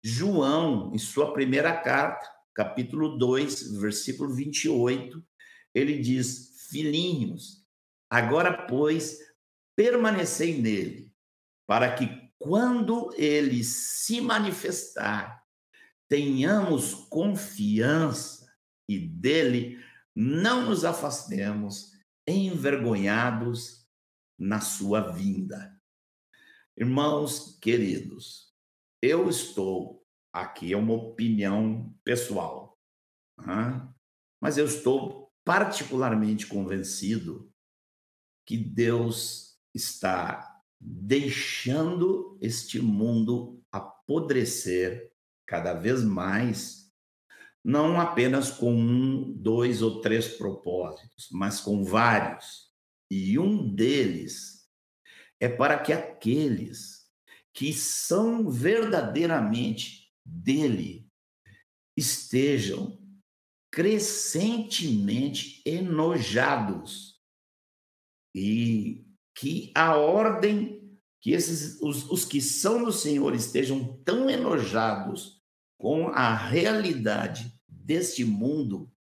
João, 0.00 0.94
em 0.94 0.98
sua 0.98 1.32
primeira 1.32 1.76
carta, 1.76 2.30
capítulo 2.54 3.18
2, 3.18 3.80
versículo 3.80 4.32
28, 4.32 5.20
ele 5.74 5.98
diz: 5.98 6.68
Filhinhos, 6.70 7.66
agora, 8.08 8.64
pois, 8.68 9.18
permanecei 9.74 10.62
nele, 10.62 11.12
para 11.66 11.92
que 11.96 12.06
quando 12.40 13.12
ele 13.16 13.62
se 13.62 14.18
manifestar, 14.18 15.44
tenhamos 16.08 16.94
confiança 17.10 18.50
e 18.88 18.98
dele 18.98 19.78
não 20.16 20.70
nos 20.70 20.82
afastemos 20.82 21.92
envergonhados 22.26 23.86
na 24.38 24.58
sua 24.58 25.12
vinda. 25.12 25.78
Irmãos 26.74 27.58
queridos, 27.60 28.54
eu 29.02 29.28
estou, 29.28 30.02
aqui 30.32 30.72
é 30.72 30.76
uma 30.78 30.94
opinião 30.94 31.94
pessoal, 32.02 32.80
né? 33.38 33.86
mas 34.40 34.56
eu 34.56 34.64
estou 34.64 35.30
particularmente 35.44 36.46
convencido 36.46 37.52
que 38.46 38.56
Deus 38.56 39.60
está 39.74 40.49
deixando 40.80 42.38
este 42.40 42.80
mundo 42.80 43.62
apodrecer 43.70 45.12
cada 45.46 45.74
vez 45.74 46.02
mais, 46.02 46.90
não 47.62 48.00
apenas 48.00 48.50
com 48.50 48.72
um, 48.72 49.32
dois 49.32 49.82
ou 49.82 50.00
três 50.00 50.28
propósitos, 50.28 51.28
mas 51.30 51.60
com 51.60 51.84
vários. 51.84 52.70
E 53.10 53.38
um 53.38 53.74
deles 53.74 54.66
é 55.38 55.48
para 55.48 55.78
que 55.78 55.92
aqueles 55.92 57.06
que 57.52 57.72
são 57.72 58.48
verdadeiramente 58.48 60.10
dele 60.24 61.10
estejam 61.96 62.98
crescentemente 63.70 65.62
enojados 65.64 67.20
e 68.34 69.09
que 69.40 69.72
a 69.74 69.96
ordem 69.96 70.78
que 71.18 71.32
esses 71.32 71.80
os, 71.80 72.10
os 72.10 72.26
que 72.26 72.42
são 72.42 72.84
do 72.84 72.92
Senhor 72.92 73.34
estejam 73.34 73.98
tão 74.04 74.28
enojados 74.28 75.40
com 75.78 76.08
a 76.08 76.34
realidade 76.34 77.50
deste 77.66 78.22
mundo 78.22 78.92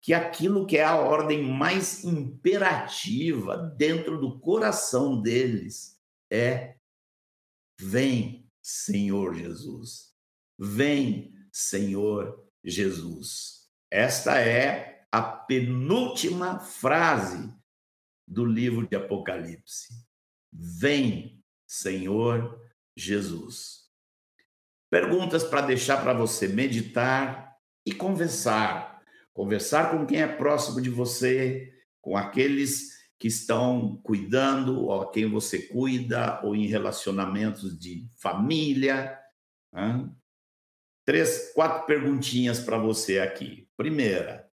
que 0.00 0.12
aquilo 0.12 0.66
que 0.66 0.78
é 0.78 0.84
a 0.84 0.96
ordem 0.96 1.44
mais 1.44 2.02
imperativa 2.02 3.56
dentro 3.76 4.20
do 4.20 4.40
coração 4.40 5.22
deles 5.22 5.96
é 6.28 6.76
Vem, 7.80 8.50
Senhor 8.60 9.32
Jesus. 9.36 10.12
Vem, 10.58 11.32
Senhor 11.52 12.44
Jesus. 12.64 13.68
Esta 13.88 14.40
é 14.40 15.06
a 15.12 15.22
penúltima 15.22 16.58
frase 16.58 17.56
do 18.28 18.44
livro 18.44 18.86
de 18.86 18.94
Apocalipse. 18.94 20.06
Vem, 20.52 21.42
Senhor 21.66 22.60
Jesus. 22.96 23.88
Perguntas 24.90 25.44
para 25.44 25.62
deixar 25.62 26.02
para 26.02 26.12
você 26.12 26.48
meditar 26.48 27.56
e 27.84 27.92
conversar. 27.92 29.02
Conversar 29.32 29.90
com 29.90 30.06
quem 30.06 30.20
é 30.20 30.26
próximo 30.26 30.80
de 30.80 30.90
você, 30.90 31.72
com 32.00 32.16
aqueles 32.16 32.98
que 33.18 33.28
estão 33.28 33.96
cuidando, 34.02 34.80
ou 34.84 35.02
a 35.02 35.10
quem 35.10 35.28
você 35.28 35.62
cuida, 35.62 36.40
ou 36.42 36.54
em 36.54 36.66
relacionamentos 36.66 37.78
de 37.78 38.08
família. 38.16 39.18
Né? 39.72 40.08
Três, 41.04 41.52
quatro 41.54 41.86
perguntinhas 41.86 42.60
para 42.60 42.78
você 42.78 43.18
aqui. 43.18 43.68
Primeira, 43.76 44.50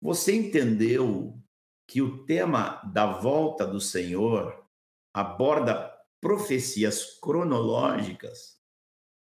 você 0.00 0.34
entendeu 0.34 1.41
que 1.86 2.00
o 2.00 2.24
tema 2.24 2.80
da 2.92 3.06
volta 3.06 3.66
do 3.66 3.80
Senhor 3.80 4.66
aborda 5.12 5.92
profecias 6.20 7.18
cronológicas 7.20 8.60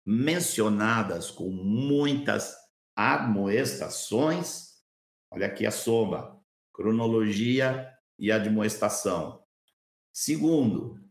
mencionadas 0.06 1.30
com 1.30 1.50
muitas 1.50 2.54
admoestações? 2.96 4.74
Olha 5.30 5.46
aqui 5.46 5.66
a 5.66 5.70
soma: 5.70 6.40
cronologia 6.72 7.92
e 8.18 8.30
admoestação. 8.30 9.44
Segundo, 10.12 11.02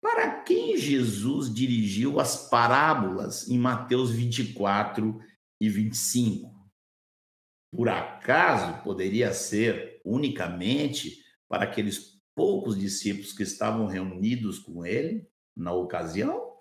para 0.00 0.42
quem 0.42 0.76
Jesus 0.76 1.52
dirigiu 1.52 2.20
as 2.20 2.48
parábolas 2.48 3.48
em 3.48 3.58
Mateus 3.58 4.10
24 4.10 5.20
e 5.60 5.68
25? 5.68 6.54
Por 7.72 7.88
acaso 7.88 8.82
poderia 8.84 9.32
ser 9.32 9.93
unicamente 10.04 11.24
para 11.48 11.64
aqueles 11.64 12.20
poucos 12.34 12.78
discípulos 12.78 13.32
que 13.32 13.42
estavam 13.42 13.86
reunidos 13.86 14.58
com 14.58 14.84
ele 14.84 15.28
na 15.56 15.72
ocasião? 15.72 16.56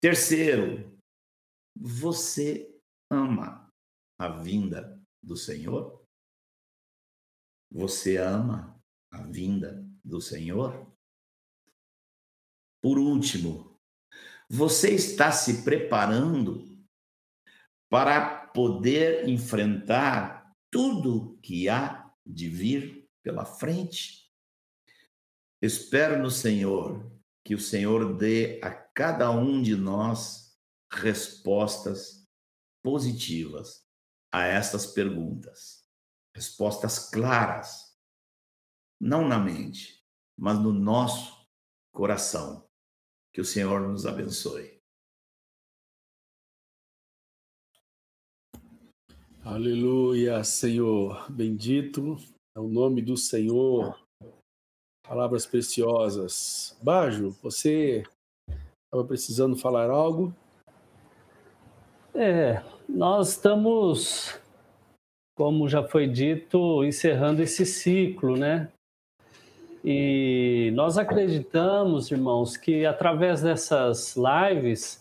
Terceiro, 0.00 0.98
você 1.76 2.80
ama 3.10 3.70
a 4.18 4.28
vinda 4.28 5.00
do 5.22 5.36
Senhor? 5.36 6.06
Você 7.70 8.16
ama 8.16 8.80
a 9.10 9.22
vinda 9.22 9.86
do 10.04 10.20
Senhor? 10.20 10.90
Por 12.82 12.98
último, 12.98 13.78
você 14.48 14.94
está 14.94 15.30
se 15.30 15.62
preparando 15.62 16.66
para 17.90 18.46
poder 18.48 19.28
enfrentar 19.28 20.39
tudo 20.70 21.38
que 21.42 21.68
há 21.68 22.10
de 22.24 22.48
vir 22.48 23.08
pela 23.22 23.44
frente? 23.44 24.30
Espero 25.62 26.22
no 26.22 26.30
Senhor 26.30 27.10
que 27.44 27.54
o 27.54 27.60
Senhor 27.60 28.16
dê 28.16 28.60
a 28.62 28.70
cada 28.70 29.30
um 29.30 29.60
de 29.60 29.74
nós 29.74 30.56
respostas 30.92 32.26
positivas 32.82 33.86
a 34.32 34.46
estas 34.46 34.86
perguntas. 34.86 35.84
Respostas 36.34 37.10
claras, 37.10 37.98
não 39.00 39.26
na 39.26 39.38
mente, 39.38 40.04
mas 40.38 40.58
no 40.58 40.72
nosso 40.72 41.46
coração. 41.92 42.68
Que 43.32 43.40
o 43.40 43.44
Senhor 43.44 43.80
nos 43.88 44.06
abençoe. 44.06 44.79
Aleluia, 49.42 50.44
Senhor. 50.44 51.24
Bendito 51.30 52.18
é 52.54 52.60
o 52.60 52.68
nome 52.68 53.00
do 53.00 53.16
Senhor. 53.16 53.98
Palavras 55.02 55.46
preciosas. 55.46 56.78
Bajo, 56.82 57.30
você 57.42 58.04
estava 58.84 59.02
precisando 59.02 59.56
falar 59.56 59.88
algo? 59.88 60.34
É, 62.14 62.62
nós 62.86 63.30
estamos, 63.30 64.38
como 65.34 65.70
já 65.70 65.82
foi 65.82 66.06
dito, 66.06 66.84
encerrando 66.84 67.42
esse 67.42 67.64
ciclo, 67.64 68.36
né? 68.36 68.70
E 69.82 70.70
nós 70.74 70.98
acreditamos, 70.98 72.10
irmãos, 72.10 72.58
que 72.58 72.84
através 72.84 73.40
dessas 73.40 74.14
lives 74.16 74.99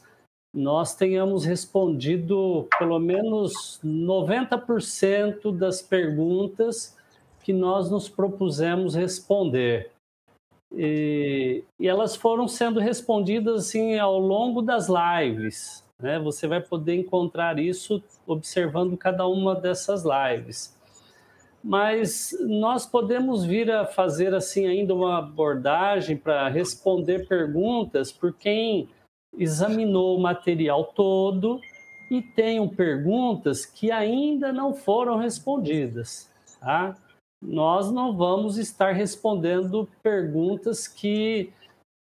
nós 0.54 0.96
tenhamos 0.96 1.46
respondido 1.46 2.68
pelo 2.78 3.00
menos 3.00 3.80
90% 3.84 5.56
das 5.56 5.82
perguntas 5.82 6.98
que 7.44 7.54
nós 7.54 7.90
nos 7.90 8.10
propusemos 8.10 8.96
responder. 8.96 9.92
E, 10.76 11.64
e, 11.80 11.88
elas 11.88 12.16
foram 12.16 12.48
sendo 12.48 12.80
respondidas 12.80 13.68
assim 13.68 13.98
ao 13.98 14.20
longo 14.20 14.62
das 14.62 14.88
lives. 14.88 15.84
Né? 16.00 16.20
Você 16.20 16.48
vai 16.48 16.62
poder 16.62 16.96
encontrar 16.96 17.58
isso 17.58 18.04
observando 18.26 18.96
cada 18.98 19.28
uma 19.28 19.56
dessas 19.56 20.04
lives. 20.04 20.78
Mas 21.64 22.38
nós 22.40 22.86
podemos 22.86 23.44
vir 23.44 23.70
a 23.70 23.86
fazer 23.86 24.34
assim 24.34 24.66
ainda 24.66 24.94
uma 24.94 25.18
abordagem 25.18 26.16
para 26.16 26.48
responder 26.48 27.28
perguntas 27.28 28.12
por 28.12 28.34
quem 28.34 28.88
examinou 29.38 30.18
o 30.18 30.22
material 30.22 30.86
todo 30.86 31.62
e 32.10 32.22
tenham 32.22 32.68
perguntas 32.68 33.66
que 33.66 33.92
ainda 33.92 34.52
não 34.52 34.74
foram 34.74 35.18
respondidas. 35.18 36.30
Tá? 36.60 36.98
Nós 37.42 37.92
não 37.92 38.16
vamos 38.16 38.58
estar 38.58 38.92
respondendo 38.92 39.88
perguntas 40.02 40.88
que, 40.88 41.52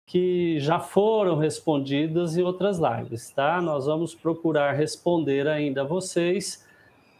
que 0.07 0.61
já 0.61 0.79
foram 0.79 1.37
respondidas 1.37 2.37
em 2.37 2.43
outras 2.43 2.79
lives. 2.79 3.31
Tá? 3.31 3.61
Nós 3.61 3.87
vamos 3.87 4.15
procurar 4.15 4.73
responder 4.73 5.49
ainda 5.49 5.83
a 5.83 5.85
vocês 5.85 6.65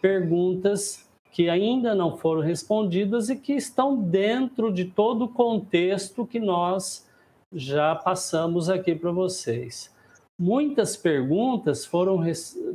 perguntas 0.01 1.05
que 1.33 1.51
ainda 1.51 1.95
não 1.95 2.17
foram 2.17 2.41
respondidas 2.41 3.29
e 3.29 3.37
que 3.37 3.53
estão 3.53 4.01
dentro 4.01 4.73
de 4.73 4.87
todo 4.87 5.25
o 5.27 5.29
contexto 5.29 6.25
que 6.25 6.39
nós 6.39 7.07
já 7.53 7.95
passamos 7.95 8.71
aqui 8.71 8.95
para 8.95 9.11
vocês 9.11 9.95
muitas 10.39 10.97
perguntas 10.97 11.85
foram, 11.85 12.23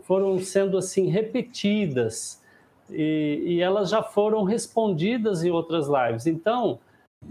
foram 0.01 0.39
sendo 0.39 0.78
assim 0.78 1.07
repetidas 1.07 2.41
e, 2.89 3.43
e, 3.45 3.62
elas 3.62 3.89
já 3.89 4.03
foram 4.03 4.43
respondidas 4.43 5.43
em 5.43 5.51
outras 5.51 5.88
lives. 5.88 6.28
Então, 6.28 6.80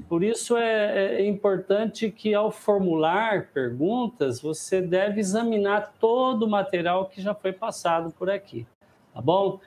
por 0.09 0.23
isso 0.23 0.57
é, 0.57 1.17
é, 1.17 1.27
importante 1.27 2.11
que 2.11 2.33
ao 2.33 2.51
formular 2.51 3.49
perguntas 3.53 4.41
você 4.41 4.81
deve 4.81 5.21
examinar 5.21 5.93
todo 6.01 6.45
o 6.45 6.49
material 6.49 7.07
que 7.07 7.21
já 7.21 7.35
foi 7.35 7.53
passado 7.53 8.11
por 8.13 8.31
aqui, 8.31 8.67
tá 9.13 9.21
bom? 9.21 9.61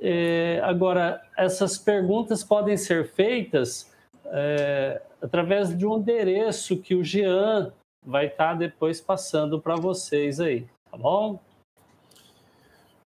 É, 0.00 0.60
agora, 0.62 1.20
essas 1.36 1.76
perguntas 1.76 2.44
podem 2.44 2.76
ser 2.76 3.08
feitas 3.08 3.92
é, 4.26 5.02
através 5.20 5.76
de 5.76 5.84
um 5.86 5.98
endereço 5.98 6.76
que 6.76 6.94
o 6.94 7.02
Jean 7.02 7.72
vai 8.04 8.26
estar 8.26 8.52
tá 8.52 8.54
depois 8.54 9.00
passando 9.00 9.60
para 9.60 9.76
vocês 9.76 10.40
aí, 10.40 10.66
tá 10.90 10.96
bom? 10.96 11.40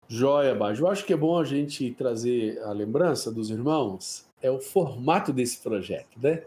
Joia, 0.07 0.55
Bajo. 0.55 0.85
Eu 0.85 0.89
acho 0.89 1.05
que 1.05 1.13
é 1.13 1.17
bom 1.17 1.37
a 1.37 1.43
gente 1.43 1.91
trazer 1.91 2.61
a 2.63 2.71
lembrança 2.71 3.31
dos 3.31 3.49
irmãos, 3.49 4.25
é 4.41 4.49
o 4.49 4.59
formato 4.59 5.33
desse 5.33 5.59
projeto, 5.59 6.17
né? 6.21 6.43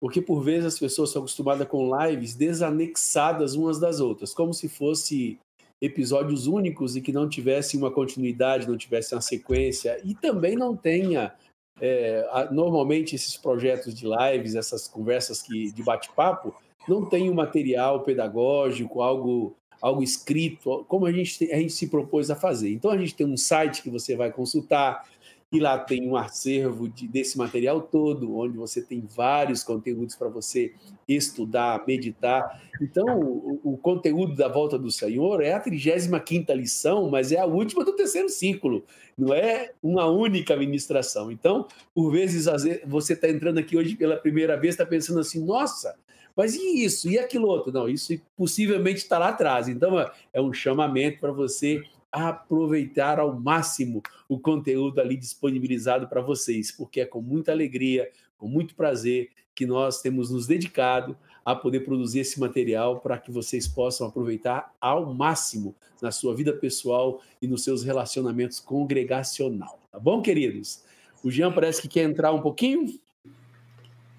Porque 0.00 0.20
por 0.20 0.42
vezes 0.42 0.66
as 0.66 0.78
pessoas 0.78 1.10
são 1.10 1.22
acostumadas 1.22 1.66
com 1.68 1.90
lives 1.96 2.34
desanexadas 2.34 3.54
umas 3.54 3.78
das 3.78 4.00
outras, 4.00 4.34
como 4.34 4.52
se 4.52 4.68
fosse 4.68 5.38
episódios 5.80 6.46
únicos 6.46 6.96
e 6.96 7.00
que 7.00 7.12
não 7.12 7.28
tivesse 7.28 7.76
uma 7.76 7.90
continuidade, 7.90 8.68
não 8.68 8.76
tivesse 8.76 9.14
uma 9.14 9.20
sequência 9.20 10.00
e 10.04 10.14
também 10.14 10.56
não 10.56 10.76
tenha 10.76 11.32
é, 11.80 12.48
normalmente 12.50 13.14
esses 13.14 13.36
projetos 13.36 13.94
de 13.94 14.06
lives, 14.06 14.56
essas 14.56 14.88
conversas 14.88 15.40
que, 15.40 15.70
de 15.70 15.82
bate-papo, 15.82 16.54
não 16.88 17.04
tem 17.04 17.30
um 17.30 17.34
material 17.34 18.02
pedagógico, 18.02 19.02
algo, 19.02 19.56
algo 19.80 20.02
escrito, 20.02 20.84
como 20.88 21.06
a 21.06 21.12
gente, 21.12 21.50
a 21.52 21.56
gente 21.56 21.72
se 21.72 21.88
propôs 21.88 22.30
a 22.30 22.36
fazer. 22.36 22.72
Então, 22.72 22.90
a 22.90 22.98
gente 22.98 23.14
tem 23.14 23.26
um 23.26 23.36
site 23.36 23.82
que 23.82 23.90
você 23.90 24.16
vai 24.16 24.32
consultar, 24.32 25.04
e 25.50 25.58
lá 25.58 25.78
tem 25.78 26.06
um 26.06 26.14
acervo 26.14 26.88
de, 26.88 27.08
desse 27.08 27.38
material 27.38 27.80
todo, 27.80 28.36
onde 28.36 28.56
você 28.56 28.82
tem 28.82 29.00
vários 29.00 29.62
conteúdos 29.62 30.14
para 30.14 30.28
você 30.28 30.74
estudar, 31.08 31.82
meditar. 31.86 32.62
Então, 32.82 33.18
o, 33.18 33.60
o, 33.64 33.76
conteúdo 33.78 34.36
da 34.36 34.46
Volta 34.46 34.78
do 34.78 34.90
Senhor 34.90 35.42
é 35.42 35.54
a 35.54 35.60
35 35.60 36.52
lição, 36.52 37.08
mas 37.08 37.32
é 37.32 37.38
a 37.38 37.46
última 37.46 37.82
do 37.82 37.96
terceiro 37.96 38.28
ciclo, 38.28 38.84
não 39.16 39.32
é 39.32 39.72
uma 39.82 40.06
única 40.06 40.54
ministração. 40.54 41.32
Então, 41.32 41.66
por 41.94 42.12
vezes, 42.12 42.46
você 42.86 43.14
está 43.14 43.28
entrando 43.28 43.58
aqui 43.58 43.74
hoje 43.74 43.96
pela 43.96 44.16
primeira 44.16 44.54
vez, 44.54 44.74
está 44.74 44.84
pensando 44.84 45.20
assim, 45.20 45.42
nossa, 45.42 45.96
mas 46.38 46.54
e 46.54 46.84
isso? 46.84 47.10
E 47.10 47.18
aquilo 47.18 47.48
outro? 47.48 47.72
Não, 47.72 47.88
isso 47.88 48.16
possivelmente 48.36 48.98
está 48.98 49.18
lá 49.18 49.30
atrás. 49.30 49.66
Então, 49.66 49.98
é, 49.98 50.08
é 50.32 50.40
um 50.40 50.52
chamamento 50.52 51.18
para 51.18 51.32
você 51.32 51.82
aproveitar 52.12 53.18
ao 53.18 53.34
máximo 53.38 54.00
o 54.28 54.38
conteúdo 54.38 55.00
ali 55.00 55.16
disponibilizado 55.16 56.06
para 56.06 56.20
vocês, 56.20 56.70
porque 56.70 57.00
é 57.00 57.04
com 57.04 57.20
muita 57.20 57.50
alegria, 57.50 58.08
com 58.38 58.46
muito 58.46 58.76
prazer 58.76 59.30
que 59.52 59.66
nós 59.66 60.00
temos 60.00 60.30
nos 60.30 60.46
dedicado 60.46 61.18
a 61.44 61.56
poder 61.56 61.80
produzir 61.80 62.20
esse 62.20 62.38
material 62.38 63.00
para 63.00 63.18
que 63.18 63.32
vocês 63.32 63.66
possam 63.66 64.06
aproveitar 64.06 64.72
ao 64.80 65.12
máximo 65.12 65.74
na 66.00 66.12
sua 66.12 66.36
vida 66.36 66.52
pessoal 66.52 67.20
e 67.42 67.48
nos 67.48 67.64
seus 67.64 67.82
relacionamentos 67.82 68.60
congregacional. 68.60 69.80
Tá 69.90 69.98
bom, 69.98 70.22
queridos? 70.22 70.84
O 71.20 71.32
Jean 71.32 71.50
parece 71.50 71.82
que 71.82 71.88
quer 71.88 72.08
entrar 72.08 72.32
um 72.32 72.40
pouquinho. 72.40 72.96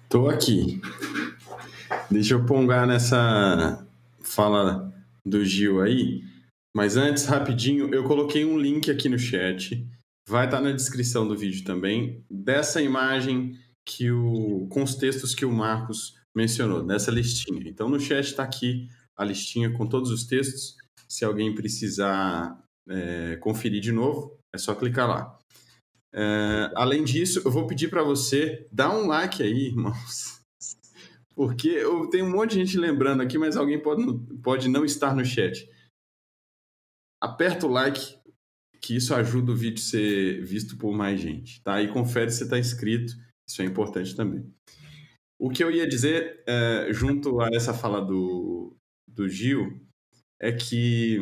Estou 0.04 0.28
aqui. 0.28 0.82
Deixa 2.10 2.34
eu 2.34 2.44
pongar 2.44 2.86
nessa 2.86 3.86
fala 4.22 4.92
do 5.26 5.44
Gil 5.44 5.80
aí. 5.80 6.22
Mas 6.74 6.96
antes, 6.96 7.24
rapidinho, 7.26 7.92
eu 7.92 8.04
coloquei 8.04 8.44
um 8.44 8.58
link 8.58 8.90
aqui 8.90 9.08
no 9.08 9.18
chat. 9.18 9.86
Vai 10.28 10.44
estar 10.44 10.60
na 10.60 10.70
descrição 10.70 11.26
do 11.26 11.36
vídeo 11.36 11.64
também. 11.64 12.24
Dessa 12.30 12.80
imagem 12.80 13.58
que 13.84 14.10
o, 14.10 14.68
com 14.70 14.82
os 14.82 14.94
textos 14.94 15.34
que 15.34 15.44
o 15.44 15.52
Marcos 15.52 16.16
mencionou, 16.34 16.84
dessa 16.84 17.10
listinha. 17.10 17.62
Então, 17.66 17.88
no 17.88 17.98
chat 17.98 18.24
está 18.24 18.44
aqui 18.44 18.88
a 19.16 19.24
listinha 19.24 19.72
com 19.72 19.86
todos 19.86 20.10
os 20.10 20.24
textos. 20.24 20.76
Se 21.08 21.24
alguém 21.24 21.54
precisar 21.54 22.56
é, 22.88 23.36
conferir 23.36 23.80
de 23.80 23.90
novo, 23.90 24.38
é 24.54 24.58
só 24.58 24.74
clicar 24.74 25.08
lá. 25.08 25.38
É, 26.12 26.70
além 26.76 27.02
disso, 27.02 27.42
eu 27.44 27.50
vou 27.50 27.66
pedir 27.66 27.88
para 27.88 28.04
você 28.04 28.66
dar 28.70 28.90
um 28.96 29.08
like 29.08 29.42
aí, 29.42 29.66
irmãos 29.66 30.39
porque 31.40 31.68
eu 31.68 32.06
tenho 32.10 32.26
um 32.26 32.30
monte 32.30 32.50
de 32.50 32.66
gente 32.66 32.76
lembrando 32.76 33.22
aqui, 33.22 33.38
mas 33.38 33.56
alguém 33.56 33.80
pode, 33.80 34.04
pode 34.42 34.68
não 34.68 34.84
estar 34.84 35.16
no 35.16 35.24
chat. 35.24 35.66
Aperta 37.18 37.66
o 37.66 37.70
like, 37.70 38.18
que 38.78 38.94
isso 38.94 39.14
ajuda 39.14 39.50
o 39.50 39.56
vídeo 39.56 39.82
a 39.82 39.86
ser 39.86 40.44
visto 40.44 40.76
por 40.76 40.92
mais 40.92 41.18
gente, 41.18 41.62
tá? 41.62 41.80
E 41.80 41.90
confere 41.90 42.30
se 42.30 42.42
está 42.42 42.58
inscrito, 42.58 43.14
isso 43.48 43.62
é 43.62 43.64
importante 43.64 44.14
também. 44.14 44.52
O 45.40 45.48
que 45.48 45.64
eu 45.64 45.70
ia 45.70 45.88
dizer, 45.88 46.44
é, 46.46 46.92
junto 46.92 47.40
a 47.40 47.48
essa 47.54 47.72
fala 47.72 48.04
do, 48.04 48.76
do 49.08 49.26
Gil, 49.26 49.80
é 50.38 50.52
que 50.52 51.18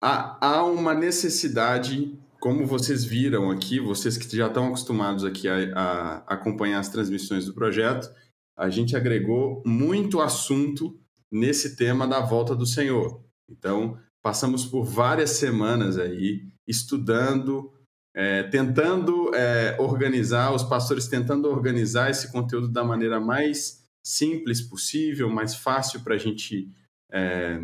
há, 0.00 0.46
há 0.46 0.64
uma 0.64 0.94
necessidade 0.94 2.16
como 2.42 2.66
vocês 2.66 3.04
viram 3.04 3.52
aqui, 3.52 3.78
vocês 3.78 4.18
que 4.18 4.36
já 4.36 4.48
estão 4.48 4.66
acostumados 4.66 5.24
aqui 5.24 5.46
a, 5.46 5.54
a, 5.76 6.16
acompanhar 6.34 6.80
as 6.80 6.88
transmissões 6.88 7.46
do 7.46 7.54
projeto, 7.54 8.12
a 8.58 8.68
gente 8.68 8.96
agregou 8.96 9.62
muito 9.64 10.20
assunto 10.20 11.00
nesse 11.30 11.76
tema 11.76 12.04
da 12.04 12.18
volta 12.18 12.52
do 12.56 12.66
Senhor. 12.66 13.24
Então, 13.48 13.96
passamos 14.20 14.66
por 14.66 14.82
várias 14.82 15.30
semanas 15.30 15.96
aí 15.96 16.42
estudando, 16.66 17.72
é, 18.12 18.42
tentando 18.42 19.32
é, 19.36 19.76
organizar, 19.78 20.52
os 20.52 20.64
pastores 20.64 21.06
tentando 21.06 21.48
organizar 21.48 22.10
esse 22.10 22.32
conteúdo 22.32 22.66
da 22.66 22.82
maneira 22.82 23.20
mais 23.20 23.86
simples 24.04 24.60
possível, 24.60 25.30
mais 25.30 25.54
fácil 25.54 26.00
para 26.00 26.16
a 26.16 26.18
gente 26.18 26.68
é, 27.08 27.60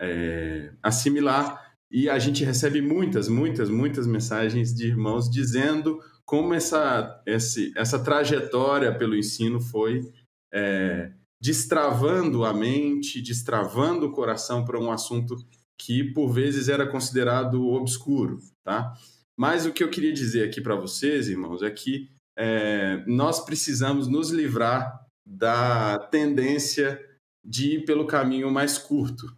é, 0.00 0.72
assimilar 0.80 1.69
e 1.90 2.08
a 2.08 2.18
gente 2.18 2.44
recebe 2.44 2.80
muitas, 2.80 3.28
muitas, 3.28 3.68
muitas 3.68 4.06
mensagens 4.06 4.72
de 4.72 4.86
irmãos 4.86 5.28
dizendo 5.28 5.98
como 6.24 6.54
essa, 6.54 7.20
esse, 7.26 7.72
essa 7.76 7.98
trajetória 7.98 8.96
pelo 8.96 9.16
ensino 9.16 9.60
foi 9.60 10.08
é, 10.52 11.12
destravando 11.42 12.44
a 12.44 12.54
mente, 12.54 13.20
destravando 13.20 14.06
o 14.06 14.12
coração 14.12 14.64
para 14.64 14.78
um 14.78 14.92
assunto 14.92 15.34
que 15.80 16.04
por 16.04 16.28
vezes 16.28 16.68
era 16.68 16.86
considerado 16.86 17.66
obscuro, 17.68 18.38
tá? 18.62 18.94
Mas 19.36 19.64
o 19.64 19.72
que 19.72 19.82
eu 19.82 19.88
queria 19.88 20.12
dizer 20.12 20.46
aqui 20.46 20.60
para 20.60 20.76
vocês, 20.76 21.28
irmãos, 21.28 21.62
é 21.62 21.70
que 21.70 22.10
é, 22.38 23.02
nós 23.06 23.44
precisamos 23.44 24.06
nos 24.06 24.30
livrar 24.30 25.04
da 25.26 25.98
tendência 26.10 27.00
de 27.44 27.76
ir 27.76 27.84
pelo 27.84 28.06
caminho 28.06 28.50
mais 28.50 28.76
curto. 28.76 29.34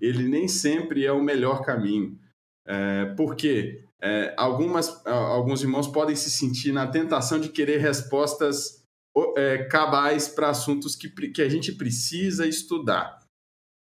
Ele 0.00 0.28
nem 0.28 0.48
sempre 0.48 1.04
é 1.04 1.12
o 1.12 1.22
melhor 1.22 1.62
caminho. 1.62 2.18
É, 2.66 3.06
porque 3.16 3.84
é, 4.00 4.34
algumas, 4.36 5.04
alguns 5.06 5.62
irmãos 5.62 5.86
podem 5.86 6.16
se 6.16 6.30
sentir 6.30 6.72
na 6.72 6.86
tentação 6.86 7.38
de 7.38 7.48
querer 7.48 7.78
respostas 7.78 8.84
é, 9.36 9.64
cabais 9.64 10.28
para 10.28 10.50
assuntos 10.50 10.94
que, 10.94 11.08
que 11.30 11.42
a 11.42 11.48
gente 11.48 11.72
precisa 11.72 12.46
estudar, 12.46 13.18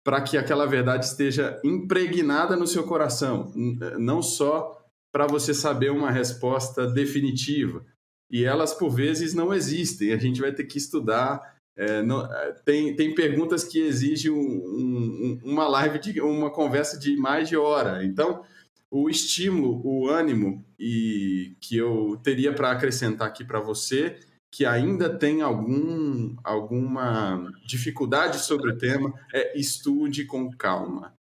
para 0.04 0.22
que 0.22 0.38
aquela 0.38 0.66
verdade 0.66 1.06
esteja 1.06 1.60
impregnada 1.64 2.56
no 2.56 2.66
seu 2.66 2.84
coração, 2.86 3.52
não 4.00 4.22
só 4.22 4.80
para 5.12 5.28
você 5.28 5.54
saber 5.54 5.92
uma 5.92 6.12
resposta 6.12 6.88
definitiva. 6.88 7.86
E 8.32 8.44
elas, 8.44 8.74
por 8.74 8.90
vezes, 8.90 9.34
não 9.34 9.54
existem, 9.54 10.14
a 10.14 10.18
gente 10.18 10.40
vai 10.40 10.54
ter 10.54 10.66
que 10.66 10.78
estudar. 10.78 11.59
É, 11.80 12.04
não, 12.04 12.26
é, 12.26 12.52
tem, 12.66 12.94
tem 12.94 13.16
perguntas 13.16 13.64
que 13.64 13.80
exigem 13.80 14.30
um, 14.30 14.36
um, 14.38 15.40
uma 15.46 15.66
live, 15.66 15.98
de, 15.98 16.20
uma 16.20 16.52
conversa 16.52 17.00
de 17.00 17.16
mais 17.16 17.48
de 17.48 17.56
hora. 17.56 18.04
Então, 18.04 18.44
o 18.92 19.10
estímulo, 19.10 19.82
o 19.86 20.10
ânimo 20.10 20.66
e 20.78 21.56
que 21.62 21.78
eu 21.78 22.20
teria 22.22 22.52
para 22.52 22.72
acrescentar 22.72 23.30
aqui 23.30 23.46
para 23.46 23.62
você, 23.62 24.20
que 24.52 24.66
ainda 24.66 25.08
tem 25.10 25.42
algum, 25.42 26.36
alguma 26.44 27.50
dificuldade 27.66 28.40
sobre 28.40 28.72
o 28.72 28.78
tema, 28.78 29.14
é 29.34 29.58
estude 29.58 30.26
com 30.26 30.52
calma. 30.52 31.14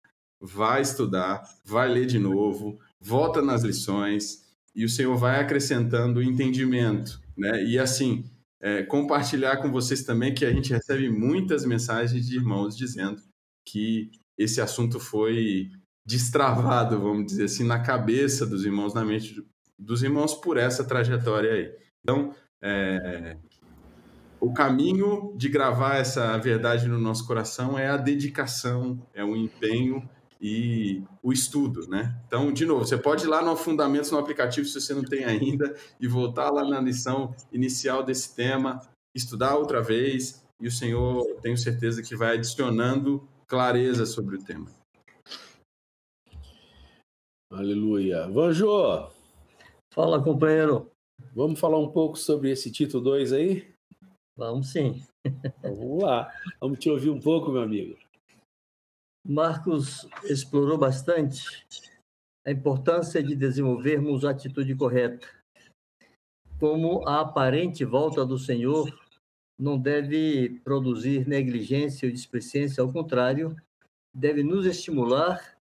Vai 0.40 0.80
estudar, 0.80 1.42
vai 1.66 1.86
ler 1.86 2.06
de 2.06 2.18
novo, 2.18 2.78
volta 2.98 3.42
nas 3.42 3.62
lições 3.62 4.46
e 4.74 4.86
o 4.86 4.88
Senhor 4.88 5.16
vai 5.18 5.38
acrescentando 5.38 6.22
entendimento, 6.22 7.20
né? 7.36 7.62
E 7.62 7.78
assim, 7.78 8.24
é, 8.60 8.82
compartilhar 8.82 9.58
com 9.58 9.70
vocês 9.70 10.02
também 10.02 10.34
que 10.34 10.44
a 10.44 10.52
gente 10.52 10.72
recebe 10.72 11.10
muitas 11.10 11.64
mensagens 11.64 12.26
de 12.26 12.36
irmãos 12.36 12.76
dizendo 12.76 13.20
que 13.66 14.10
esse 14.38 14.60
assunto 14.60 14.98
foi 15.00 15.70
destravado, 16.06 17.00
vamos 17.00 17.26
dizer 17.26 17.44
assim, 17.44 17.64
na 17.64 17.80
cabeça 17.80 18.46
dos 18.46 18.64
irmãos, 18.64 18.94
na 18.94 19.04
mente 19.04 19.44
dos 19.78 20.02
irmãos 20.02 20.34
por 20.34 20.56
essa 20.56 20.84
trajetória 20.84 21.52
aí. 21.52 21.76
Então, 22.02 22.34
é, 22.62 23.36
o 24.40 24.52
caminho 24.52 25.34
de 25.36 25.48
gravar 25.48 25.96
essa 25.96 26.36
verdade 26.38 26.88
no 26.88 26.98
nosso 26.98 27.26
coração 27.26 27.78
é 27.78 27.88
a 27.88 27.96
dedicação, 27.96 29.04
é 29.12 29.24
o 29.24 29.36
empenho 29.36 30.08
e 30.40 31.02
o 31.22 31.32
estudo, 31.32 31.88
né? 31.88 32.20
Então, 32.26 32.52
de 32.52 32.64
novo, 32.66 32.84
você 32.84 32.96
pode 32.96 33.24
ir 33.24 33.28
lá 33.28 33.42
no 33.42 33.56
Fundamentos 33.56 34.10
no 34.10 34.18
aplicativo 34.18 34.66
se 34.66 34.80
você 34.80 34.94
não 34.94 35.02
tem 35.02 35.24
ainda 35.24 35.74
e 36.00 36.06
voltar 36.06 36.50
lá 36.50 36.64
na 36.64 36.80
lição 36.80 37.34
inicial 37.52 38.02
desse 38.02 38.34
tema, 38.34 38.80
estudar 39.14 39.56
outra 39.56 39.82
vez 39.82 40.44
e 40.60 40.66
o 40.66 40.72
Senhor, 40.72 41.24
tenho 41.42 41.56
certeza 41.56 42.02
que 42.02 42.16
vai 42.16 42.34
adicionando 42.34 43.26
clareza 43.46 44.06
sobre 44.06 44.36
o 44.36 44.42
tema. 44.42 44.66
Aleluia. 47.52 48.28
Vanjo! 48.28 49.10
Fala, 49.92 50.22
companheiro. 50.22 50.90
Vamos 51.34 51.58
falar 51.58 51.78
um 51.78 51.90
pouco 51.90 52.18
sobre 52.18 52.50
esse 52.50 52.70
Tito 52.70 53.00
2 53.00 53.32
aí? 53.32 53.74
Vamos 54.36 54.70
sim. 54.72 55.02
Vamos 55.62 56.02
lá. 56.02 56.30
Vamos 56.60 56.78
te 56.78 56.90
ouvir 56.90 57.10
um 57.10 57.20
pouco, 57.20 57.50
meu 57.50 57.62
amigo. 57.62 57.96
Marcos 59.28 60.08
explorou 60.22 60.78
bastante 60.78 61.66
a 62.46 62.52
importância 62.52 63.20
de 63.20 63.34
desenvolvermos 63.34 64.24
a 64.24 64.30
atitude 64.30 64.72
correta. 64.76 65.26
Como 66.60 67.06
a 67.08 67.22
aparente 67.22 67.84
volta 67.84 68.24
do 68.24 68.38
Senhor 68.38 68.88
não 69.58 69.76
deve 69.76 70.60
produzir 70.62 71.26
negligência 71.26 72.06
ou 72.06 72.12
displicência, 72.12 72.80
ao 72.80 72.92
contrário, 72.92 73.56
deve 74.14 74.44
nos 74.44 74.64
estimular 74.64 75.58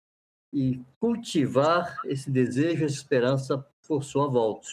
e 0.52 0.82
cultivar 1.00 1.98
esse 2.06 2.32
desejo, 2.32 2.84
essa 2.84 2.96
esperança 2.96 3.64
por 3.88 4.04
sua 4.04 4.28
volta. 4.28 4.68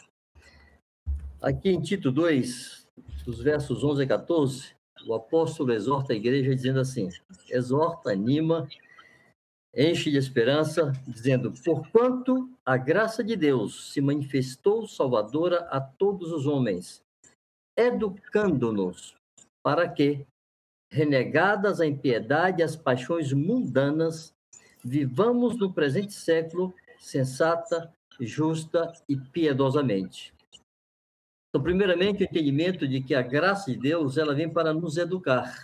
Aqui 1.43 1.69
em 1.69 1.81
Tito 1.81 2.11
2, 2.11 2.89
dos 3.27 3.43
versos 3.43 3.85
11 3.85 4.03
a 4.03 4.07
14, 4.07 4.78
o 5.07 5.15
apóstolo 5.15 5.73
exorta 5.73 6.13
a 6.13 6.17
igreja 6.17 6.55
dizendo 6.55 6.81
assim: 6.81 7.09
exorta, 7.49 8.11
anima, 8.11 8.69
enche 9.75 10.11
de 10.11 10.19
esperança, 10.19 10.93
dizendo: 11.07 11.53
Porquanto 11.65 12.51
a 12.65 12.77
graça 12.77 13.23
de 13.23 13.37
Deus 13.37 13.93
se 13.93 14.01
manifestou 14.01 14.87
salvadora 14.87 15.61
a 15.71 15.81
todos 15.81 16.33
os 16.33 16.47
homens, 16.47 17.03
educando-nos 17.77 19.15
para 19.63 19.89
que, 19.89 20.27
renegadas 20.91 21.81
a 21.81 21.87
impiedade 21.87 22.61
e 22.61 22.65
as 22.65 22.75
paixões 22.75 23.33
mundanas, 23.33 24.33
vivamos 24.83 25.59
no 25.59 25.73
presente 25.73 26.13
século 26.13 26.75
sensata, 26.99 27.93
justa 28.21 28.93
e 29.09 29.17
piedosamente. 29.17 30.33
Então, 31.49 31.63
primeiramente, 31.63 32.23
o 32.23 32.25
entendimento 32.25 32.87
de 32.87 33.03
que 33.03 33.15
a 33.15 33.23
graça 33.23 33.71
de 33.71 33.79
Deus 33.79 34.19
ela 34.19 34.35
vem 34.35 34.53
para 34.53 34.73
nos 34.75 34.97
educar. 34.97 35.63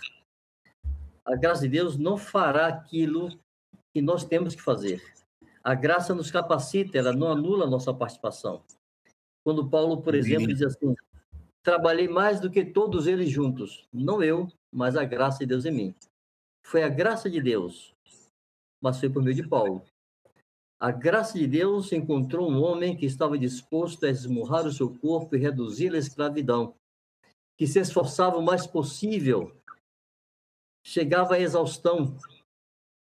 A 1.23 1.35
graça 1.35 1.61
de 1.61 1.69
Deus 1.69 1.97
não 1.97 2.17
fará 2.17 2.67
aquilo 2.67 3.29
que 3.93 4.01
nós 4.01 4.25
temos 4.25 4.55
que 4.55 4.61
fazer. 4.61 5.01
A 5.63 5.73
graça 5.73 6.13
nos 6.13 6.31
capacita, 6.31 6.97
ela 6.97 7.13
não 7.13 7.31
anula 7.31 7.65
a 7.65 7.69
nossa 7.69 7.93
participação. 7.93 8.63
Quando 9.43 9.69
Paulo, 9.69 10.01
por 10.01 10.15
exemplo, 10.15 10.47
diz 10.47 10.61
assim: 10.61 10.95
Trabalhei 11.63 12.07
mais 12.07 12.39
do 12.39 12.49
que 12.49 12.65
todos 12.65 13.07
eles 13.07 13.29
juntos, 13.29 13.87
não 13.93 14.23
eu, 14.23 14.47
mas 14.71 14.95
a 14.95 15.03
graça 15.03 15.39
de 15.39 15.47
Deus 15.47 15.65
em 15.65 15.71
mim. 15.71 15.95
Foi 16.63 16.83
a 16.83 16.89
graça 16.89 17.29
de 17.29 17.41
Deus 17.41 17.95
mas 18.85 18.99
foi 18.99 19.09
por 19.09 19.23
meio 19.23 19.35
de 19.35 19.47
Paulo. 19.47 19.83
A 20.79 20.91
graça 20.91 21.37
de 21.37 21.47
Deus 21.47 21.91
encontrou 21.93 22.51
um 22.51 22.61
homem 22.61 22.97
que 22.97 23.05
estava 23.05 23.37
disposto 23.37 24.05
a 24.05 24.09
esmurrar 24.09 24.67
o 24.67 24.71
seu 24.71 24.93
corpo 24.93 25.35
e 25.35 25.39
reduzir 25.39 25.93
a 25.95 25.97
escravidão, 25.97 26.75
que 27.57 27.65
se 27.65 27.79
esforçava 27.79 28.37
o 28.37 28.43
mais 28.43 28.67
possível, 28.67 29.55
chegava 30.85 31.35
à 31.35 31.39
exaustão. 31.39 32.17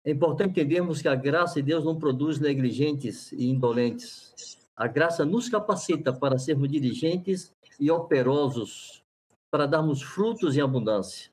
É 0.04 0.12
importante 0.12 0.50
entendermos 0.50 1.02
que 1.02 1.08
a 1.08 1.16
graça 1.16 1.56
de 1.56 1.62
Deus 1.62 1.84
não 1.84 1.98
produz 1.98 2.38
negligentes 2.38 3.32
e 3.32 3.48
indolentes. 3.48 4.58
A 4.76 4.86
graça 4.86 5.24
nos 5.24 5.48
capacita 5.48 6.12
para 6.12 6.38
sermos 6.38 6.70
diligentes 6.70 7.52
e 7.80 7.90
operosos, 7.90 9.02
para 9.50 9.66
darmos 9.66 10.02
frutos 10.02 10.56
em 10.56 10.60
abundância. 10.60 11.32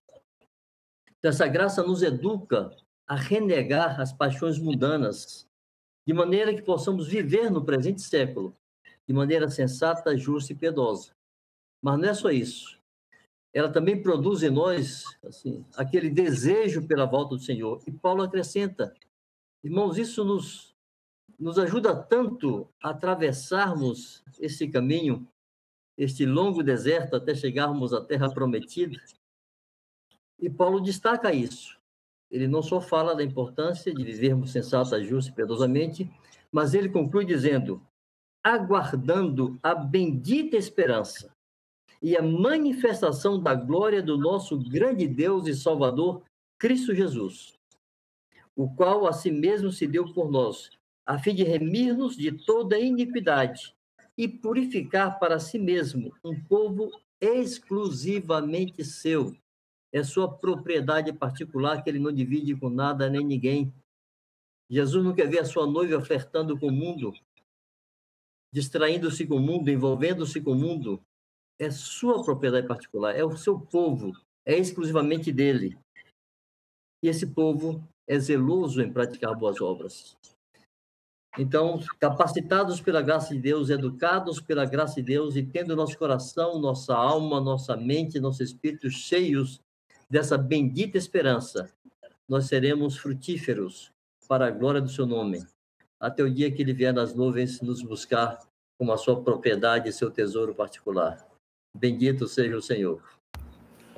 Então, 1.20 1.30
essa 1.30 1.48
graça 1.48 1.84
nos 1.84 2.02
educa 2.02 2.76
a 3.08 3.16
renegar 3.16 4.02
as 4.02 4.12
paixões 4.12 4.58
mundanas, 4.58 5.48
de 6.06 6.14
maneira 6.14 6.54
que 6.54 6.62
possamos 6.62 7.08
viver 7.08 7.49
no 7.49 7.64
presente 7.64 8.01
século 8.01 8.56
de 9.08 9.14
maneira 9.14 9.49
sensata, 9.49 10.18
justa 10.18 10.54
e 10.54 10.56
piedosa. 10.56 11.12
Mas 11.82 11.99
não 11.99 12.10
é 12.10 12.14
só 12.14 12.32
isso. 12.32 12.80
Ela 13.54 13.72
também 13.72 14.01
produz 14.01 14.41
em 14.43 14.49
nós 14.49 15.04
assim, 15.24 15.66
aquele 15.76 16.10
desejo 16.10 16.88
pela 16.88 17.06
volta 17.06 17.36
do 17.36 17.41
Senhor. 17.41 17.82
E 17.86 17.91
Paulo 17.91 18.24
acrescenta: 18.24 18.93
irmãos, 19.64 19.97
isso 19.97 20.24
nos, 20.24 20.74
nos 21.38 21.60
ajuda 21.60 21.95
tanto 21.95 22.68
a 22.82 22.89
atravessarmos 22.89 24.24
esse 24.39 24.68
caminho, 24.68 25.28
este 25.97 26.26
longo 26.26 26.64
deserto, 26.64 27.16
até 27.16 27.36
chegarmos 27.36 27.93
à 27.93 28.04
terra 28.04 28.34
prometida. 28.34 28.99
E 30.39 30.49
Paulo 30.49 30.82
destaca 30.82 31.34
isso 31.34 31.83
ele 32.34 32.48
não 32.48 32.64
só 32.64 32.82
fala 32.82 33.16
da 33.16 33.24
importância 33.24 33.94
de 33.94 34.04
vivermos 34.04 34.52
sensata, 34.52 35.02
justa 35.04 35.32
e 35.32 35.36
piedosamente, 35.36 36.12
mas 36.52 36.74
ele 36.74 36.90
conclui 36.90 37.26
dizendo: 37.26 37.80
aguardando 38.44 39.60
a 39.62 39.76
bendita 39.76 40.58
esperança 40.58 41.32
e 42.02 42.18
a 42.18 42.24
manifestação 42.24 43.40
da 43.40 43.54
glória 43.54 44.02
do 44.02 44.18
nosso 44.18 44.58
grande 44.58 45.08
Deus 45.08 45.48
e 45.48 45.54
Salvador, 45.54 46.24
Cristo 46.58 46.96
Jesus, 46.96 47.54
o 48.56 48.68
qual 48.68 49.06
a 49.06 49.14
si 49.14 49.32
mesmo 49.32 49.72
se 49.72 49.86
deu 49.86 50.12
por 50.12 50.32
nós, 50.32 50.72
a 51.06 51.20
fim 51.20 51.36
de 51.36 51.44
remir-nos 51.44 52.18
de 52.18 52.32
toda 52.32 52.80
iniquidade 52.80 53.76
e 54.18 54.28
purificar 54.28 55.20
para 55.20 55.40
si 55.40 55.60
mesmo 55.60 56.12
um 56.24 56.44
povo 56.46 56.90
exclusivamente 57.22 58.84
seu, 58.84 59.36
é 59.94 60.04
sua 60.04 60.28
propriedade 60.28 61.14
particular 61.14 61.84
que 61.84 61.89
ele 61.89 62.00
não 62.00 62.12
divide 62.12 62.56
com 62.56 62.68
nada 62.68 63.08
nem 63.08 63.24
ninguém. 63.24 63.72
Jesus 64.68 65.06
não 65.06 65.14
quer 65.14 65.30
ver 65.30 65.39
a 65.39 65.46
sua 65.46 65.68
noiva 65.68 66.02
flertando 66.02 66.60
com 66.60 66.68
o 66.68 66.72
mundo, 66.72 67.14
distraindo-se 68.52 69.28
com 69.28 69.36
o 69.36 69.39
mundo, 69.39 69.70
envolvendo-se 69.70 70.41
com 70.41 70.54
o 70.54 70.56
mundo. 70.56 71.00
É 71.60 71.70
sua 71.70 72.24
propriedade 72.24 72.68
particular, 72.68 73.16
é 73.16 73.24
o 73.24 73.38
seu 73.38 73.60
povo, 73.60 74.12
é 74.44 74.58
exclusivamente 74.58 75.32
dele. 75.32 75.78
E 77.04 77.08
esse 77.08 77.28
povo 77.28 77.88
é 78.08 78.18
zeloso 78.18 78.82
em 78.82 78.91
praticar 78.91 79.36
boas 79.36 79.62
obras. 79.62 80.18
Então, 81.38 81.80
capacitados 82.00 82.82
pela 82.82 83.02
graça 83.02 83.34
de 83.36 83.39
Deus, 83.39 83.70
educados 83.70 84.41
pela 84.41 84.66
graça 84.66 84.96
de 84.96 85.04
Deus 85.04 85.36
e 85.36 85.44
tendo 85.44 85.76
nosso 85.76 85.98
coração, 85.98 86.60
nossa 86.60 86.96
alma, 86.96 87.39
nossa 87.39 87.78
mente, 87.78 88.20
nosso 88.20 88.41
espírito 88.41 88.89
cheios 88.89 89.62
dessa 90.14 90.38
bendita 90.38 90.95
esperança, 90.95 91.72
nós 92.30 92.45
seremos 92.45 92.95
frutíferos 92.95 93.91
para 94.30 94.45
a 94.45 94.51
glória 94.51 94.80
do 94.80 94.88
seu 94.88 95.07
nome, 95.07 95.43
até 95.99 96.22
o 96.22 96.32
dia 96.32 96.51
que 96.51 96.61
ele 96.61 96.72
vier 96.72 96.93
nas 96.93 97.16
nuvens 97.16 97.59
nos 97.61 97.82
buscar 97.82 98.38
como 98.78 98.93
a 98.93 98.97
sua 98.97 99.20
propriedade 99.24 99.89
e 99.89 99.91
seu 99.91 100.11
tesouro 100.11 100.53
particular. 100.53 101.18
Bendito 101.76 102.28
seja 102.28 102.55
o 102.55 102.61
Senhor. 102.61 103.01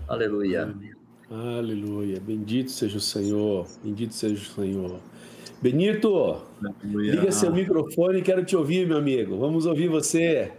Aleluia. 0.07 0.73
Aleluia. 1.29 2.17
Bendito 2.21 2.71
seja 2.71 2.95
o 2.97 3.01
Senhor. 3.01 3.67
Bendito 3.83 4.13
seja 4.13 4.41
o 4.41 4.63
Senhor. 4.63 5.01
Benito, 5.61 6.41
liga 6.81 7.29
seu 7.29 7.51
microfone, 7.51 8.21
quero 8.21 8.45
te 8.45 8.55
ouvir, 8.55 8.87
meu 8.87 8.99
amigo. 8.99 9.37
Vamos 9.37 9.65
ouvir 9.65 9.89
você. 9.89 10.53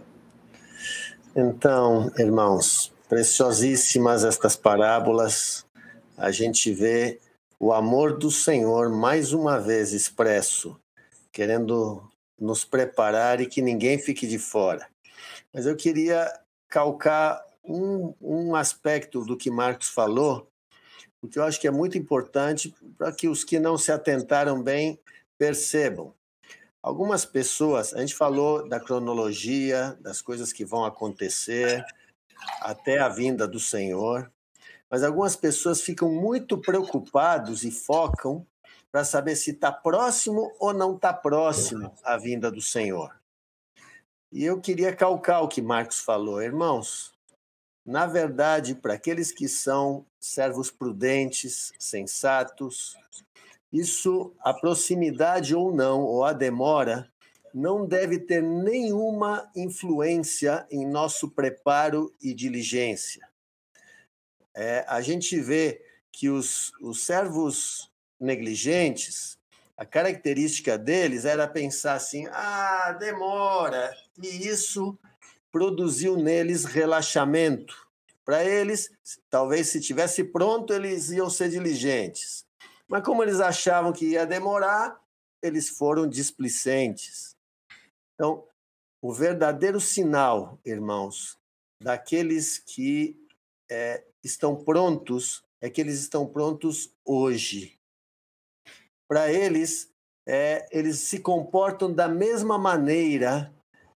Então, 1.35 2.11
irmãos, 2.19 2.95
preciosíssimas 3.07 4.23
estas 4.23 4.55
parábolas. 4.55 5.65
A 6.17 6.31
gente 6.31 6.71
vê 6.71 7.19
o 7.59 7.73
amor 7.73 8.17
do 8.17 8.29
Senhor 8.29 8.89
mais 8.89 9.33
uma 9.33 9.59
vez 9.59 9.93
expresso, 9.93 10.79
querendo 11.31 12.03
nos 12.39 12.63
preparar 12.63 13.41
e 13.41 13.47
que 13.47 13.61
ninguém 13.61 13.97
fique 13.97 14.27
de 14.27 14.37
fora. 14.37 14.87
Mas 15.53 15.65
eu 15.65 15.75
queria 15.75 16.31
calcar 16.67 17.43
um, 17.63 18.13
um 18.21 18.55
aspecto 18.55 19.23
do 19.23 19.37
que 19.37 19.49
Marcos 19.49 19.89
falou, 19.89 20.47
porque 21.19 21.39
eu 21.39 21.43
acho 21.43 21.59
que 21.59 21.67
é 21.67 21.71
muito 21.71 21.97
importante 21.97 22.73
para 22.97 23.11
que 23.11 23.27
os 23.27 23.43
que 23.43 23.59
não 23.59 23.77
se 23.77 23.91
atentaram 23.91 24.61
bem 24.61 24.99
percebam. 25.37 26.13
Algumas 26.81 27.25
pessoas, 27.25 27.93
a 27.93 27.99
gente 27.99 28.15
falou 28.15 28.67
da 28.67 28.79
cronologia, 28.79 29.97
das 29.99 30.21
coisas 30.21 30.53
que 30.53 30.63
vão 30.63 30.85
acontecer 30.85 31.83
até 32.61 32.99
a 32.99 33.09
vinda 33.09 33.47
do 33.47 33.59
Senhor, 33.59 34.31
mas 34.89 35.03
algumas 35.03 35.35
pessoas 35.35 35.81
ficam 35.81 36.09
muito 36.09 36.57
preocupados 36.57 37.63
e 37.63 37.71
focam 37.71 38.45
para 38.91 39.03
saber 39.03 39.35
se 39.35 39.51
está 39.51 39.71
próximo 39.71 40.53
ou 40.59 40.73
não 40.73 40.95
está 40.95 41.13
próximo 41.13 41.93
a 42.03 42.17
vinda 42.17 42.49
do 42.49 42.61
Senhor. 42.61 43.15
E 44.31 44.43
eu 44.43 44.59
queria 44.59 44.95
calcar 44.95 45.41
o 45.41 45.47
que 45.47 45.61
Marcos 45.61 45.99
falou, 45.99 46.41
irmãos. 46.41 47.13
Na 47.85 48.05
verdade, 48.05 48.75
para 48.75 48.93
aqueles 48.93 49.31
que 49.31 49.47
são 49.47 50.05
servos 50.19 50.69
prudentes, 50.69 51.71
sensatos, 51.79 52.97
isso, 53.71 54.33
a 54.39 54.53
proximidade 54.53 55.55
ou 55.55 55.73
não, 55.73 56.01
ou 56.01 56.23
a 56.25 56.33
demora, 56.33 57.09
não 57.57 57.87
deve 57.87 58.19
ter 58.19 58.43
nenhuma 58.43 59.49
influência 59.55 60.67
em 60.69 60.85
nosso 60.85 61.31
preparo 61.31 62.13
e 62.21 62.31
diligência. 62.31 63.27
É, 64.55 64.85
a 64.87 65.01
gente 65.01 65.39
vê 65.41 65.83
que 66.11 66.29
os, 66.29 66.71
os 66.79 67.03
servos 67.03 67.91
negligentes, 68.19 69.39
a 69.75 69.85
característica 69.85 70.77
deles 70.77 71.25
era 71.25 71.47
pensar 71.47 71.95
assim: 71.95 72.27
ah, 72.27 72.95
demora, 72.99 73.91
e 74.21 74.47
isso 74.47 74.95
produziu 75.51 76.15
neles 76.15 76.63
relaxamento. 76.63 77.87
Para 78.23 78.43
eles, 78.43 78.91
talvez 79.31 79.69
se 79.69 79.81
tivesse 79.81 80.23
pronto, 80.23 80.73
eles 80.73 81.09
iam 81.09 81.29
ser 81.29 81.49
diligentes. 81.49 82.45
Mas 82.87 83.03
como 83.03 83.23
eles 83.23 83.39
achavam 83.39 83.91
que 83.91 84.05
ia 84.05 84.27
demorar, 84.27 85.01
eles 85.41 85.69
foram 85.69 86.07
displicentes. 86.07 87.26
Então, 88.17 88.43
o 88.99 89.13
verdadeiro 89.13 89.79
sinal, 89.79 90.59
irmãos, 90.65 91.37
daqueles 91.81 92.57
que 92.57 93.15
é, 93.69 94.03
estão 94.23 94.55
prontos 94.55 95.43
é 95.61 95.69
que 95.69 95.79
eles 95.79 95.99
estão 95.99 96.25
prontos 96.25 96.91
hoje. 97.05 97.77
Para 99.07 99.31
eles, 99.31 99.91
é, 100.27 100.67
eles 100.71 100.99
se 100.99 101.19
comportam 101.19 101.93
da 101.93 102.07
mesma 102.07 102.57
maneira 102.57 103.53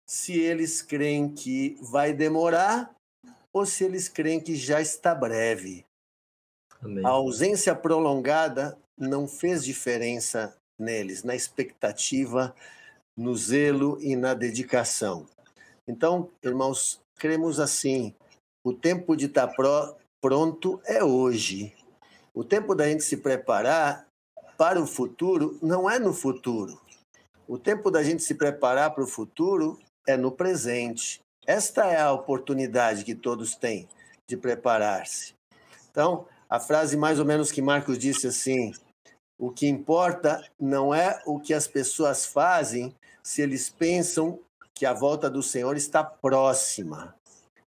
se 0.09 0.39
eles 0.39 0.81
creem 0.81 1.31
que 1.31 1.77
vai 1.79 2.11
demorar 2.11 2.95
ou 3.53 3.65
se 3.65 3.83
eles 3.83 4.09
creem 4.09 4.39
que 4.39 4.55
já 4.55 4.81
está 4.81 5.13
breve. 5.13 5.85
Amém. 6.81 7.05
A 7.05 7.09
ausência 7.09 7.75
prolongada 7.75 8.77
não 8.97 9.27
fez 9.27 9.63
diferença 9.63 10.57
neles, 10.79 11.23
na 11.23 11.35
expectativa, 11.35 12.55
no 13.17 13.35
zelo 13.35 13.97
e 13.99 14.15
na 14.15 14.33
dedicação. 14.33 15.25
Então, 15.87 16.29
irmãos, 16.43 17.01
cremos 17.15 17.59
assim: 17.59 18.13
o 18.63 18.71
tempo 18.71 19.15
de 19.15 19.25
estar 19.25 19.51
pronto 20.21 20.79
é 20.85 21.03
hoje. 21.03 21.73
O 22.33 22.43
tempo 22.43 22.75
da 22.75 22.87
gente 22.87 23.03
se 23.03 23.17
preparar 23.17 24.05
para 24.57 24.79
o 24.79 24.85
futuro 24.85 25.57
não 25.61 25.89
é 25.89 25.97
no 25.97 26.13
futuro. 26.13 26.79
O 27.47 27.57
tempo 27.57 27.89
da 27.89 28.03
gente 28.03 28.21
se 28.21 28.35
preparar 28.35 28.93
para 28.93 29.03
o 29.03 29.07
futuro 29.07 29.79
é 30.05 30.15
no 30.15 30.31
presente. 30.31 31.19
Esta 31.45 31.85
é 31.85 31.99
a 31.99 32.11
oportunidade 32.11 33.05
que 33.05 33.15
todos 33.15 33.55
têm 33.55 33.87
de 34.29 34.35
preparar-se. 34.35 35.33
Então, 35.89 36.27
a 36.49 36.59
frase 36.59 36.97
mais 36.97 37.19
ou 37.19 37.25
menos 37.25 37.51
que 37.51 37.61
Marcos 37.61 37.97
disse 37.97 38.27
assim: 38.27 38.73
o 39.39 39.51
que 39.51 39.67
importa 39.67 40.43
não 40.59 40.93
é 40.93 41.21
o 41.25 41.39
que 41.39 41.53
as 41.53 41.67
pessoas 41.67 42.25
fazem 42.25 42.93
se 43.27 43.41
eles 43.41 43.69
pensam 43.69 44.39
que 44.73 44.85
a 44.85 44.93
volta 44.93 45.29
do 45.29 45.43
Senhor 45.43 45.75
está 45.75 46.01
próxima. 46.01 47.13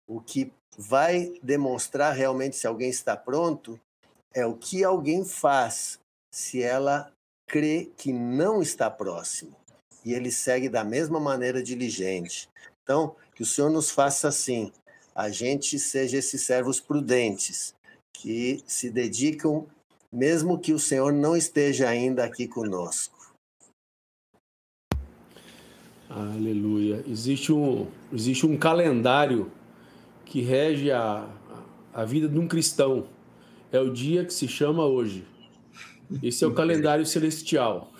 O 0.08 0.20
que 0.20 0.52
vai 0.78 1.32
demonstrar 1.42 2.14
realmente 2.14 2.54
se 2.54 2.68
alguém 2.68 2.88
está 2.88 3.16
pronto 3.16 3.78
é 4.32 4.46
o 4.46 4.56
que 4.56 4.84
alguém 4.84 5.24
faz 5.24 5.98
se 6.32 6.62
ela 6.62 7.12
crê 7.48 7.90
que 7.96 8.12
não 8.12 8.62
está 8.62 8.88
próximo 8.88 9.56
e 10.04 10.12
ele 10.12 10.30
segue 10.30 10.68
da 10.68 10.84
mesma 10.84 11.18
maneira 11.18 11.60
diligente. 11.60 12.48
Então, 12.84 13.16
que 13.34 13.42
o 13.42 13.46
Senhor 13.46 13.70
nos 13.70 13.90
faça 13.90 14.28
assim, 14.28 14.72
a 15.12 15.30
gente 15.30 15.80
seja 15.80 16.18
esses 16.18 16.46
servos 16.46 16.78
prudentes, 16.78 17.74
que 18.12 18.62
se 18.68 18.88
dedicam, 18.88 19.66
mesmo 20.12 20.60
que 20.60 20.72
o 20.72 20.78
Senhor 20.78 21.12
não 21.12 21.36
esteja 21.36 21.88
ainda 21.88 22.24
aqui 22.24 22.46
conosco. 22.46 23.19
Aleluia. 26.10 27.04
Existe 27.08 27.52
um, 27.52 27.86
existe 28.12 28.44
um 28.44 28.56
calendário 28.56 29.50
que 30.24 30.40
rege 30.40 30.90
a, 30.90 31.28
a 31.94 32.04
vida 32.04 32.28
de 32.28 32.36
um 32.36 32.48
cristão. 32.48 33.06
É 33.70 33.78
o 33.78 33.92
dia 33.92 34.24
que 34.24 34.34
se 34.34 34.48
chama 34.48 34.84
hoje. 34.84 35.24
Esse 36.20 36.42
é 36.42 36.46
o 36.48 36.52
calendário 36.52 37.06
celestial. 37.06 37.92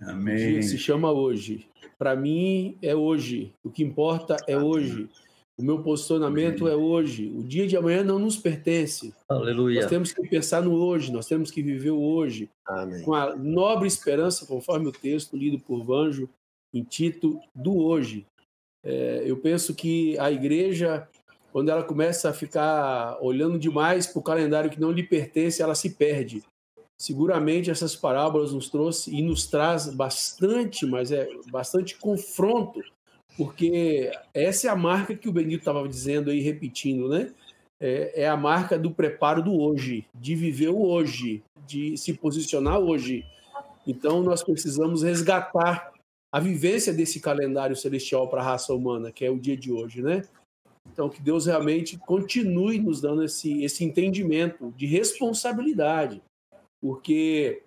Amém. 0.00 0.60
se 0.62 0.76
chama 0.76 1.12
hoje. 1.12 1.68
Para 1.96 2.16
mim 2.16 2.76
é 2.82 2.94
hoje. 2.94 3.54
O 3.62 3.70
que 3.70 3.84
importa 3.84 4.36
é 4.48 4.58
hoje. 4.58 5.08
O 5.56 5.62
meu 5.62 5.78
posicionamento 5.82 6.66
Amém. 6.66 6.74
é 6.74 6.76
hoje. 6.76 7.32
O 7.34 7.44
dia 7.44 7.68
de 7.68 7.76
amanhã 7.76 8.02
não 8.02 8.18
nos 8.18 8.36
pertence. 8.36 9.14
Aleluia. 9.28 9.82
Nós 9.82 9.90
temos 9.90 10.12
que 10.12 10.28
pensar 10.28 10.60
no 10.60 10.74
hoje, 10.74 11.10
nós 11.12 11.26
temos 11.26 11.50
que 11.52 11.62
viver 11.62 11.92
o 11.92 12.02
hoje. 12.02 12.50
Amém. 12.66 13.02
Com 13.02 13.14
a 13.14 13.34
nobre 13.36 13.86
esperança, 13.86 14.44
conforme 14.44 14.88
o 14.88 14.92
texto 14.92 15.36
lido 15.36 15.58
por 15.58 15.82
Vanjo 15.82 16.28
em 16.76 16.84
Tito, 16.84 17.40
do 17.54 17.78
hoje. 17.78 18.26
É, 18.84 19.22
eu 19.24 19.36
penso 19.36 19.74
que 19.74 20.18
a 20.18 20.30
igreja, 20.30 21.08
quando 21.52 21.70
ela 21.70 21.82
começa 21.82 22.30
a 22.30 22.32
ficar 22.32 23.18
olhando 23.20 23.58
demais 23.58 24.06
para 24.06 24.20
o 24.20 24.22
calendário 24.22 24.70
que 24.70 24.80
não 24.80 24.90
lhe 24.90 25.02
pertence, 25.02 25.62
ela 25.62 25.74
se 25.74 25.90
perde 25.90 26.42
seguramente 26.96 27.70
essas 27.70 27.94
parábolas 27.94 28.52
nos 28.52 28.68
trouxe 28.68 29.14
e 29.14 29.22
nos 29.22 29.46
traz 29.46 29.88
bastante, 29.92 30.86
mas 30.86 31.12
é 31.12 31.28
bastante 31.50 31.96
confronto, 31.96 32.80
porque 33.36 34.10
essa 34.32 34.68
é 34.68 34.70
a 34.70 34.76
marca 34.76 35.14
que 35.14 35.28
o 35.28 35.32
Benito 35.32 35.58
estava 35.58 35.86
dizendo 35.86 36.30
aí, 36.30 36.40
repetindo, 36.40 37.08
né? 37.08 37.32
É, 37.78 38.22
é, 38.22 38.28
a 38.28 38.36
marca 38.36 38.78
do 38.78 38.90
preparo 38.90 39.42
do 39.42 39.54
hoje, 39.54 40.06
de 40.14 40.34
viver 40.34 40.70
o 40.70 40.80
hoje, 40.80 41.42
de 41.66 41.94
se 41.98 42.14
posicionar 42.14 42.78
hoje. 42.78 43.26
Então, 43.86 44.22
nós 44.22 44.42
precisamos 44.42 45.02
resgatar 45.02 45.92
a 46.36 46.38
vivência 46.38 46.92
desse 46.92 47.18
calendário 47.18 47.74
celestial 47.74 48.28
para 48.28 48.42
a 48.42 48.44
raça 48.44 48.74
humana, 48.74 49.10
que 49.10 49.24
é 49.24 49.30
o 49.30 49.38
dia 49.38 49.56
de 49.56 49.72
hoje, 49.72 50.02
né? 50.02 50.22
Então, 50.92 51.08
que 51.08 51.22
Deus 51.22 51.46
realmente 51.46 51.96
continue 51.96 52.78
nos 52.78 53.00
dando 53.00 53.24
esse, 53.24 53.64
esse 53.64 53.82
entendimento 53.82 54.70
de 54.76 54.84
responsabilidade, 54.84 56.22
porque 56.78 57.62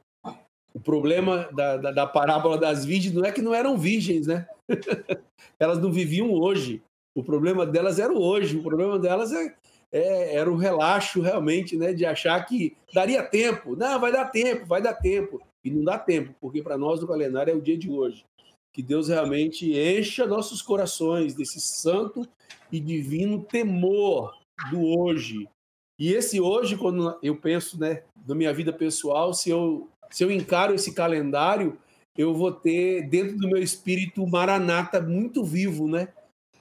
O 0.72 0.80
problema 0.80 1.50
da, 1.52 1.78
da, 1.78 1.92
da 1.92 2.06
parábola 2.06 2.60
das 2.60 2.86
virgens 2.86 3.16
não 3.16 3.26
é 3.26 3.32
que 3.32 3.42
não 3.42 3.56
eram 3.56 3.76
virgens, 3.76 4.28
né? 4.28 4.48
Elas 5.60 5.80
não 5.80 5.92
viviam 5.92 6.32
hoje. 6.32 6.84
O 7.16 7.24
problema 7.24 7.66
delas 7.66 7.98
era 7.98 8.14
o 8.14 8.22
hoje. 8.22 8.56
O 8.56 8.62
problema 8.62 9.00
delas 9.00 9.32
é, 9.32 9.56
é, 9.92 10.36
era 10.36 10.50
o 10.50 10.56
relaxo 10.56 11.22
realmente, 11.22 11.76
né? 11.76 11.92
De 11.92 12.06
achar 12.06 12.40
que 12.46 12.78
daria 12.94 13.24
tempo. 13.24 13.76
Não, 13.76 14.00
vai 14.00 14.12
dar 14.12 14.26
tempo, 14.26 14.68
vai 14.68 14.80
dar 14.80 14.94
tempo. 14.94 15.42
E 15.66 15.72
não 15.72 15.84
dá 15.84 15.98
tempo, 15.98 16.36
porque 16.40 16.62
para 16.62 16.78
nós 16.78 17.02
o 17.02 17.08
calendário 17.08 17.52
é 17.52 17.56
o 17.56 17.62
dia 17.62 17.76
de 17.76 17.90
hoje. 17.90 18.24
Que 18.74 18.84
Deus 18.84 19.08
realmente 19.08 19.72
encha 19.78 20.26
nossos 20.26 20.62
corações 20.62 21.34
desse 21.34 21.60
santo 21.60 22.28
e 22.72 22.80
divino 22.80 23.44
temor 23.44 24.34
do 24.70 24.84
hoje. 24.84 25.48
E 25.98 26.14
esse 26.14 26.40
hoje, 26.40 26.78
quando 26.78 27.18
eu 27.22 27.36
penso, 27.36 27.80
né, 27.80 28.04
na 28.28 28.36
minha 28.36 28.54
vida 28.54 28.72
pessoal, 28.72 29.34
se 29.34 29.50
eu 29.50 29.90
se 30.10 30.24
eu 30.24 30.32
encaro 30.32 30.74
esse 30.74 30.94
calendário, 30.94 31.78
eu 32.18 32.34
vou 32.34 32.52
ter 32.52 33.08
dentro 33.08 33.38
do 33.38 33.48
meu 33.48 33.62
espírito 33.62 34.26
Maranata 34.26 35.00
muito 35.00 35.44
vivo, 35.44 35.88
né? 35.88 36.10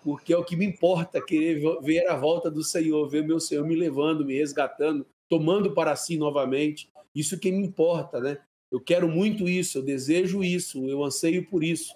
Porque 0.04 0.32
é 0.32 0.36
o 0.36 0.44
que 0.44 0.56
me 0.56 0.64
importa, 0.64 1.20
querer 1.20 1.60
ver 1.82 2.06
a 2.06 2.16
volta 2.16 2.50
do 2.50 2.62
Senhor, 2.62 3.08
ver 3.08 3.26
meu 3.26 3.40
Senhor 3.40 3.66
me 3.66 3.74
levando, 3.74 4.24
me 4.24 4.38
resgatando, 4.38 5.06
tomando 5.28 5.72
para 5.74 5.96
si 5.96 6.16
novamente. 6.16 6.88
Isso 7.14 7.38
que 7.38 7.50
me 7.50 7.66
importa, 7.66 8.20
né? 8.20 8.38
Eu 8.70 8.80
quero 8.80 9.08
muito 9.08 9.48
isso, 9.48 9.78
eu 9.78 9.82
desejo 9.82 10.44
isso, 10.44 10.86
eu 10.86 11.04
anseio 11.04 11.46
por 11.46 11.64
isso. 11.64 11.94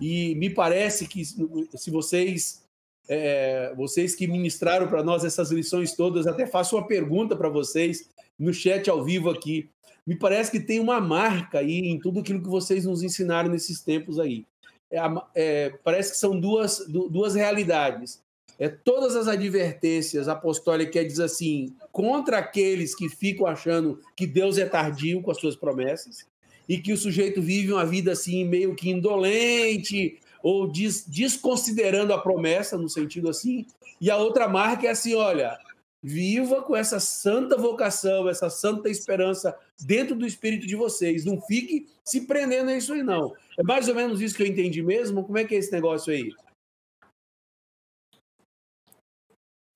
E 0.00 0.34
me 0.36 0.50
parece 0.50 1.06
que 1.06 1.24
se 1.24 1.90
vocês 1.90 2.62
é, 3.08 3.74
vocês 3.76 4.14
que 4.14 4.26
ministraram 4.26 4.88
para 4.88 5.02
nós 5.02 5.24
essas 5.24 5.50
lições 5.50 5.94
todas, 5.94 6.26
até 6.26 6.46
faço 6.46 6.76
uma 6.76 6.86
pergunta 6.86 7.34
para 7.36 7.48
vocês 7.48 8.08
no 8.38 8.54
chat 8.54 8.88
ao 8.88 9.04
vivo 9.04 9.28
aqui 9.28 9.68
me 10.06 10.16
parece 10.16 10.50
que 10.50 10.60
tem 10.60 10.80
uma 10.80 11.00
marca 11.00 11.60
aí 11.60 11.78
em 11.78 11.98
tudo 11.98 12.20
aquilo 12.20 12.42
que 12.42 12.48
vocês 12.48 12.84
nos 12.84 13.02
ensinaram 13.02 13.48
nesses 13.48 13.80
tempos 13.80 14.18
aí. 14.18 14.44
É, 14.90 14.98
é, 15.34 15.70
parece 15.84 16.12
que 16.12 16.18
são 16.18 16.38
duas, 16.38 16.84
duas 16.88 17.34
realidades. 17.34 18.21
É 18.58 18.68
todas 18.68 19.16
as 19.16 19.28
advertências 19.28 20.28
apostólicas 20.28 21.06
diz 21.06 21.20
assim, 21.20 21.74
contra 21.90 22.38
aqueles 22.38 22.94
que 22.94 23.08
ficam 23.08 23.46
achando 23.46 23.98
que 24.16 24.26
Deus 24.26 24.58
é 24.58 24.66
tardio 24.66 25.22
com 25.22 25.30
as 25.30 25.38
suas 25.38 25.56
promessas 25.56 26.26
e 26.68 26.78
que 26.78 26.92
o 26.92 26.96
sujeito 26.96 27.42
vive 27.42 27.72
uma 27.72 27.84
vida 27.84 28.12
assim 28.12 28.44
meio 28.44 28.74
que 28.74 28.90
indolente 28.90 30.18
ou 30.42 30.70
des, 30.70 31.04
desconsiderando 31.06 32.12
a 32.12 32.18
promessa 32.18 32.76
no 32.76 32.88
sentido 32.88 33.28
assim. 33.28 33.66
E 34.00 34.10
a 34.10 34.16
outra 34.16 34.48
marca 34.48 34.86
é 34.86 34.90
assim, 34.90 35.14
olha, 35.14 35.58
Viva 36.04 36.62
com 36.62 36.74
essa 36.74 36.98
santa 36.98 37.56
vocação, 37.56 38.28
essa 38.28 38.50
santa 38.50 38.88
esperança 38.88 39.56
dentro 39.80 40.16
do 40.16 40.26
espírito 40.26 40.66
de 40.66 40.74
vocês. 40.74 41.24
Não 41.24 41.40
fique 41.40 41.86
se 42.04 42.22
prendendo 42.22 42.70
a 42.70 42.76
isso 42.76 42.92
aí, 42.92 43.04
não. 43.04 43.32
É 43.56 43.62
mais 43.62 43.86
ou 43.86 43.94
menos 43.94 44.20
isso 44.20 44.34
que 44.34 44.42
eu 44.42 44.46
entendi 44.48 44.82
mesmo. 44.82 45.22
Como 45.22 45.38
é 45.38 45.44
que 45.44 45.54
é 45.54 45.58
esse 45.58 45.70
negócio 45.70 46.12
aí? 46.12 46.32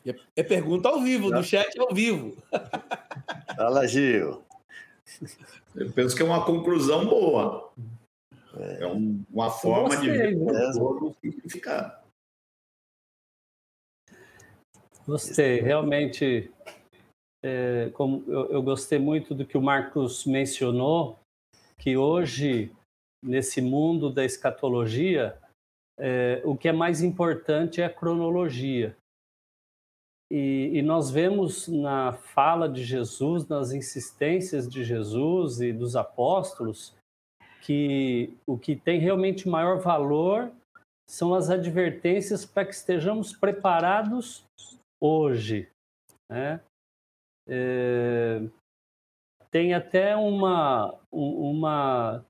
É, 0.07 0.15
é 0.37 0.43
pergunta 0.43 0.89
ao 0.89 1.01
vivo, 1.01 1.31
no 1.31 1.43
chat 1.43 1.79
ao 1.81 1.93
vivo. 1.93 2.37
Fala, 3.57 3.87
Gil. 3.89 4.45
Eu 5.75 5.93
penso 5.93 6.15
que 6.15 6.23
é 6.23 6.25
uma 6.25 6.45
conclusão 6.45 7.05
boa. 7.07 7.73
É, 8.57 8.85
é 8.85 8.87
um, 8.87 9.25
uma 9.31 9.51
forma 9.51 9.89
Gostei, 9.89 10.13
de 10.13 10.35
ver 10.35 10.37
o 10.39 11.15
significado. 11.21 12.07
Gostei, 15.07 15.61
realmente, 15.61 16.51
é, 17.45 17.91
como 17.91 18.25
eu, 18.27 18.51
eu, 18.51 18.63
gostei 18.63 18.99
muito 18.99 19.35
do 19.35 19.47
que 19.47 19.57
o 19.57 19.63
Marcos 19.63 20.25
mencionou, 20.25 21.19
que 21.79 21.97
hoje, 21.97 22.73
nesse 23.23 23.61
mundo 23.61 24.11
da 24.11 24.25
escatologia, 24.25 25.39
é, 25.99 26.43
o 26.45 26.57
que 26.57 26.69
é 26.69 26.73
mais 26.73 27.03
importante 27.03 27.81
é 27.81 27.85
a 27.85 27.93
cronologia. 27.93 28.97
E, 30.31 30.71
e, 30.75 30.83
nós 30.83 31.09
vemos 31.11 31.69
na 31.69 32.13
fala 32.13 32.69
de 32.69 32.83
Jesus, 32.83 33.47
nas 33.47 33.73
insistências 33.73 34.69
de 34.69 34.83
Jesus 34.83 35.61
e 35.61 35.73
dos 35.73 35.95
apóstolos, 35.95 36.97
que 37.63 38.35
o 38.47 38.59
que 38.59 38.75
tem 38.75 38.99
realmente 38.99 39.49
maior 39.49 39.79
valor 39.79 40.53
são 41.09 41.33
as 41.33 41.49
advertências 41.49 42.45
para 42.45 42.65
que 42.65 42.75
estejamos 42.75 43.37
preparados 43.37 44.45
hoje. 45.01 45.69
Né? 46.29 46.61
É, 47.49 48.43
tem 49.51 49.75
até 49.75 50.17
uma, 50.17 50.99
uma 51.13 52.25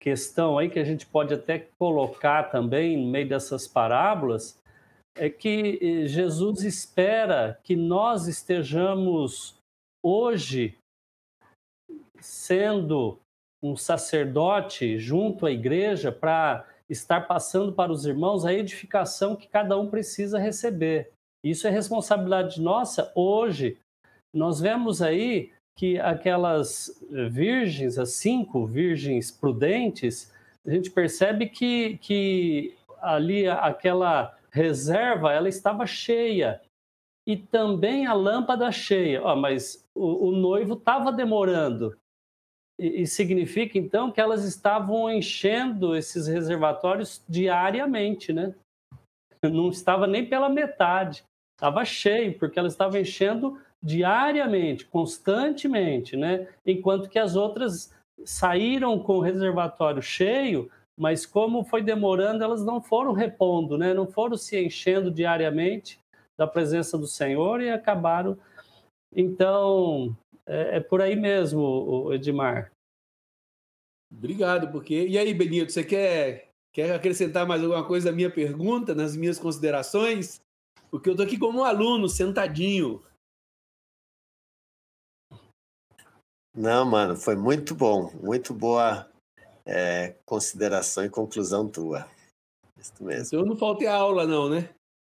questão 0.00 0.58
aí 0.58 0.68
que 0.68 0.78
a 0.78 0.84
gente 0.84 1.06
pode 1.06 1.32
até 1.34 1.58
colocar 1.78 2.44
também 2.44 2.96
no 2.96 3.10
meio 3.10 3.28
dessas 3.28 3.68
parábolas, 3.68 4.60
é 5.18 5.28
que 5.28 5.78
eh, 5.80 6.06
Jesus 6.06 6.62
espera 6.62 7.58
que 7.64 7.74
nós 7.74 8.28
estejamos 8.28 9.56
hoje 10.02 10.76
sendo 12.20 13.18
um 13.62 13.76
sacerdote 13.76 14.98
junto 14.98 15.44
à 15.44 15.50
igreja 15.50 16.12
para 16.12 16.66
estar 16.88 17.22
passando 17.22 17.72
para 17.72 17.92
os 17.92 18.06
irmãos 18.06 18.44
a 18.44 18.54
edificação 18.54 19.36
que 19.36 19.48
cada 19.48 19.78
um 19.78 19.90
precisa 19.90 20.38
receber. 20.38 21.10
Isso 21.44 21.66
é 21.66 21.70
responsabilidade 21.70 22.60
nossa 22.60 23.12
hoje. 23.14 23.78
Nós 24.34 24.60
vemos 24.60 25.02
aí 25.02 25.52
que 25.76 25.98
aquelas 25.98 27.00
virgens, 27.30 27.98
as 27.98 28.10
cinco 28.10 28.66
virgens 28.66 29.30
prudentes, 29.30 30.32
a 30.66 30.70
gente 30.70 30.90
percebe 30.90 31.48
que, 31.48 31.98
que 31.98 32.74
ali 33.00 33.48
aquela 33.48 34.37
reserva 34.58 35.32
ela 35.32 35.48
estava 35.48 35.86
cheia 35.86 36.60
e 37.26 37.36
também 37.36 38.06
a 38.06 38.12
lâmpada 38.12 38.70
cheia. 38.72 39.22
Oh, 39.24 39.36
mas 39.36 39.84
o, 39.94 40.28
o 40.28 40.32
noivo 40.32 40.74
estava 40.74 41.12
demorando. 41.12 41.96
E, 42.80 43.02
e 43.02 43.06
significa 43.06 43.78
então 43.78 44.10
que 44.10 44.20
elas 44.20 44.44
estavam 44.44 45.10
enchendo 45.10 45.94
esses 45.94 46.26
reservatórios 46.26 47.22
diariamente, 47.28 48.32
né? 48.32 48.54
Não 49.42 49.68
estava 49.68 50.06
nem 50.06 50.28
pela 50.28 50.48
metade. 50.48 51.22
Estava 51.56 51.84
cheio, 51.84 52.38
porque 52.38 52.58
ela 52.58 52.68
estava 52.68 52.98
enchendo 52.98 53.60
diariamente, 53.82 54.86
constantemente, 54.86 56.16
né? 56.16 56.48
Enquanto 56.66 57.08
que 57.08 57.18
as 57.18 57.36
outras 57.36 57.94
saíram 58.24 58.98
com 58.98 59.18
o 59.18 59.20
reservatório 59.20 60.02
cheio, 60.02 60.70
mas 60.98 61.24
como 61.24 61.64
foi 61.64 61.80
demorando, 61.80 62.42
elas 62.42 62.64
não 62.64 62.82
foram 62.82 63.12
repondo, 63.12 63.78
né? 63.78 63.94
Não 63.94 64.06
foram 64.06 64.36
se 64.36 64.60
enchendo 64.60 65.12
diariamente 65.12 66.00
da 66.36 66.44
presença 66.44 66.98
do 66.98 67.06
Senhor 67.06 67.60
e 67.60 67.70
acabaram. 67.70 68.36
Então, 69.14 70.16
é, 70.44 70.78
é 70.78 70.80
por 70.80 71.00
aí 71.00 71.14
mesmo, 71.14 72.12
Edmar. 72.12 72.72
Obrigado, 74.10 74.72
porque. 74.72 75.06
E 75.06 75.16
aí, 75.16 75.32
Benito, 75.32 75.70
você 75.70 75.84
quer, 75.84 76.50
quer 76.72 76.92
acrescentar 76.92 77.46
mais 77.46 77.62
alguma 77.62 77.86
coisa 77.86 78.10
à 78.10 78.12
minha 78.12 78.30
pergunta, 78.30 78.92
nas 78.92 79.16
minhas 79.16 79.38
considerações? 79.38 80.40
Porque 80.90 81.08
eu 81.08 81.14
tô 81.16 81.22
aqui 81.22 81.38
como 81.38 81.60
um 81.60 81.64
aluno, 81.64 82.08
sentadinho. 82.08 83.04
Não, 86.56 86.84
mano, 86.84 87.14
foi 87.14 87.36
muito 87.36 87.72
bom. 87.72 88.10
Muito 88.20 88.52
boa 88.52 89.08
é, 89.68 90.14
consideração 90.24 91.04
e 91.04 91.10
conclusão 91.10 91.68
tua. 91.68 92.08
Isso 92.80 93.04
mesmo. 93.04 93.38
Eu 93.38 93.44
não 93.44 93.54
faltei 93.54 93.86
a 93.86 93.94
aula, 93.94 94.26
não, 94.26 94.48
né? 94.48 94.70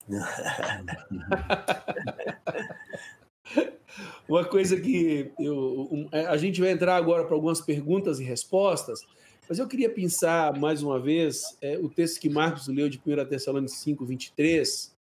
Uma 4.28 4.44
coisa 4.44 4.80
que 4.80 5.32
eu, 5.38 6.08
é, 6.12 6.26
a 6.26 6.36
gente 6.36 6.60
vai 6.60 6.70
entrar 6.70 6.96
agora 6.96 7.24
para 7.24 7.34
algumas 7.34 7.60
perguntas 7.60 8.20
e 8.20 8.24
respostas, 8.24 9.00
mas 9.48 9.58
eu 9.58 9.66
queria 9.66 9.90
pensar 9.90 10.58
mais 10.58 10.82
uma 10.82 11.00
vez 11.00 11.56
é, 11.60 11.78
o 11.78 11.88
texto 11.88 12.20
que 12.20 12.28
Marcos 12.28 12.68
leu 12.68 12.88
de 12.88 12.98
1 12.98 13.26
Tessalonicenses 13.26 13.82
5, 13.82 14.04
23, 14.04 14.94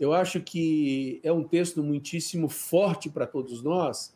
eu 0.00 0.12
acho 0.12 0.40
que 0.40 1.20
é 1.22 1.32
um 1.32 1.44
texto 1.44 1.82
muitíssimo 1.82 2.48
forte 2.48 3.08
para 3.08 3.26
todos 3.26 3.62
nós, 3.62 4.12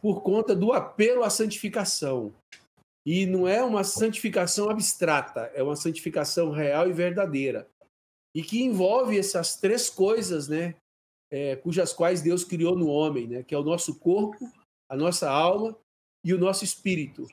por 0.00 0.22
conta 0.22 0.54
do 0.54 0.72
apelo 0.72 1.22
à 1.22 1.30
santificação. 1.30 2.32
E 3.08 3.24
não 3.24 3.48
é 3.48 3.64
uma 3.64 3.84
santificação 3.84 4.68
abstrata, 4.68 5.50
é 5.54 5.62
uma 5.62 5.76
santificação 5.76 6.50
real 6.50 6.90
e 6.90 6.92
verdadeira. 6.92 7.66
E 8.36 8.42
que 8.42 8.62
envolve 8.62 9.18
essas 9.18 9.56
três 9.56 9.88
coisas, 9.88 10.46
né? 10.46 10.74
É, 11.32 11.56
cujas 11.56 11.94
quais 11.94 12.20
Deus 12.20 12.44
criou 12.44 12.76
no 12.76 12.88
homem, 12.88 13.26
né? 13.26 13.42
Que 13.42 13.54
é 13.54 13.58
o 13.58 13.62
nosso 13.62 13.98
corpo, 13.98 14.52
a 14.90 14.94
nossa 14.94 15.30
alma 15.30 15.74
e 16.22 16.34
o 16.34 16.38
nosso 16.38 16.64
espírito. 16.64 17.26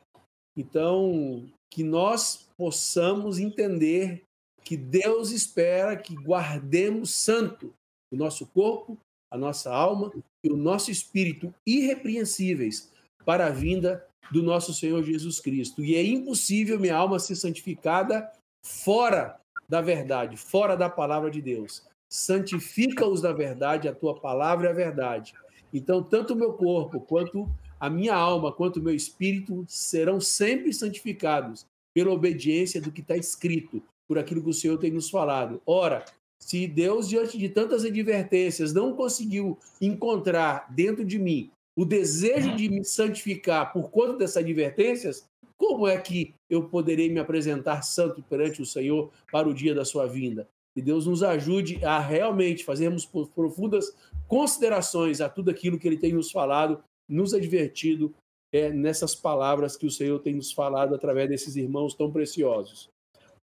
Então, 0.58 1.46
que 1.70 1.84
nós 1.84 2.48
possamos 2.56 3.38
entender 3.38 4.24
que 4.64 4.78
Deus 4.78 5.32
espera 5.32 5.98
que 5.98 6.16
guardemos 6.16 7.10
santo 7.10 7.74
o 8.14 8.16
nosso 8.16 8.48
corpo, 8.48 8.98
a 9.30 9.38
nossa 9.38 9.76
alma 9.76 10.10
e 10.42 10.50
o 10.50 10.56
nosso 10.56 10.90
espírito 10.90 11.54
irrepreensíveis 11.68 12.90
para 13.26 13.48
a 13.48 13.52
vinda 13.52 14.08
do 14.32 14.42
nosso 14.42 14.74
Senhor 14.74 15.04
Jesus 15.04 15.40
Cristo. 15.40 15.84
E 15.84 15.96
é 15.96 16.04
impossível 16.04 16.80
minha 16.80 16.96
alma 16.96 17.20
ser 17.20 17.36
santificada 17.36 18.30
fora 18.64 19.40
da 19.68 19.82
verdade, 19.82 20.38
fora 20.38 20.76
da 20.76 20.90
palavra 20.90 21.30
de 21.30 21.42
Deus. 21.42 21.84
Santifica-os 22.10 23.22
da 23.22 23.34
verdade, 23.34 23.88
a 23.88 23.94
tua 23.94 24.20
palavra 24.20 24.68
é 24.68 24.72
a 24.72 24.76
verdade. 24.76 25.34
Então, 25.74 26.02
tanto 26.02 26.34
o 26.34 26.36
meu 26.36 26.54
corpo, 26.54 27.00
quanto 27.02 27.50
a 27.80 27.90
minha 27.90 28.16
alma, 28.16 28.52
quanto 28.52 28.78
o 28.78 28.82
meu 28.82 28.96
espírito 28.96 29.66
serão 29.68 30.22
sempre 30.22 30.72
santificados 30.72 31.66
pela 31.94 32.12
obediência 32.12 32.82
do 32.82 32.92
que 32.92 33.02
está 33.02 33.16
escrito, 33.16 33.82
por 34.08 34.18
aquilo 34.18 34.44
que 34.44 34.50
o 34.50 34.54
Senhor 34.54 34.78
tem 34.78 34.92
nos 34.92 35.10
falado. 35.10 35.62
Ora, 35.66 36.06
se 36.40 36.68
Deus, 36.68 37.10
diante 37.10 37.38
de 37.38 37.50
tantas 37.50 37.84
advertências, 37.84 38.74
não 38.74 38.94
conseguiu 38.94 39.58
encontrar 39.82 40.68
dentro 40.74 41.04
de 41.04 41.18
mim 41.18 41.50
o 41.76 41.84
desejo 41.84 42.56
de 42.56 42.70
me 42.70 42.84
santificar 42.86 43.74
por 43.74 43.90
conta 43.90 44.18
dessas 44.18 44.38
advertências, 44.38 45.28
como 45.58 45.88
é 45.88 45.98
que 45.98 46.34
eu 46.50 46.68
poderei 46.70 47.10
me 47.10 47.20
apresentar 47.20 47.82
santo 47.82 48.24
perante 48.24 48.62
o 48.62 48.66
Senhor 48.66 49.12
para 49.32 49.48
o 49.48 49.54
dia 49.54 49.74
da 49.74 49.86
sua 49.86 50.06
vinda? 50.06 50.48
Que 50.74 50.82
Deus 50.82 51.06
nos 51.06 51.24
ajude 51.24 51.84
a 51.84 52.00
realmente 52.00 52.66
fazermos 52.66 53.06
profundas 53.06 53.96
considerações 54.28 55.22
a 55.22 55.30
tudo 55.30 55.50
aquilo 55.50 55.80
que 55.80 55.88
Ele 55.88 55.98
tem 55.98 56.14
nos 56.14 56.32
falado, 56.32 56.84
nos 57.08 57.34
advertido 57.34 58.14
é, 58.54 58.70
nessas 58.70 59.16
palavras 59.16 59.78
que 59.78 59.86
o 59.86 59.92
Senhor 59.92 60.20
tem 60.20 60.36
nos 60.36 60.52
falado 60.52 60.94
através 60.94 61.30
desses 61.30 61.56
irmãos 61.56 61.94
tão 61.94 62.12
preciosos. 62.12 62.90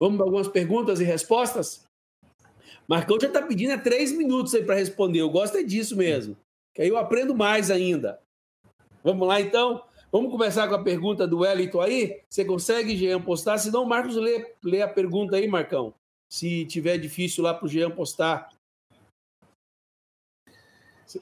Vamos 0.01 0.17
para 0.17 0.27
algumas 0.27 0.49
perguntas 0.49 1.01
e 1.01 1.05
respostas? 1.05 1.85
Marcão 2.87 3.19
já 3.21 3.27
está 3.27 3.43
pedindo 3.43 3.73
é 3.73 3.79
três 3.79 4.13
minutos 4.13 4.55
aí 4.55 4.65
para 4.65 4.77
responder. 4.77 5.21
Eu 5.21 5.29
gosto 5.29 5.59
é 5.59 5.63
disso 5.63 5.97
mesmo. 5.97 6.37
Que 6.79 6.83
aí 6.83 6.89
eu 6.91 6.97
aprendo 6.97 7.35
mais 7.35 7.73
ainda. 7.73 8.21
Vamos 9.03 9.27
lá, 9.27 9.41
então? 9.41 9.83
Vamos 10.13 10.31
começar 10.31 10.69
com 10.69 10.77
a 10.77 10.85
pergunta 10.85 11.27
do 11.27 11.41
Wellington 11.41 11.81
aí? 11.81 12.23
Você 12.31 12.45
consegue, 12.45 12.97
Jean, 12.97 13.21
postar? 13.21 13.59
Se 13.59 13.69
não, 13.73 13.85
Marcos 13.85 14.15
lê, 14.15 14.55
lê 14.63 14.81
a 14.81 14.87
pergunta 14.87 15.35
aí, 15.35 15.49
Marcão. 15.49 15.93
Se 16.33 16.65
tiver 16.67 16.97
difícil 16.97 17.43
lá 17.43 17.53
para 17.53 17.67
o 17.67 17.69
Jean 17.69 17.91
postar. 17.91 18.53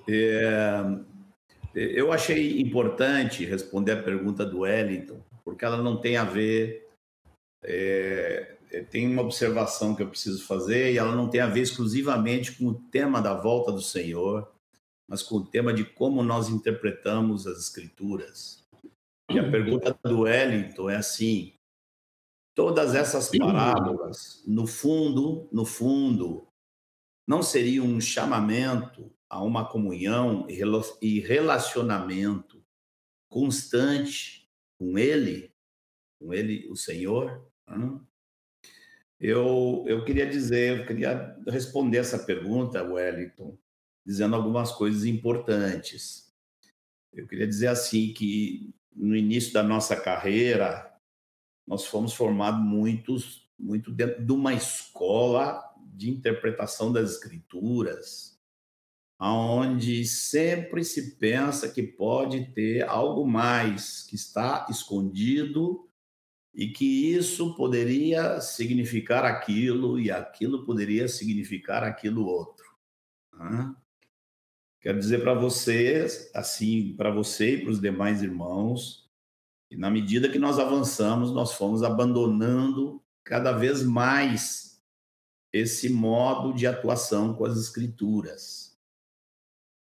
É, 0.07 0.83
eu 1.75 2.13
achei 2.13 2.61
importante 2.61 3.47
responder 3.47 3.93
a 3.93 4.03
pergunta 4.03 4.45
do 4.45 4.61
Wellington, 4.61 5.19
porque 5.43 5.65
ela 5.65 5.79
não 5.79 5.97
tem 5.97 6.19
a 6.19 6.25
ver 6.25 6.87
é, 7.65 8.57
é, 8.71 8.83
tem 8.83 9.11
uma 9.11 9.23
observação 9.23 9.95
que 9.95 10.03
eu 10.03 10.09
preciso 10.09 10.47
fazer 10.47 10.93
e 10.93 10.99
ela 10.99 11.17
não 11.17 11.31
tem 11.31 11.41
a 11.41 11.47
ver 11.47 11.63
exclusivamente 11.63 12.53
com 12.53 12.67
o 12.67 12.75
tema 12.75 13.23
da 13.23 13.33
volta 13.33 13.73
do 13.73 13.81
Senhor, 13.81 14.55
mas 15.09 15.23
com 15.23 15.37
o 15.37 15.47
tema 15.47 15.73
de 15.73 15.85
como 15.85 16.23
nós 16.23 16.49
interpretamos 16.49 17.47
as 17.47 17.59
Escrituras. 17.59 18.67
E 19.31 19.39
a 19.39 19.51
pergunta 19.51 19.99
do 20.05 20.21
Wellington 20.21 20.91
é 20.91 20.97
assim: 20.97 21.55
todas 22.55 22.95
essas 22.95 23.31
parábolas, 23.37 24.43
no 24.47 24.67
fundo, 24.67 25.49
no 25.53 25.65
fundo, 25.65 26.49
não 27.27 27.43
seria 27.43 27.83
um 27.83 28.01
chamamento 28.01 29.13
a 29.29 29.43
uma 29.43 29.69
comunhão 29.69 30.47
e 31.01 31.21
relacionamento 31.21 32.65
constante 33.29 34.49
com 34.79 34.97
Ele, 34.97 35.53
com 36.21 36.33
Ele, 36.33 36.69
o 36.71 36.77
Senhor? 36.77 37.45
Eu, 39.19 39.85
eu 39.87 40.05
queria 40.05 40.29
dizer, 40.29 40.81
eu 40.81 40.87
queria 40.87 41.37
responder 41.49 41.99
essa 41.99 42.19
pergunta, 42.19 42.83
Wellington, 42.83 43.59
dizendo 44.07 44.37
algumas 44.37 44.71
coisas 44.71 45.05
importantes. 45.05 46.33
Eu 47.13 47.27
queria 47.27 47.47
dizer 47.47 47.67
assim 47.67 48.13
que 48.13 48.73
no 48.95 49.17
início 49.17 49.53
da 49.53 49.63
nossa 49.63 49.97
carreira 49.97 50.95
nós 51.67 51.85
fomos 51.85 52.15
formados 52.15 52.61
muitos 52.61 53.51
muito 53.59 53.91
dentro 53.91 54.25
de 54.25 54.33
uma 54.33 54.55
escola 54.55 55.65
de 55.95 56.11
interpretação 56.11 56.93
das 56.93 57.13
escrituras, 57.13 58.39
aonde 59.19 60.05
sempre 60.05 60.85
se 60.85 61.17
pensa 61.17 61.69
que 61.69 61.83
pode 61.83 62.53
ter 62.53 62.87
algo 62.87 63.27
mais 63.27 64.03
que 64.03 64.15
está 64.15 64.67
escondido 64.69 65.89
e 66.55 66.69
que 66.69 67.15
isso 67.15 67.55
poderia 67.55 68.41
significar 68.41 69.25
aquilo 69.25 69.99
e 69.99 70.11
aquilo 70.11 70.65
poderia 70.65 71.09
significar 71.09 71.83
aquilo 71.83 72.27
outro. 72.27 72.67
Né? 73.33 73.75
Quero 74.81 74.99
dizer 74.99 75.21
para 75.21 75.35
vocês, 75.35 76.31
assim, 76.35 76.95
para 76.97 77.11
você 77.11 77.55
e 77.55 77.63
para 77.63 77.71
os 77.71 77.81
demais 77.81 78.23
irmãos, 78.23 79.11
que 79.69 79.77
na 79.77 79.91
medida 79.91 80.29
que 80.29 80.39
nós 80.39 80.59
avançamos, 80.59 81.33
nós 81.33 81.55
fomos 81.55 81.83
abandonando 81.83 83.03
cada 83.25 83.53
vez 83.53 83.83
mais 83.83 84.81
esse 85.53 85.89
modo 85.89 86.53
de 86.53 86.67
atuação 86.67 87.35
com 87.35 87.45
as 87.45 87.57
escrituras. 87.59 88.79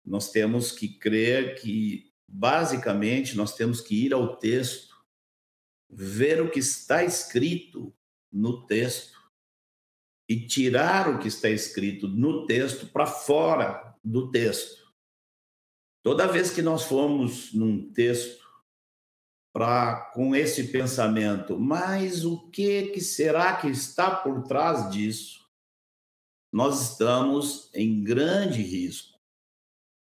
Nós 0.04 0.30
temos 0.30 0.70
que 0.70 0.88
crer 0.88 1.60
que, 1.60 2.12
basicamente, 2.26 3.36
nós 3.36 3.54
temos 3.54 3.80
que 3.80 4.06
ir 4.06 4.14
ao 4.14 4.36
texto 4.36 4.96
ver 5.90 6.40
o 6.40 6.50
que 6.50 6.60
está 6.60 7.04
escrito 7.04 7.94
no 8.32 8.66
texto 8.66 9.16
e 10.28 10.46
tirar 10.46 11.08
o 11.08 11.18
que 11.18 11.28
está 11.28 11.48
escrito 11.48 12.08
no 12.08 12.46
texto 12.46 12.86
para 12.86 13.06
fora 13.06 13.95
do 14.06 14.30
texto. 14.30 14.86
Toda 16.02 16.28
vez 16.28 16.50
que 16.50 16.62
nós 16.62 16.84
formos 16.84 17.52
num 17.52 17.92
texto 17.92 18.46
para 19.52 20.12
com 20.12 20.36
esse 20.36 20.68
pensamento, 20.68 21.58
mas 21.58 22.24
o 22.24 22.48
que 22.50 22.88
que 22.88 23.00
será 23.00 23.56
que 23.56 23.68
está 23.68 24.14
por 24.14 24.44
trás 24.44 24.90
disso? 24.90 25.44
Nós 26.52 26.92
estamos 26.92 27.68
em 27.74 28.04
grande 28.04 28.62
risco 28.62 29.18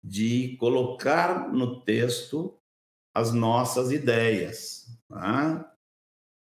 de 0.02 0.56
colocar 0.56 1.52
no 1.52 1.80
texto 1.82 2.58
as 3.14 3.32
nossas 3.32 3.92
ideias. 3.92 4.88
Tá? 5.08 5.72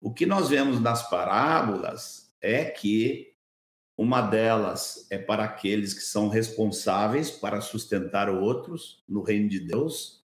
O 0.00 0.12
que 0.14 0.24
nós 0.24 0.48
vemos 0.48 0.80
nas 0.80 1.08
parábolas 1.10 2.34
é 2.40 2.64
que 2.64 3.31
uma 3.96 4.22
delas 4.22 5.06
é 5.10 5.18
para 5.18 5.44
aqueles 5.44 5.92
que 5.92 6.02
são 6.02 6.28
responsáveis 6.28 7.30
para 7.30 7.60
sustentar 7.60 8.28
outros 8.28 9.02
no 9.06 9.22
reino 9.22 9.48
de 9.48 9.60
Deus, 9.60 10.22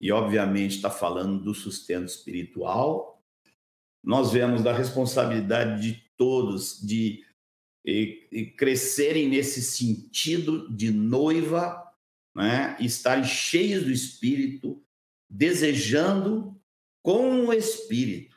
e 0.00 0.12
obviamente 0.12 0.76
está 0.76 0.90
falando 0.90 1.42
do 1.42 1.54
sustento 1.54 2.06
espiritual. 2.06 3.22
Nós 4.02 4.32
vemos 4.32 4.62
da 4.62 4.72
responsabilidade 4.72 5.82
de 5.82 6.04
todos 6.16 6.80
de 6.80 7.24
crescerem 8.56 9.28
nesse 9.28 9.62
sentido 9.62 10.68
de 10.74 10.90
noiva, 10.90 11.82
né? 12.34 12.76
estarem 12.80 13.24
cheios 13.24 13.84
do 13.84 13.90
espírito, 13.90 14.84
desejando 15.28 16.60
com 17.02 17.46
o 17.46 17.52
espírito 17.52 18.36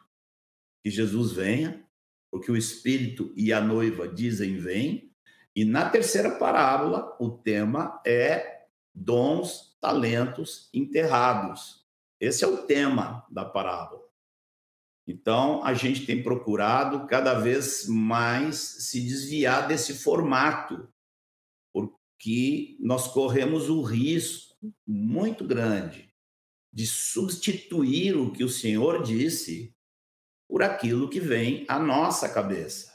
que 0.83 0.89
Jesus 0.89 1.33
venha, 1.33 1.85
porque 2.31 2.49
o 2.49 2.55
Espírito 2.55 3.33
e 3.35 3.51
a 3.51 3.59
noiva 3.59 4.07
dizem 4.07 4.57
vem. 4.57 5.11
E 5.53 5.65
na 5.65 5.89
terceira 5.89 6.31
parábola, 6.31 7.15
o 7.19 7.29
tema 7.29 8.01
é 8.07 8.67
dons, 8.95 9.77
talentos 9.81 10.69
enterrados. 10.73 11.85
Esse 12.19 12.45
é 12.45 12.47
o 12.47 12.65
tema 12.65 13.25
da 13.29 13.43
parábola. 13.43 14.01
Então, 15.05 15.61
a 15.65 15.73
gente 15.73 16.05
tem 16.05 16.23
procurado 16.23 17.05
cada 17.05 17.33
vez 17.33 17.85
mais 17.87 18.57
se 18.57 19.01
desviar 19.01 19.67
desse 19.67 19.95
formato, 19.95 20.87
porque 21.73 22.77
nós 22.79 23.07
corremos 23.07 23.69
o 23.69 23.81
risco 23.81 24.55
muito 24.87 25.43
grande 25.43 26.13
de 26.71 26.87
substituir 26.87 28.15
o 28.15 28.31
que 28.31 28.43
o 28.43 28.49
Senhor 28.49 29.03
disse 29.03 29.75
por 30.51 30.61
aquilo 30.61 31.07
que 31.07 31.21
vem 31.21 31.65
à 31.69 31.79
nossa 31.79 32.27
cabeça. 32.27 32.91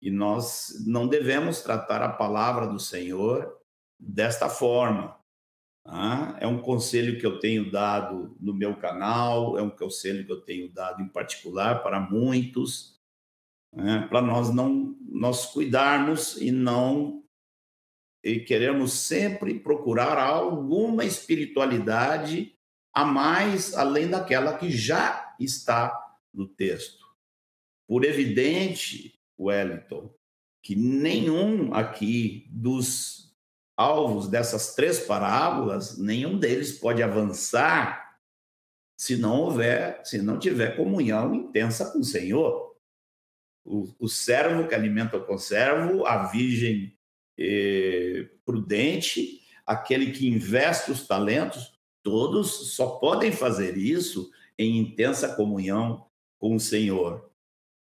E 0.00 0.12
nós 0.12 0.84
não 0.86 1.08
devemos 1.08 1.60
tratar 1.60 2.00
a 2.02 2.08
palavra 2.08 2.68
do 2.68 2.78
Senhor 2.78 3.52
desta 3.98 4.48
forma. 4.48 5.18
Tá? 5.84 6.36
É 6.40 6.46
um 6.46 6.62
conselho 6.62 7.18
que 7.18 7.26
eu 7.26 7.40
tenho 7.40 7.68
dado 7.68 8.36
no 8.38 8.54
meu 8.54 8.76
canal, 8.76 9.58
é 9.58 9.62
um 9.62 9.70
conselho 9.70 10.24
que 10.24 10.30
eu 10.30 10.40
tenho 10.42 10.72
dado 10.72 11.02
em 11.02 11.08
particular 11.08 11.82
para 11.82 11.98
muitos, 11.98 12.96
né? 13.74 14.06
para 14.08 14.22
nós 14.22 14.54
não 14.54 14.96
nós 15.00 15.46
cuidarmos 15.46 16.36
e 16.36 16.52
não 16.52 17.24
e 18.22 18.38
queremos 18.38 18.92
sempre 18.92 19.58
procurar 19.58 20.16
alguma 20.16 21.04
espiritualidade 21.04 22.54
a 22.94 23.04
mais 23.04 23.74
além 23.74 24.08
daquela 24.08 24.56
que 24.56 24.70
já 24.70 25.34
está 25.40 25.97
no 26.32 26.46
texto. 26.46 27.04
Por 27.86 28.04
evidente, 28.04 29.18
Wellington, 29.38 30.14
que 30.62 30.76
nenhum 30.76 31.72
aqui 31.72 32.46
dos 32.50 33.34
alvos 33.76 34.28
dessas 34.28 34.74
três 34.74 35.00
parábolas, 35.00 35.96
nenhum 35.96 36.38
deles 36.38 36.78
pode 36.78 37.02
avançar 37.02 38.08
se 38.98 39.16
não 39.16 39.42
houver, 39.42 40.00
se 40.04 40.20
não 40.20 40.38
tiver 40.38 40.76
comunhão 40.76 41.32
intensa 41.32 41.92
com 41.92 42.00
o 42.00 42.04
Senhor. 42.04 42.76
O, 43.64 43.94
o 44.00 44.08
servo 44.08 44.66
que 44.66 44.74
alimenta 44.74 45.16
o 45.16 45.24
conservo, 45.24 46.04
a 46.04 46.24
virgem 46.24 46.98
eh, 47.38 48.28
prudente, 48.44 49.42
aquele 49.64 50.10
que 50.10 50.26
investe 50.26 50.90
os 50.90 51.06
talentos, 51.06 51.78
todos 52.02 52.74
só 52.74 52.98
podem 52.98 53.30
fazer 53.30 53.76
isso 53.76 54.30
em 54.58 54.78
intensa 54.78 55.36
comunhão 55.36 56.07
com 56.38 56.54
o 56.54 56.60
Senhor. 56.60 57.30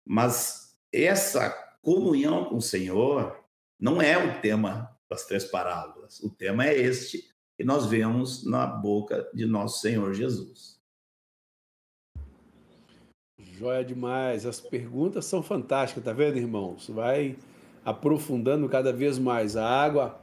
Mas 0.06 0.76
essa 0.92 1.50
comunhão 1.82 2.46
com 2.46 2.58
o 2.58 2.62
Senhor 2.62 3.40
não 3.80 4.02
é 4.02 4.18
o 4.18 4.42
tema 4.42 4.98
das 5.10 5.26
três 5.26 5.46
parábolas. 5.46 6.20
O 6.20 6.30
tema 6.30 6.66
é 6.66 6.78
este 6.78 7.30
que 7.58 7.64
nós 7.64 7.86
vemos 7.86 8.46
na 8.46 8.66
boca 8.66 9.30
de 9.34 9.46
nosso 9.46 9.82
Senhor 9.82 10.14
Jesus. 10.14 10.80
Joia 13.40 13.84
demais. 13.84 14.46
As 14.46 14.60
perguntas 14.60 15.26
são 15.26 15.44
fantásticas, 15.44 16.04
tá 16.04 16.14
vendo, 16.14 16.38
irmãos? 16.38 16.88
Vai 16.90 17.38
aprofundando 17.86 18.68
cada 18.70 18.92
vez 18.92 19.20
mais. 19.20 19.56
A 19.56 19.68
água 19.68 20.20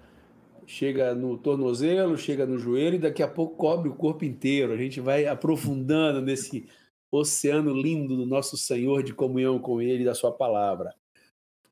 chega 0.67 1.15
no 1.15 1.39
tornozelo, 1.39 2.19
chega 2.19 2.47
no 2.47 2.59
joelho 2.59 2.97
e 2.97 3.01
daqui 3.01 3.23
a 3.23 3.29
pouco 3.29 3.57
cobre 3.57 3.89
o 3.89 3.95
corpo 3.95 4.25
inteiro. 4.25 4.73
A 4.73 4.77
gente 4.77 5.01
vai 5.01 5.27
aprofundando 5.27 6.21
nesse 6.21 6.69
oceano 7.11 7.73
lindo 7.73 8.17
do 8.17 8.27
nosso 8.27 8.57
Senhor 8.57 9.03
de 9.03 9.15
comunhão 9.15 9.59
com 9.59 9.81
Ele 9.81 10.03
e 10.03 10.07
da 10.07 10.15
Sua 10.15 10.33
palavra. 10.33 10.95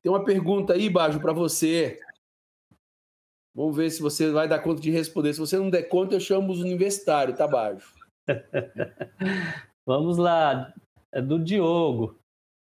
Tem 0.01 0.11
uma 0.11 0.23
pergunta 0.23 0.73
aí, 0.73 0.89
Bajo, 0.89 1.19
para 1.19 1.33
você. 1.33 1.99
Vamos 3.53 3.75
ver 3.75 3.89
se 3.89 4.01
você 4.01 4.31
vai 4.31 4.47
dar 4.47 4.59
conta 4.59 4.81
de 4.81 4.91
responder. 4.91 5.33
Se 5.33 5.39
você 5.39 5.57
não 5.57 5.69
der 5.69 5.83
conta, 5.83 6.15
eu 6.15 6.19
chamo 6.19 6.51
os 6.51 6.61
universitários, 6.61 7.37
tá, 7.37 7.47
Bajo? 7.47 7.93
Vamos 9.85 10.17
lá. 10.17 10.73
É 11.11 11.21
do 11.21 11.39
Diogo. 11.39 12.19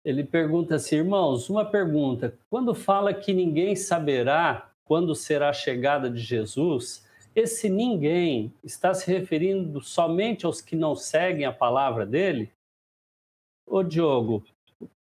Ele 0.04 0.24
pergunta 0.24 0.76
assim, 0.76 0.96
irmãos, 0.98 1.50
uma 1.50 1.64
pergunta. 1.64 2.38
Quando 2.50 2.74
fala 2.74 3.14
que 3.14 3.34
ninguém 3.34 3.76
saberá 3.76 4.72
quando 4.84 5.16
será 5.16 5.50
a 5.50 5.54
chegada 5.54 6.10
de 6.10 6.20
Jesus, 6.20 7.08
esse 7.36 7.70
ninguém 7.70 8.54
está 8.64 8.94
se 8.94 9.10
referindo 9.10 9.80
somente 9.80 10.46
aos 10.46 10.60
que 10.60 10.76
não 10.76 10.96
seguem 10.96 11.46
a 11.46 11.54
palavra 11.54 12.06
dele? 12.06 12.52
Ô 13.72 13.84
Diogo, 13.84 14.44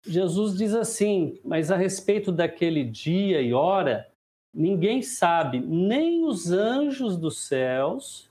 Jesus 0.06 0.56
diz 0.56 0.76
assim, 0.76 1.40
mas 1.44 1.72
a 1.72 1.76
respeito 1.76 2.32
daquele 2.32 2.84
dia 2.84 3.42
e 3.42 3.56
hora, 3.56 4.08
ninguém 4.54 5.02
sabe, 5.02 5.60
nem 5.60 6.24
os 6.24 6.52
anjos 6.52 7.18
dos 7.18 7.40
céus, 7.40 8.30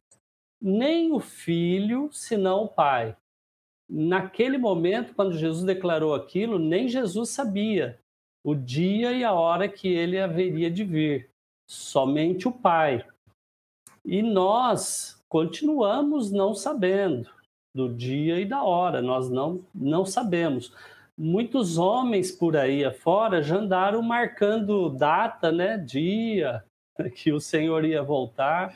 nem 0.63 1.11
o 1.11 1.19
filho, 1.19 2.09
senão 2.13 2.63
o 2.63 2.69
Pai. 2.69 3.17
Naquele 3.89 4.57
momento, 4.57 5.17
quando 5.17 5.37
Jesus 5.37 5.65
declarou 5.65 6.15
aquilo, 6.15 6.61
nem 6.61 6.87
Jesus 6.87 7.31
sabia 7.31 7.99
o 8.45 8.55
dia 8.55 9.13
e 9.13 9.25
a 9.25 9.33
hora 9.33 9.69
que 9.69 9.89
ele 9.89 10.17
haveria 10.17 10.71
de 10.71 10.85
vir 10.85 11.29
somente 11.69 12.47
o 12.47 12.53
Pai. 12.53 13.05
E 14.05 14.23
nós 14.23 15.21
continuamos 15.29 16.31
não 16.31 16.55
sabendo 16.55 17.40
do 17.75 17.89
dia 17.89 18.41
e 18.41 18.45
da 18.45 18.63
hora, 18.63 19.01
nós 19.01 19.31
não, 19.31 19.65
não 19.75 20.05
sabemos. 20.05 20.73
Muitos 21.17 21.79
homens 21.79 22.33
por 22.33 22.57
aí 22.57 22.85
afora 22.85 23.43
já 23.43 23.57
andaram 23.57 24.03
marcando 24.03 24.89
data, 24.89 25.53
né, 25.53 25.77
dia 25.77 26.65
que 27.15 27.33
o 27.33 27.41
Senhor 27.41 27.85
ia 27.85 28.03
voltar 28.03 28.75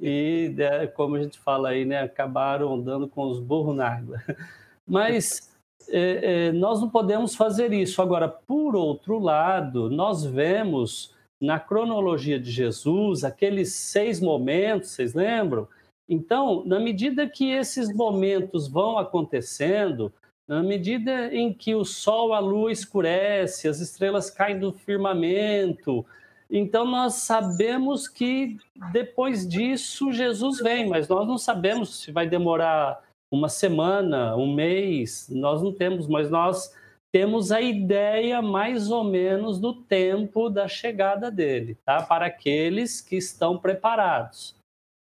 e, 0.00 0.54
né, 0.56 0.86
como 0.86 1.16
a 1.16 1.22
gente 1.22 1.38
fala 1.38 1.70
aí, 1.70 1.84
né, 1.84 2.00
acabaram 2.00 2.72
andando 2.72 3.08
com 3.08 3.24
os 3.24 3.38
burros 3.38 3.76
na 3.76 3.88
água. 3.88 4.22
Mas 4.88 5.50
é, 5.88 6.46
é, 6.48 6.52
nós 6.52 6.80
não 6.80 6.88
podemos 6.88 7.34
fazer 7.34 7.72
isso. 7.72 8.00
Agora, 8.00 8.28
por 8.28 8.74
outro 8.76 9.18
lado, 9.18 9.90
nós 9.90 10.24
vemos 10.24 11.14
na 11.40 11.58
cronologia 11.58 12.38
de 12.38 12.50
Jesus, 12.50 13.24
aqueles 13.24 13.74
seis 13.74 14.20
momentos, 14.20 14.90
vocês 14.90 15.14
lembram? 15.14 15.66
Então, 16.12 16.64
na 16.66 16.80
medida 16.80 17.28
que 17.28 17.52
esses 17.52 17.94
momentos 17.94 18.66
vão 18.66 18.98
acontecendo, 18.98 20.12
na 20.48 20.60
medida 20.60 21.32
em 21.32 21.52
que 21.52 21.72
o 21.72 21.84
sol, 21.84 22.34
a 22.34 22.40
lua 22.40 22.72
escurece, 22.72 23.68
as 23.68 23.78
estrelas 23.78 24.28
caem 24.28 24.58
do 24.58 24.72
firmamento, 24.72 26.04
então 26.50 26.84
nós 26.84 27.14
sabemos 27.14 28.08
que 28.08 28.56
depois 28.90 29.46
disso 29.46 30.10
Jesus 30.10 30.58
vem, 30.58 30.88
mas 30.88 31.06
nós 31.06 31.28
não 31.28 31.38
sabemos 31.38 32.00
se 32.00 32.10
vai 32.10 32.28
demorar 32.28 33.04
uma 33.30 33.48
semana, 33.48 34.34
um 34.34 34.52
mês, 34.52 35.28
nós 35.30 35.62
não 35.62 35.72
temos, 35.72 36.08
mas 36.08 36.28
nós 36.28 36.74
temos 37.12 37.52
a 37.52 37.60
ideia 37.60 38.42
mais 38.42 38.90
ou 38.90 39.04
menos 39.04 39.60
do 39.60 39.72
tempo 39.72 40.50
da 40.50 40.66
chegada 40.66 41.30
dele, 41.30 41.78
tá? 41.84 42.02
Para 42.02 42.26
aqueles 42.26 43.00
que 43.00 43.14
estão 43.14 43.56
preparados. 43.56 44.58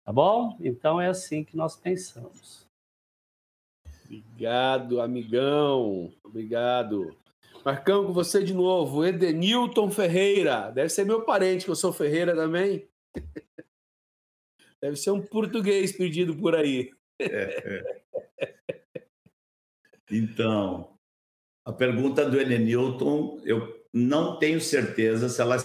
Tá 0.05 0.11
bom? 0.11 0.57
Então 0.59 0.99
é 0.99 1.07
assim 1.07 1.43
que 1.43 1.55
nós 1.55 1.75
pensamos. 1.75 2.67
Obrigado, 4.05 5.01
amigão. 5.01 6.13
Obrigado. 6.23 7.15
Marcão, 7.63 8.05
com 8.05 8.13
você 8.13 8.43
de 8.43 8.53
novo. 8.53 9.05
Edenilton 9.05 9.89
Ferreira. 9.89 10.69
Deve 10.71 10.89
ser 10.89 11.05
meu 11.05 11.23
parente, 11.23 11.65
que 11.65 11.71
eu 11.71 11.75
sou 11.75 11.93
Ferreira 11.93 12.35
também. 12.35 12.87
Deve 14.81 14.97
ser 14.97 15.11
um 15.11 15.21
português 15.21 15.93
perdido 15.93 16.35
por 16.35 16.55
aí. 16.55 16.91
É, 17.17 17.25
é. 18.43 19.05
Então, 20.11 20.97
a 21.65 21.71
pergunta 21.71 22.29
do 22.29 22.37
Newton, 22.37 23.41
eu 23.45 23.87
não 23.93 24.37
tenho 24.37 24.59
certeza 24.59 25.29
se 25.29 25.41
ela, 25.41 25.57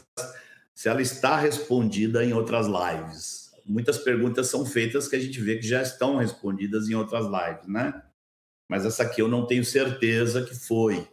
se 0.72 0.88
ela 0.88 1.02
está 1.02 1.36
respondida 1.36 2.24
em 2.24 2.32
outras 2.32 2.66
lives. 2.66 3.37
Muitas 3.68 3.98
perguntas 3.98 4.46
são 4.46 4.64
feitas 4.64 5.06
que 5.06 5.16
a 5.16 5.20
gente 5.20 5.40
vê 5.40 5.56
que 5.56 5.66
já 5.66 5.82
estão 5.82 6.16
respondidas 6.16 6.88
em 6.88 6.94
outras 6.94 7.26
lives, 7.26 7.68
né? 7.68 8.02
Mas 8.68 8.86
essa 8.86 9.02
aqui 9.02 9.20
eu 9.20 9.28
não 9.28 9.46
tenho 9.46 9.64
certeza 9.64 10.42
que 10.44 10.54
foi. 10.54 11.06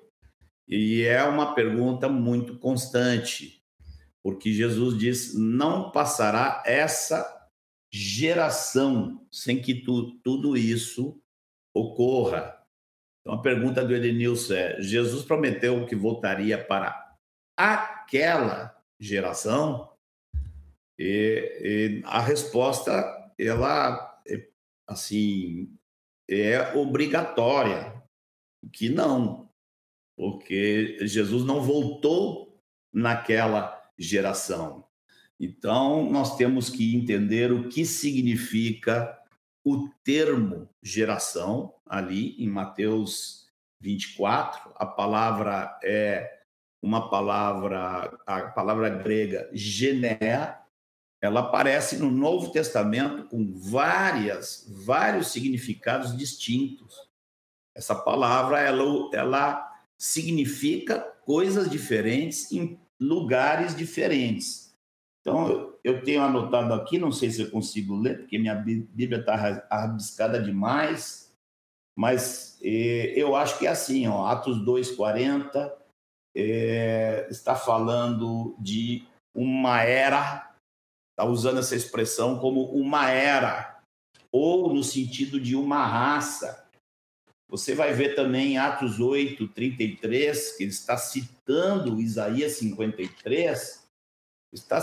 E 0.68 1.04
é 1.04 1.24
uma 1.24 1.54
pergunta 1.54 2.10
muito 2.10 2.58
constante, 2.58 3.62
porque 4.24 4.52
Jesus 4.54 4.98
diz: 4.98 5.34
não 5.36 5.92
passará 5.92 6.64
essa 6.66 7.30
geração 7.92 9.26
sem 9.32 9.62
que 9.62 9.76
tu, 9.76 10.18
tudo 10.24 10.58
isso 10.58 11.22
ocorra. 11.74 12.58
Então, 13.22 13.38
a 13.38 13.42
pergunta 13.42 13.84
do 13.84 13.94
Edenilson 13.94 14.54
é: 14.54 14.82
Jesus 14.82 15.24
prometeu 15.24 15.86
que 15.86 15.96
voltaria 15.96 16.58
para 16.58 17.16
aquela 17.58 18.76
geração? 19.00 19.95
E, 20.98 22.02
e 22.02 22.04
a 22.06 22.22
resposta, 22.22 22.92
ela, 23.38 24.22
é, 24.28 24.48
assim, 24.88 25.74
é 26.30 26.74
obrigatória, 26.76 28.02
que 28.72 28.90
não, 28.90 29.50
porque 30.18 30.98
Jesus 31.02 31.44
não 31.44 31.62
voltou 31.62 32.60
naquela 32.94 33.84
geração. 33.98 34.86
Então, 35.40 36.10
nós 36.10 36.38
temos 36.38 36.70
que 36.70 36.96
entender 36.96 37.52
o 37.52 37.68
que 37.68 37.86
significa 37.86 39.20
o 39.66 39.90
termo 40.04 40.70
geração, 40.82 41.74
ali 41.86 42.42
em 42.42 42.48
Mateus 42.48 43.46
24, 43.82 44.72
a 44.76 44.86
palavra 44.86 45.78
é 45.84 46.42
uma 46.82 47.10
palavra, 47.10 48.18
a 48.26 48.42
palavra 48.52 48.90
grega 48.90 49.50
gené, 49.52 50.60
ela 51.26 51.42
aparece 51.42 51.98
no 51.98 52.12
Novo 52.12 52.52
Testamento 52.52 53.26
com 53.26 53.54
várias, 53.54 54.66
vários 54.86 55.28
significados 55.28 56.16
distintos. 56.16 57.10
Essa 57.76 57.96
palavra, 57.96 58.60
ela, 58.60 59.10
ela 59.14 59.76
significa 59.98 61.00
coisas 61.26 61.70
diferentes 61.70 62.52
em 62.52 62.80
lugares 63.00 63.76
diferentes. 63.76 64.74
Então, 65.22 65.74
eu 65.84 66.04
tenho 66.04 66.22
anotado 66.22 66.74
aqui, 66.74 67.00
não 67.00 67.12
sei 67.12 67.32
se 67.32 67.42
eu 67.42 67.50
consigo 67.50 67.96
ler, 67.96 68.20
porque 68.20 68.38
minha 68.38 68.56
Bíblia 68.56 69.20
está 69.20 69.36
rabiscada 69.70 70.42
demais, 70.42 71.36
mas 71.98 72.60
eh, 72.62 73.14
eu 73.16 73.36
acho 73.36 73.58
que 73.58 73.66
é 73.66 73.70
assim, 73.70 74.08
ó, 74.08 74.28
Atos 74.28 74.58
2,40 74.60 75.72
eh, 76.36 77.28
está 77.32 77.56
falando 77.56 78.56
de 78.60 79.04
uma 79.34 79.82
era, 79.82 80.55
está 81.16 81.24
usando 81.24 81.60
essa 81.60 81.76
expressão 81.76 82.38
como 82.40 82.66
uma 82.72 83.10
era, 83.10 83.80
ou 84.30 84.74
no 84.74 84.84
sentido 84.84 85.40
de 85.40 85.56
uma 85.56 85.86
raça. 85.86 86.68
Você 87.50 87.74
vai 87.74 87.94
ver 87.94 88.16
também 88.16 88.54
em 88.54 88.58
Atos 88.58 89.00
8, 89.00 89.48
33, 89.48 90.58
que 90.58 90.64
ele 90.64 90.72
está 90.72 90.98
citando 90.98 92.02
Isaías 92.02 92.54
53, 92.58 93.88
está, 94.52 94.78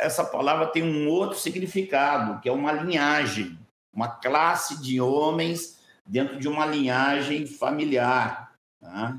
essa 0.00 0.24
palavra 0.24 0.68
tem 0.68 0.84
um 0.84 1.08
outro 1.08 1.36
significado, 1.36 2.40
que 2.40 2.48
é 2.48 2.52
uma 2.52 2.70
linhagem, 2.70 3.58
uma 3.92 4.08
classe 4.08 4.80
de 4.80 5.00
homens 5.00 5.80
dentro 6.06 6.38
de 6.38 6.46
uma 6.46 6.64
linhagem 6.64 7.44
familiar. 7.44 8.54
Tá? 8.80 9.18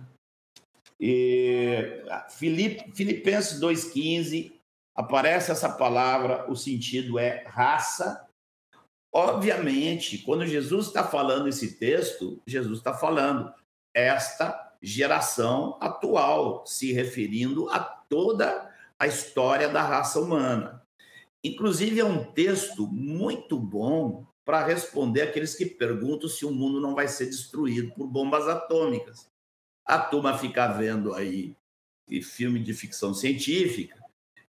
E, 0.97 2.03
Filip, 2.29 2.91
Filipenses 2.93 3.59
2,15 3.59 4.56
aparece 4.97 5.51
essa 5.51 5.69
palavra, 5.69 6.49
o 6.49 6.55
sentido 6.55 7.19
é 7.19 7.43
raça. 7.47 8.27
Obviamente, 9.13 10.17
quando 10.17 10.45
Jesus 10.45 10.87
está 10.87 11.03
falando 11.03 11.47
esse 11.47 11.75
texto, 11.75 12.41
Jesus 12.47 12.79
está 12.79 12.95
falando 12.95 13.53
esta 13.93 14.75
geração 14.81 15.77
atual, 15.79 16.65
se 16.65 16.91
referindo 16.91 17.69
a 17.69 17.79
toda 17.79 18.73
a 18.97 19.05
história 19.05 19.69
da 19.69 19.83
raça 19.83 20.19
humana. 20.19 20.81
Inclusive, 21.43 21.99
é 21.99 22.05
um 22.05 22.31
texto 22.31 22.87
muito 22.87 23.59
bom 23.59 24.25
para 24.43 24.65
responder 24.65 25.21
aqueles 25.21 25.53
que 25.53 25.65
perguntam 25.65 26.27
se 26.27 26.43
o 26.43 26.51
mundo 26.51 26.81
não 26.81 26.95
vai 26.95 27.07
ser 27.07 27.27
destruído 27.27 27.93
por 27.93 28.07
bombas 28.07 28.47
atômicas. 28.47 29.29
A 29.85 29.99
turma 29.99 30.37
fica 30.37 30.67
vendo 30.67 31.13
aí 31.13 31.55
filme 32.23 32.59
de 32.59 32.73
ficção 32.73 33.13
científica 33.13 33.96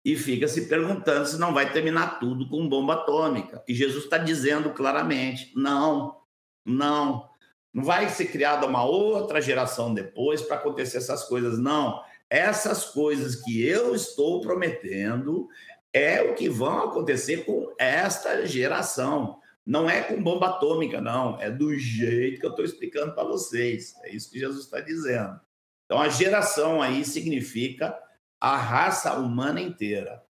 e 0.08 0.16
fica 0.16 0.48
se 0.48 0.70
perguntando 0.70 1.28
se 1.28 1.38
não 1.38 1.54
vai 1.54 1.70
terminar 1.70 2.18
tudo 2.18 2.48
com 2.48 2.70
bomba 2.70 2.94
atômica. 2.94 3.62
E 3.68 3.76
Jesus 3.76 4.06
está 4.06 4.18
dizendo 4.18 4.70
claramente: 4.70 5.52
não, 5.54 6.22
não, 6.66 7.30
não 7.74 7.84
vai 7.84 8.08
ser 8.08 8.28
criada 8.28 8.66
uma 8.66 8.86
outra 8.86 9.42
geração 9.42 9.94
depois 9.94 10.42
para 10.42 10.56
acontecer 10.56 11.00
essas 11.00 11.26
coisas, 11.26 11.60
não. 11.60 12.02
Essas 12.30 12.86
coisas 12.86 13.44
que 13.44 13.62
eu 13.62 13.94
estou 13.94 14.40
prometendo 14.40 15.50
é 15.92 16.22
o 16.22 16.36
que 16.36 16.48
vão 16.48 16.86
acontecer 16.86 17.44
com 17.44 17.76
esta 17.78 18.46
geração. 18.46 19.42
Não 19.66 19.90
é 19.90 20.04
com 20.04 20.24
bomba 20.24 20.48
atômica, 20.52 21.02
não. 21.02 21.38
É 21.42 21.52
do 21.52 21.78
jeito 21.78 22.40
que 22.40 22.46
eu 22.46 22.52
estou 22.52 22.64
explicando 22.64 23.14
para 23.14 23.28
vocês. 23.28 23.94
É 24.06 24.16
isso 24.16 24.32
que 24.32 24.40
Jesus 24.40 24.64
está 24.64 24.80
dizendo. 24.80 25.38
Então, 25.84 26.00
a 26.00 26.08
geração 26.08 26.82
aí 26.82 27.04
significa 27.04 27.94
a 28.40 28.56
raça 28.56 29.18
humana 29.20 29.60
inteira. 29.60 30.24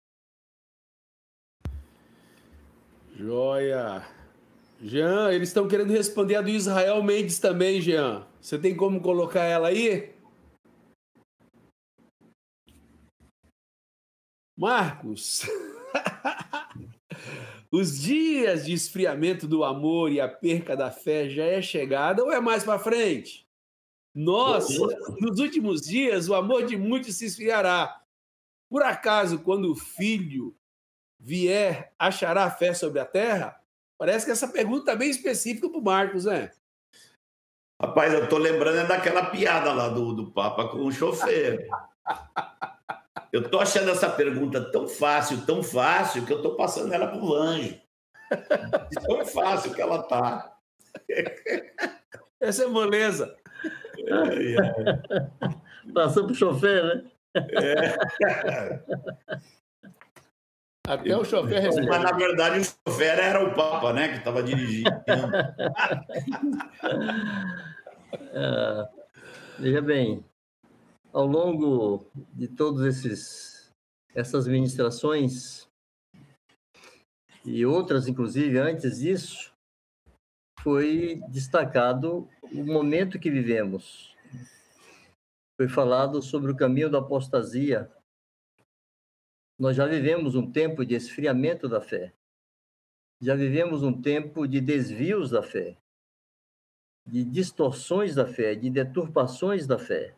Joia. 3.15 4.07
Jean, 4.81 5.33
eles 5.33 5.49
estão 5.49 5.67
querendo 5.67 5.93
responder 5.93 6.37
a 6.37 6.43
do 6.43 6.51
Israel 6.51 7.03
Mendes 7.03 7.39
também, 7.39 7.81
Jean. 7.81 8.27
Você 8.41 8.59
tem 8.59 8.77
como 8.77 9.01
colocar 9.01 9.45
ela 9.45 9.69
aí? 9.69 10.15
Marcos. 14.57 15.43
Os 17.73 18.01
dias 18.01 18.67
de 18.67 18.73
esfriamento 18.73 19.49
do 19.49 19.65
amor 19.65 20.13
e 20.13 20.21
a 20.21 20.29
perca 20.29 20.77
da 20.77 20.91
fé 20.91 21.29
já 21.29 21.45
é 21.45 21.61
chegada 21.61 22.23
ou 22.23 22.33
é 22.33 22.41
mais 22.41 22.63
para 22.63 22.79
frente? 22.79 23.46
Nossa, 24.17 24.73
nos 25.21 25.39
últimos 25.39 25.83
dias 25.83 26.27
o 26.27 26.35
amor 26.35 26.65
de 26.65 26.75
muitos 26.75 27.17
se 27.17 27.27
esfriará. 27.27 28.01
Por 28.71 28.83
acaso, 28.83 29.41
quando 29.41 29.71
o 29.71 29.77
filho 29.77 30.57
vier, 31.21 31.93
achará 31.99 32.51
fé 32.51 32.73
sobre 32.73 32.99
a 32.99 33.05
terra? 33.05 33.61
Parece 33.99 34.25
que 34.25 34.33
essa 34.33 34.49
pergunta 34.49 34.93
é 34.93 34.97
bem 34.97 35.11
específica 35.11 35.69
para 35.69 35.79
o 35.79 35.85
Marcos, 35.85 36.25
né? 36.25 36.51
Rapaz, 37.79 38.15
eu 38.15 38.27
tô 38.27 38.39
lembrando 38.39 38.79
é 38.79 38.87
daquela 38.87 39.27
piada 39.27 39.71
lá 39.75 39.91
do, 39.91 40.15
do 40.15 40.33
Papa 40.33 40.67
com 40.69 40.79
o 40.79 40.93
chofer. 40.93 41.69
Eu 43.31 43.51
tô 43.51 43.59
achando 43.59 43.91
essa 43.91 44.09
pergunta 44.09 44.73
tão 44.73 44.89
fácil, 44.89 45.45
tão 45.45 45.63
fácil, 45.63 46.25
que 46.25 46.33
eu 46.33 46.41
tô 46.41 46.57
passando 46.57 46.91
ela 46.95 47.09
pro 47.09 47.35
anjo. 47.35 47.79
tão 49.07 49.27
fácil 49.27 49.75
que 49.75 49.83
ela 49.83 50.03
tá. 50.05 50.57
Essa 52.41 52.65
é 52.65 52.67
moleza. 52.67 53.37
É, 54.07 54.55
é. 54.55 55.93
Passou 55.93 56.27
pro 56.27 56.35
chofer, 56.35 56.85
né? 56.85 57.05
É. 57.35 57.97
Até 60.87 61.17
o 61.17 61.25
chofer 61.25 61.61
responde. 61.61 61.89
Mas, 61.89 62.03
na 62.03 62.13
verdade, 62.13 62.61
o 62.61 62.65
chofer 62.65 63.19
era 63.19 63.45
o 63.45 63.55
Papa, 63.55 63.93
né? 63.93 64.09
Que 64.09 64.19
estava 64.19 64.43
dirigindo. 64.43 64.91
é, 68.33 68.89
veja 69.59 69.83
bem, 69.83 70.25
ao 71.13 71.27
longo 71.27 72.07
de 72.33 72.47
todos 72.47 72.85
esses 72.85 73.57
essas 74.15 74.47
ministrações 74.47 75.69
e 77.45 77.67
outras 77.67 78.09
inclusive 78.09 78.59
antes 78.59 78.99
disso 78.99 79.53
foi 80.61 81.21
destacado 81.29 82.29
o 82.53 82.65
momento 82.65 83.19
que 83.19 83.31
vivemos 83.31 84.17
foi 85.57 85.69
falado 85.69 86.21
sobre 86.23 86.51
o 86.51 86.57
caminho 86.57 86.91
da 86.91 86.99
apostasia. 86.99 87.91
Nós 89.59 89.77
já 89.77 89.87
vivemos 89.87 90.35
um 90.35 90.51
tempo 90.51 90.85
de 90.85 90.95
esfriamento 90.95 91.69
da 91.69 91.81
fé. 91.81 92.13
Já 93.21 93.35
vivemos 93.35 93.83
um 93.83 94.01
tempo 94.01 94.47
de 94.47 94.61
desvios 94.61 95.31
da 95.31 95.43
fé 95.43 95.77
de 97.07 97.23
distorções 97.23 98.17
da 98.17 98.27
fé 98.27 98.55
de 98.55 98.69
deturpações 98.69 99.67
da 99.67 99.79
fé. 99.79 100.17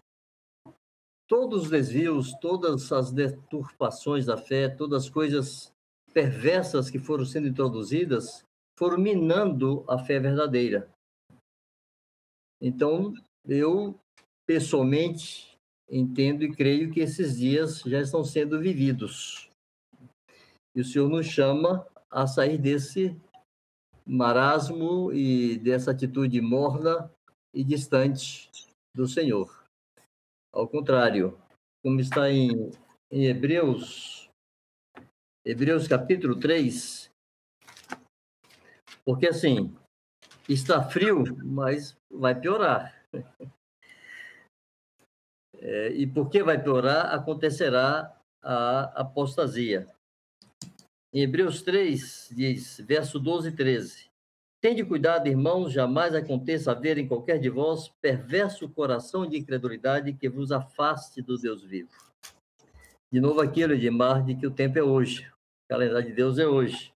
Todos 1.29 1.65
os 1.65 1.71
desvios, 1.71 2.33
todas 2.41 2.91
as 2.91 3.13
deturpações 3.13 4.25
da 4.25 4.39
fé, 4.39 4.69
todas 4.69 5.05
as 5.05 5.11
coisas 5.11 5.71
perversas 6.15 6.89
que 6.89 6.99
foram 6.99 7.27
sendo 7.27 7.47
introduzidas, 7.47 8.43
foram 8.79 8.97
minando 8.97 9.85
a 9.87 9.99
fé 9.99 10.19
verdadeira. 10.19 10.89
Então, 12.61 13.15
eu 13.47 13.99
pessoalmente 14.47 15.57
entendo 15.91 16.43
e 16.45 16.55
creio 16.55 16.91
que 16.91 17.01
esses 17.01 17.39
dias 17.39 17.81
já 17.81 18.01
estão 18.01 18.25
sendo 18.25 18.61
vividos. 18.61 19.51
E 20.75 20.81
o 20.81 20.85
Senhor 20.85 21.09
nos 21.09 21.27
chama 21.27 21.87
a 22.11 22.27
sair 22.27 22.59
desse 22.59 23.17
marasmo 24.07 25.13
e 25.13 25.59
dessa 25.59 25.91
atitude 25.91 26.41
morna 26.41 27.11
e 27.55 27.63
distante 27.63 28.51
do 28.95 29.07
Senhor. 29.07 29.65
Ao 30.53 30.67
contrário, 30.67 31.39
como 31.83 32.01
está 32.01 32.31
em, 32.31 32.71
em 33.11 33.27
Hebreus, 33.27 34.29
Hebreus 35.45 35.87
capítulo 35.87 36.39
3, 36.39 37.11
porque 39.05 39.27
assim, 39.27 39.75
está 40.53 40.83
frio, 40.83 41.25
mas 41.45 41.97
vai 42.11 42.35
piorar. 42.35 42.95
É, 45.61 45.89
e 45.91 46.07
porque 46.07 46.43
vai 46.43 46.63
piorar, 46.63 47.13
acontecerá 47.13 48.17
a 48.43 49.01
apostasia. 49.01 49.87
Em 51.13 51.23
Hebreus 51.23 51.63
3, 51.63 52.31
diz, 52.33 52.81
verso 52.87 53.19
12 53.19 53.49
e 53.49 53.53
13: 53.53 54.09
Tende 54.61 54.85
cuidado, 54.85 55.29
irmãos, 55.29 55.73
jamais 55.73 56.15
aconteça 56.15 56.73
haver 56.73 56.99
em 56.99 57.07
qualquer 57.07 57.39
de 57.39 57.49
vós 57.49 57.89
perverso 58.01 58.69
coração 58.69 59.27
de 59.27 59.39
incredulidade 59.39 60.13
que 60.13 60.29
vos 60.29 60.53
afaste 60.53 61.23
do 61.23 61.37
Deus 61.37 61.63
vivo. 61.63 61.91
De 63.11 63.21
novo 63.21 63.41
aquilo, 63.41 63.73
Edmar, 63.73 64.25
de 64.25 64.35
que 64.35 64.47
o 64.47 64.51
tempo 64.51 64.79
é 64.79 64.83
hoje, 64.83 65.27
o 65.27 65.69
calendário 65.69 66.09
de 66.09 66.13
Deus 66.13 66.39
é 66.39 66.47
hoje. 66.47 66.93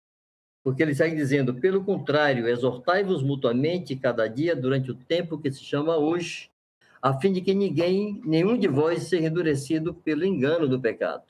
Porque 0.64 0.84
ele 0.84 0.94
segue 0.94 1.16
dizendo, 1.16 1.56
pelo 1.56 1.84
contrário, 1.84 2.48
exortai-vos 2.48 3.24
mutuamente 3.24 3.96
cada 3.96 4.28
dia 4.28 4.56
durante 4.56 4.92
o 4.92 4.96
tempo 4.96 5.38
que 5.38 5.52
se 5.52 5.64
chama 5.64 5.98
hoje, 5.98 6.50
a 7.02 7.20
fim 7.20 7.34
de 7.34 7.42
que 7.42 7.54
ninguém, 7.54 8.22
nenhum 8.24 8.58
de 8.58 8.68
vós 8.68 9.04
seja 9.04 9.28
endurecido 9.28 9.94
pelo 9.94 10.24
engano 10.24 10.68
do 10.68 10.80
pecado. 10.80 11.24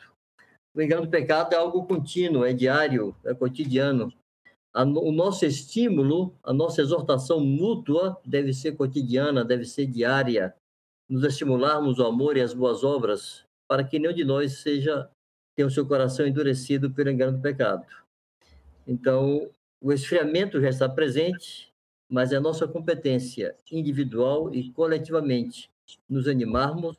O 0.75 0.81
engano 0.81 1.03
do 1.03 1.09
pecado 1.09 1.53
é 1.53 1.57
algo 1.57 1.85
contínuo, 1.85 2.45
é 2.45 2.53
diário, 2.53 3.15
é 3.23 3.33
cotidiano 3.33 4.13
o 4.73 5.11
nosso 5.11 5.45
estímulo, 5.45 6.33
a 6.43 6.53
nossa 6.53 6.81
exortação 6.81 7.39
mútua 7.41 8.17
deve 8.25 8.53
ser 8.53 8.73
cotidiana, 8.73 9.43
deve 9.43 9.65
ser 9.65 9.85
diária, 9.85 10.55
nos 11.09 11.23
estimularmos 11.23 11.99
o 11.99 12.05
amor 12.05 12.37
e 12.37 12.41
as 12.41 12.53
boas 12.53 12.83
obras, 12.83 13.43
para 13.67 13.83
que 13.83 13.99
nenhum 13.99 14.13
de 14.13 14.23
nós 14.23 14.59
seja 14.59 15.09
tenha 15.53 15.67
o 15.67 15.71
seu 15.71 15.85
coração 15.85 16.25
endurecido 16.25 16.89
pelo 16.91 17.09
engano 17.09 17.33
do 17.33 17.41
pecado. 17.41 17.85
Então, 18.87 19.49
o 19.79 19.91
esfriamento 19.91 20.59
já 20.59 20.69
está 20.69 20.89
presente, 20.89 21.71
mas 22.09 22.31
é 22.31 22.39
nossa 22.39 22.67
competência 22.67 23.55
individual 23.71 24.53
e 24.53 24.71
coletivamente 24.71 25.69
nos 26.09 26.27
animarmos 26.27 26.97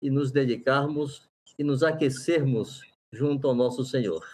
e 0.00 0.10
nos 0.10 0.30
dedicarmos 0.30 1.28
e 1.58 1.64
nos 1.64 1.82
aquecermos 1.82 2.82
junto 3.12 3.46
ao 3.46 3.54
nosso 3.54 3.84
Senhor. 3.84 4.26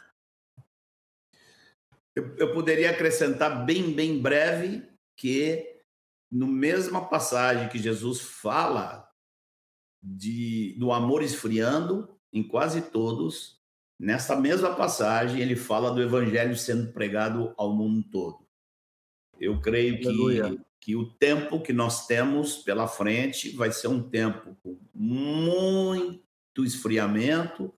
Eu, 2.15 2.35
eu 2.37 2.53
poderia 2.53 2.91
acrescentar 2.91 3.65
bem, 3.65 3.93
bem 3.93 4.21
breve 4.21 4.83
que 5.17 5.83
no 6.31 6.47
mesma 6.47 7.09
passagem 7.09 7.69
que 7.69 7.79
Jesus 7.79 8.21
fala 8.21 9.09
de, 10.03 10.75
do 10.79 10.93
amor 10.93 11.23
esfriando, 11.23 12.09
em 12.33 12.43
quase 12.43 12.83
todos, 12.83 13.58
nessa 13.99 14.37
mesma 14.37 14.75
passagem 14.75 15.41
ele 15.41 15.57
fala 15.57 15.91
do 15.91 16.03
evangelho 16.03 16.57
sendo 16.57 16.93
pregado 16.93 17.53
ao 17.57 17.75
mundo 17.75 18.05
todo. 18.11 18.47
Eu 19.39 19.61
creio 19.61 19.99
que 19.99 20.59
que 20.81 20.97
o 20.97 21.05
tempo 21.05 21.61
que 21.61 21.73
nós 21.73 22.07
temos 22.07 22.57
pela 22.57 22.87
frente 22.87 23.55
vai 23.55 23.71
ser 23.71 23.89
um 23.89 24.03
tempo 24.03 24.57
com 24.63 24.79
muito 24.95 26.65
esfriamento. 26.65 27.75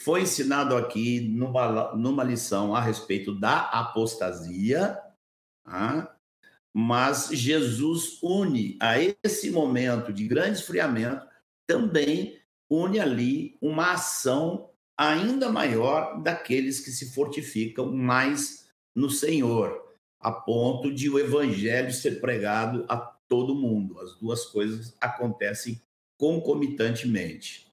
Foi 0.00 0.22
ensinado 0.22 0.76
aqui 0.76 1.20
numa, 1.20 1.94
numa 1.94 2.24
lição 2.24 2.74
a 2.74 2.80
respeito 2.80 3.38
da 3.38 3.68
apostasia, 3.68 4.98
tá? 5.62 6.16
mas 6.72 7.28
Jesus 7.32 8.18
une 8.22 8.78
a 8.80 8.94
esse 9.22 9.50
momento 9.50 10.12
de 10.12 10.26
grande 10.26 10.58
esfriamento 10.58 11.26
também 11.66 12.40
une 12.68 12.98
ali 12.98 13.58
uma 13.60 13.92
ação 13.92 14.70
ainda 14.96 15.50
maior 15.50 16.22
daqueles 16.22 16.80
que 16.80 16.90
se 16.90 17.12
fortificam 17.12 17.92
mais 17.92 18.68
no 18.94 19.10
Senhor 19.10 19.84
a 20.24 20.32
ponto 20.32 20.90
de 20.90 21.10
o 21.10 21.18
evangelho 21.18 21.92
ser 21.92 22.18
pregado 22.18 22.86
a 22.88 22.96
todo 22.96 23.54
mundo. 23.54 24.00
As 24.00 24.14
duas 24.14 24.46
coisas 24.46 24.96
acontecem 24.98 25.82
concomitantemente. 26.16 27.70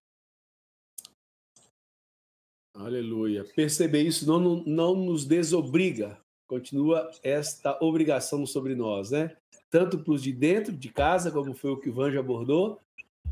Aleluia. 2.73 3.45
Perceber 3.55 4.01
isso 4.01 4.27
não, 4.27 4.63
não 4.65 4.95
nos 4.95 5.23
desobriga. 5.23 6.19
Continua 6.45 7.09
esta 7.23 7.77
obrigação 7.81 8.45
sobre 8.45 8.75
nós, 8.75 9.11
né? 9.11 9.37
Tanto 9.69 9.99
para 9.99 10.13
os 10.13 10.21
de 10.21 10.33
dentro 10.33 10.73
de 10.73 10.89
casa, 10.89 11.31
como 11.31 11.53
foi 11.53 11.71
o 11.71 11.77
que 11.77 11.89
o 11.89 11.93
Vanjo 11.93 12.19
abordou, 12.19 12.77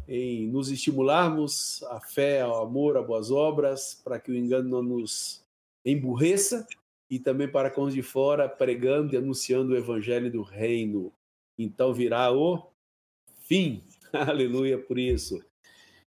em 0.10 0.48
nos 0.48 0.72
estimularmos 0.72 1.84
a 1.84 2.02
fé, 2.02 2.42
ao 2.42 2.64
amor, 2.64 2.98
a 2.98 3.02
boas 3.02 3.30
obras, 3.30 4.02
para 4.04 4.20
que 4.20 4.32
o 4.32 4.36
engano 4.36 4.68
não 4.68 4.82
nos 4.82 5.46
emburreça, 5.86 6.68
e 7.10 7.20
também 7.20 7.48
para 7.48 7.70
com 7.70 7.84
os 7.84 7.94
de 7.94 8.02
fora, 8.02 8.50
pregando 8.50 9.14
e 9.14 9.18
anunciando 9.18 9.74
o 9.74 9.78
evangelho 9.78 10.32
do 10.32 10.42
reino. 10.42 11.12
Então 11.58 11.94
virá 11.94 12.32
o 12.32 12.72
fim. 13.44 13.84
Aleluia 14.12 14.80
por 14.80 14.98
isso. 14.98 15.40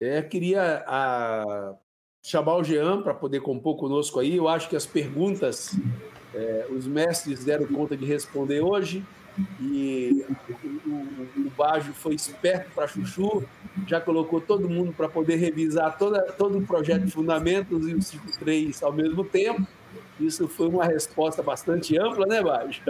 É, 0.01 0.21
queria 0.23 0.85
a, 0.87 1.77
chamar 2.23 2.57
o 2.57 2.65
Jean 2.65 3.01
para 3.03 3.15
poder 3.15 3.41
compor 3.41 3.77
conosco 3.77 4.19
aí. 4.19 4.37
Eu 4.37 4.49
acho 4.49 4.69
que 4.69 4.77
as 4.77 4.87
perguntas 4.87 5.77
é, 6.35 6.67
os 6.69 6.87
mestres 6.87 7.45
deram 7.45 7.67
conta 7.67 7.97
de 7.97 8.05
responder 8.05 8.61
hoje 8.61 9.05
e 9.61 10.25
Bajo 11.57 11.93
foi 11.93 12.15
esperto 12.15 12.71
para 12.75 12.87
Chuchu, 12.87 13.45
já 13.87 14.01
colocou 14.01 14.41
todo 14.41 14.69
mundo 14.69 14.93
para 14.93 15.09
poder 15.09 15.37
revisar 15.37 15.97
toda, 15.99 16.23
todo 16.33 16.59
o 16.59 16.67
projeto 16.67 17.05
de 17.05 17.11
fundamentos 17.11 17.89
e 17.89 17.95
o 17.95 18.03
ciclo 18.03 18.31
3 18.39 18.83
ao 18.83 18.93
mesmo 18.93 19.25
tempo. 19.25 19.67
Isso 20.19 20.47
foi 20.49 20.69
uma 20.69 20.85
resposta 20.85 21.43
bastante 21.43 21.99
ampla, 21.99 22.27
né, 22.27 22.43
Baixo? 22.43 22.83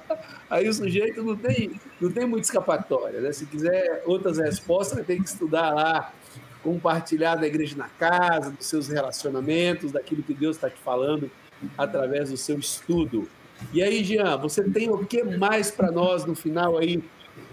Aí 0.48 0.68
o 0.68 0.72
sujeito 0.72 1.22
não 1.22 1.36
tem, 1.36 1.80
não 2.00 2.10
tem 2.10 2.26
muita 2.26 2.46
escapatória, 2.46 3.20
né? 3.20 3.32
Se 3.32 3.46
quiser 3.46 4.02
outras 4.06 4.38
respostas, 4.38 5.04
ter 5.06 5.16
que 5.16 5.28
estudar 5.28 5.70
lá, 5.70 6.12
compartilhar 6.62 7.36
da 7.36 7.46
igreja 7.46 7.76
na 7.76 7.88
casa, 7.88 8.50
dos 8.50 8.66
seus 8.66 8.88
relacionamentos, 8.88 9.92
daquilo 9.92 10.22
que 10.22 10.32
Deus 10.32 10.56
está 10.56 10.70
te 10.70 10.80
falando 10.80 11.30
através 11.76 12.30
do 12.30 12.36
seu 12.36 12.58
estudo. 12.58 13.28
E 13.72 13.82
aí, 13.82 14.02
Jean, 14.02 14.36
você 14.38 14.62
tem 14.64 14.90
o 14.90 15.04
que 15.04 15.22
mais 15.22 15.70
para 15.70 15.90
nós 15.90 16.24
no 16.24 16.34
final 16.34 16.78
aí 16.78 17.02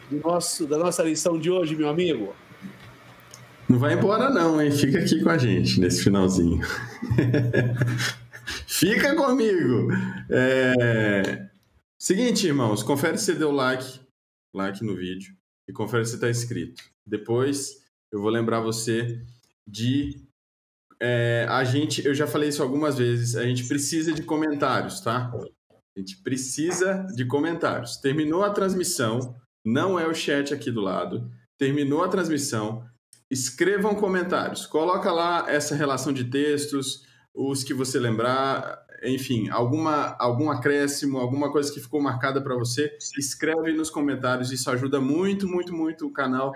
do 0.10 0.20
nosso, 0.20 0.66
da 0.66 0.78
nossa 0.78 1.04
lição 1.04 1.40
de 1.40 1.50
hoje, 1.50 1.76
meu 1.76 1.90
amigo? 1.90 2.36
Não 3.68 3.78
vai 3.78 3.94
embora 3.94 4.30
não, 4.30 4.62
hein? 4.62 4.72
Fica 4.72 5.00
aqui 5.00 5.22
com 5.22 5.30
a 5.30 5.38
gente 5.38 5.80
nesse 5.80 6.04
finalzinho. 6.04 6.60
Fica 8.66 9.16
comigo! 9.16 9.90
É... 10.30 11.48
Seguinte, 11.98 12.48
irmãos, 12.48 12.82
confere 12.82 13.18
se 13.18 13.36
deu 13.36 13.52
like, 13.52 14.00
like 14.54 14.84
no 14.84 14.96
vídeo, 14.96 15.36
e 15.68 15.74
confere 15.74 16.06
se 16.06 16.16
está 16.16 16.30
inscrito. 16.30 16.82
Depois 17.06 17.84
eu 18.12 18.22
vou 18.22 18.32
lembrar 18.32 18.60
você 18.60 19.22
de 19.68 20.28
é, 21.02 21.46
a 21.50 21.64
gente, 21.64 22.06
eu 22.06 22.14
já 22.14 22.28
falei 22.28 22.50
isso 22.50 22.62
algumas 22.62 22.98
vezes, 22.98 23.36
a 23.36 23.44
gente 23.44 23.68
precisa 23.68 24.12
de 24.12 24.24
comentários, 24.24 25.00
tá? 25.00 25.32
A 25.96 26.00
gente 26.00 26.22
precisa 26.22 27.06
de 27.16 27.26
comentários. 27.26 27.98
Terminou 27.98 28.44
a 28.44 28.50
transmissão, 28.50 29.36
não 29.66 30.00
é 30.00 30.08
o 30.08 30.14
chat 30.14 30.54
aqui 30.54 30.72
do 30.72 30.82
lado. 30.82 31.30
Terminou 31.58 32.04
a 32.04 32.08
transmissão, 32.08 32.86
escrevam 33.30 33.96
comentários. 33.96 34.66
Coloca 34.66 35.12
lá 35.12 35.46
essa 35.50 35.76
relação 35.76 36.12
de 36.12 36.26
textos, 36.26 37.06
os 37.34 37.64
que 37.64 37.74
você 37.74 38.00
lembrar, 38.00 38.86
enfim, 39.04 39.50
alguma, 39.50 40.16
algum 40.20 40.50
acréscimo, 40.50 41.18
alguma 41.18 41.52
coisa 41.52 41.72
que 41.72 41.80
ficou 41.80 42.02
marcada 42.02 42.42
para 42.42 42.56
você, 42.56 42.98
escreve 43.18 43.74
nos 43.74 43.90
comentários. 43.90 44.52
Isso 44.52 44.70
ajuda 44.70 45.00
muito, 45.00 45.48
muito, 45.48 45.74
muito 45.74 46.08
o 46.08 46.14
canal, 46.14 46.54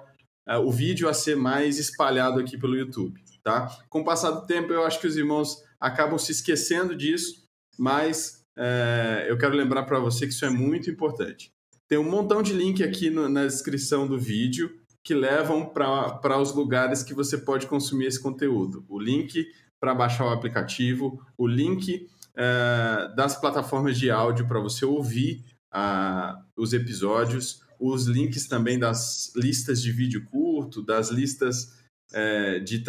uh, 0.50 0.60
o 0.60 0.72
vídeo 0.72 1.08
a 1.08 1.14
ser 1.14 1.36
mais 1.36 1.78
espalhado 1.78 2.40
aqui 2.40 2.58
pelo 2.58 2.76
YouTube, 2.76 3.22
tá? 3.44 3.68
Com 3.90 4.02
o 4.02 4.06
passar 4.06 4.32
do 4.32 4.46
tempo, 4.46 4.74
eu 4.74 4.84
acho 4.84 5.00
que 5.00 5.08
os 5.08 5.16
irmãos 5.16 5.64
acabam 5.80 6.18
se 6.18 6.32
esquecendo 6.32 6.96
disso, 6.96 7.44
mas 7.78 8.44
uh, 8.58 9.24
eu 9.28 9.38
quero 9.38 9.56
lembrar 9.56 9.84
para 9.84 10.00
você 10.00 10.26
que 10.26 10.34
isso 10.34 10.46
é 10.46 10.50
muito 10.50 10.90
importante. 10.90 11.53
Tem 11.94 12.00
um 12.00 12.10
montão 12.10 12.42
de 12.42 12.54
link 12.54 12.84
aqui 12.84 13.12
no, 13.12 13.30
na 13.30 13.46
descrição 13.46 14.08
do 14.08 14.18
vídeo 14.18 14.80
que 15.04 15.14
levam 15.14 15.64
para 15.64 16.40
os 16.42 16.52
lugares 16.52 17.04
que 17.04 17.14
você 17.14 17.38
pode 17.38 17.68
consumir 17.68 18.08
esse 18.08 18.20
conteúdo. 18.20 18.84
O 18.90 19.00
link 19.00 19.46
para 19.80 19.94
baixar 19.94 20.26
o 20.26 20.30
aplicativo, 20.30 21.24
o 21.38 21.46
link 21.46 22.08
é, 22.36 23.14
das 23.16 23.40
plataformas 23.40 24.00
de 24.00 24.10
áudio 24.10 24.48
para 24.48 24.60
você 24.60 24.84
ouvir 24.84 25.46
a, 25.72 26.42
os 26.58 26.74
episódios, 26.74 27.62
os 27.80 28.08
links 28.08 28.48
também 28.48 28.80
das 28.80 29.32
listas 29.36 29.80
de 29.80 29.92
vídeo 29.92 30.26
curto, 30.32 30.82
das 30.82 31.12
listas 31.12 31.78
é, 32.12 32.58
de, 32.58 32.84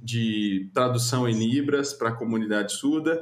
de 0.00 0.70
tradução 0.72 1.28
em 1.28 1.36
Libras 1.36 1.92
para 1.92 2.10
a 2.10 2.16
comunidade 2.16 2.72
surda. 2.72 3.20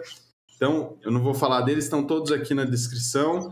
Então, 0.57 0.99
eu 1.01 1.11
não 1.11 1.23
vou 1.23 1.33
falar 1.33 1.63
deles, 1.63 1.85
estão 1.85 2.07
todos 2.07 2.31
aqui 2.31 2.53
na 2.53 2.67
descrição. 2.67 3.51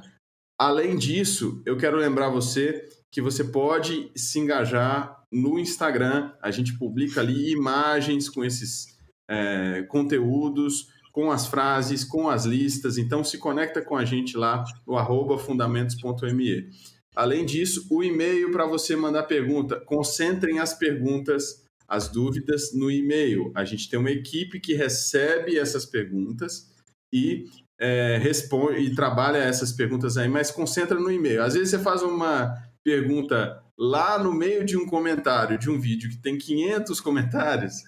Além 0.61 0.95
disso, 0.95 1.63
eu 1.65 1.79
quero 1.79 1.97
lembrar 1.97 2.29
você 2.29 2.87
que 3.11 3.23
você 3.23 3.43
pode 3.43 4.13
se 4.15 4.39
engajar 4.39 5.25
no 5.33 5.59
Instagram. 5.59 6.35
A 6.43 6.51
gente 6.51 6.77
publica 6.77 7.23
ali 7.23 7.51
imagens 7.51 8.29
com 8.29 8.45
esses 8.45 8.99
é, 9.27 9.83
conteúdos, 9.85 10.89
com 11.13 11.31
as 11.31 11.47
frases, 11.47 12.05
com 12.05 12.29
as 12.29 12.45
listas. 12.45 12.99
Então, 12.99 13.25
se 13.25 13.39
conecta 13.39 13.81
com 13.81 13.97
a 13.97 14.05
gente 14.05 14.37
lá 14.37 14.63
no 14.87 14.99
arroba 14.99 15.39
fundamentos.me. 15.39 16.69
Além 17.17 17.47
disso, 17.47 17.87
o 17.91 18.05
e-mail 18.05 18.53
para 18.53 18.67
você 18.67 18.95
mandar 18.95 19.23
pergunta. 19.23 19.81
Concentrem 19.81 20.59
as 20.59 20.75
perguntas, 20.75 21.65
as 21.89 22.07
dúvidas 22.11 22.75
no 22.75 22.91
e-mail. 22.91 23.51
A 23.55 23.65
gente 23.65 23.89
tem 23.89 23.99
uma 23.99 24.11
equipe 24.11 24.61
que 24.61 24.75
recebe 24.75 25.57
essas 25.57 25.87
perguntas 25.87 26.71
e 27.11 27.47
é, 27.81 28.19
responde 28.19 28.81
e 28.81 28.95
trabalha 28.95 29.39
essas 29.39 29.73
perguntas 29.73 30.17
aí, 30.17 30.29
mas 30.29 30.51
concentra 30.51 30.99
no 30.99 31.11
e-mail. 31.11 31.43
Às 31.43 31.55
vezes 31.55 31.71
você 31.71 31.79
faz 31.79 32.03
uma 32.03 32.55
pergunta 32.85 33.63
lá 33.79 34.19
no 34.19 34.33
meio 34.33 34.65
de 34.65 34.77
um 34.77 34.87
comentário 34.87 35.59
de 35.59 35.71
um 35.71 35.81
vídeo 35.81 36.11
que 36.11 36.19
tem 36.19 36.37
500 36.37 37.01
comentários 37.01 37.83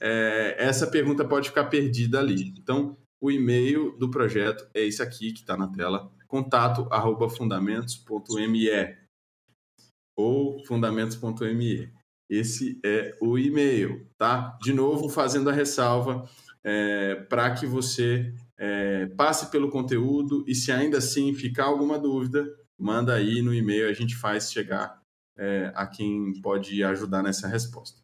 é, 0.00 0.54
essa 0.58 0.86
pergunta 0.86 1.24
pode 1.24 1.48
ficar 1.48 1.64
perdida 1.64 2.20
ali. 2.20 2.54
Então, 2.58 2.96
o 3.20 3.28
e-mail 3.30 3.94
do 3.98 4.10
projeto 4.10 4.66
é 4.74 4.82
esse 4.84 5.02
aqui 5.02 5.32
que 5.32 5.40
está 5.40 5.56
na 5.56 5.68
tela, 5.68 6.10
contato@fundamentos.me 6.26 8.96
ou 10.16 10.64
fundamentos.me. 10.64 11.92
Esse 12.30 12.78
é 12.84 13.16
o 13.20 13.38
e-mail, 13.38 14.06
tá? 14.18 14.56
De 14.60 14.72
novo, 14.72 15.08
fazendo 15.08 15.50
a 15.50 15.52
ressalva 15.52 16.28
é, 16.62 17.14
para 17.14 17.54
que 17.54 17.66
você 17.66 18.34
é, 18.58 19.06
passe 19.06 19.50
pelo 19.50 19.70
conteúdo 19.70 20.44
e 20.46 20.54
se 20.54 20.72
ainda 20.72 20.98
assim 20.98 21.32
ficar 21.32 21.64
alguma 21.64 21.98
dúvida, 21.98 22.44
manda 22.78 23.14
aí 23.14 23.40
no 23.40 23.54
e-mail, 23.54 23.88
a 23.88 23.92
gente 23.92 24.16
faz 24.16 24.50
chegar 24.50 25.00
é, 25.36 25.72
a 25.74 25.86
quem 25.86 26.32
pode 26.42 26.82
ajudar 26.82 27.22
nessa 27.22 27.46
resposta. 27.46 28.00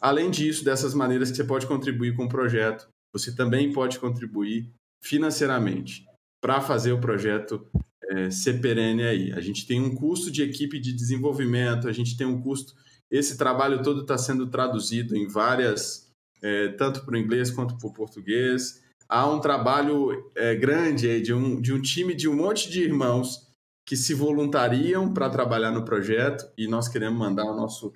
Além 0.00 0.30
disso, 0.30 0.64
dessas 0.64 0.92
maneiras 0.92 1.30
que 1.30 1.36
você 1.36 1.44
pode 1.44 1.66
contribuir 1.66 2.14
com 2.14 2.24
o 2.24 2.28
projeto, 2.28 2.88
você 3.12 3.34
também 3.34 3.72
pode 3.72 3.98
contribuir 3.98 4.70
financeiramente 5.02 6.04
para 6.42 6.60
fazer 6.60 6.92
o 6.92 7.00
projeto 7.00 7.66
é, 8.10 8.30
ser 8.30 8.60
perene 8.60 9.04
aí. 9.04 9.32
A 9.32 9.40
gente 9.40 9.66
tem 9.66 9.80
um 9.80 9.94
custo 9.94 10.30
de 10.30 10.42
equipe 10.42 10.78
de 10.78 10.92
desenvolvimento, 10.92 11.88
a 11.88 11.92
gente 11.92 12.16
tem 12.16 12.26
um 12.26 12.40
custo. 12.40 12.74
Esse 13.10 13.38
trabalho 13.38 13.82
todo 13.82 14.02
está 14.02 14.18
sendo 14.18 14.48
traduzido 14.48 15.16
em 15.16 15.26
várias, 15.26 16.10
é, 16.42 16.68
tanto 16.68 17.04
para 17.04 17.14
o 17.14 17.18
inglês 17.18 17.50
quanto 17.50 17.78
para 17.78 17.88
o 17.88 17.92
português. 17.92 18.82
Há 19.08 19.28
um 19.28 19.40
trabalho 19.40 20.30
é, 20.34 20.54
grande 20.54 21.20
de 21.20 21.32
um, 21.32 21.60
de 21.60 21.72
um 21.72 21.80
time 21.80 22.14
de 22.14 22.28
um 22.28 22.34
monte 22.34 22.70
de 22.70 22.82
irmãos 22.82 23.46
que 23.86 23.96
se 23.96 24.14
voluntariam 24.14 25.12
para 25.14 25.30
trabalhar 25.30 25.70
no 25.70 25.84
projeto 25.84 26.44
e 26.58 26.66
nós 26.66 26.88
queremos 26.88 27.18
mandar 27.18 27.44
o 27.44 27.56
nosso 27.56 27.92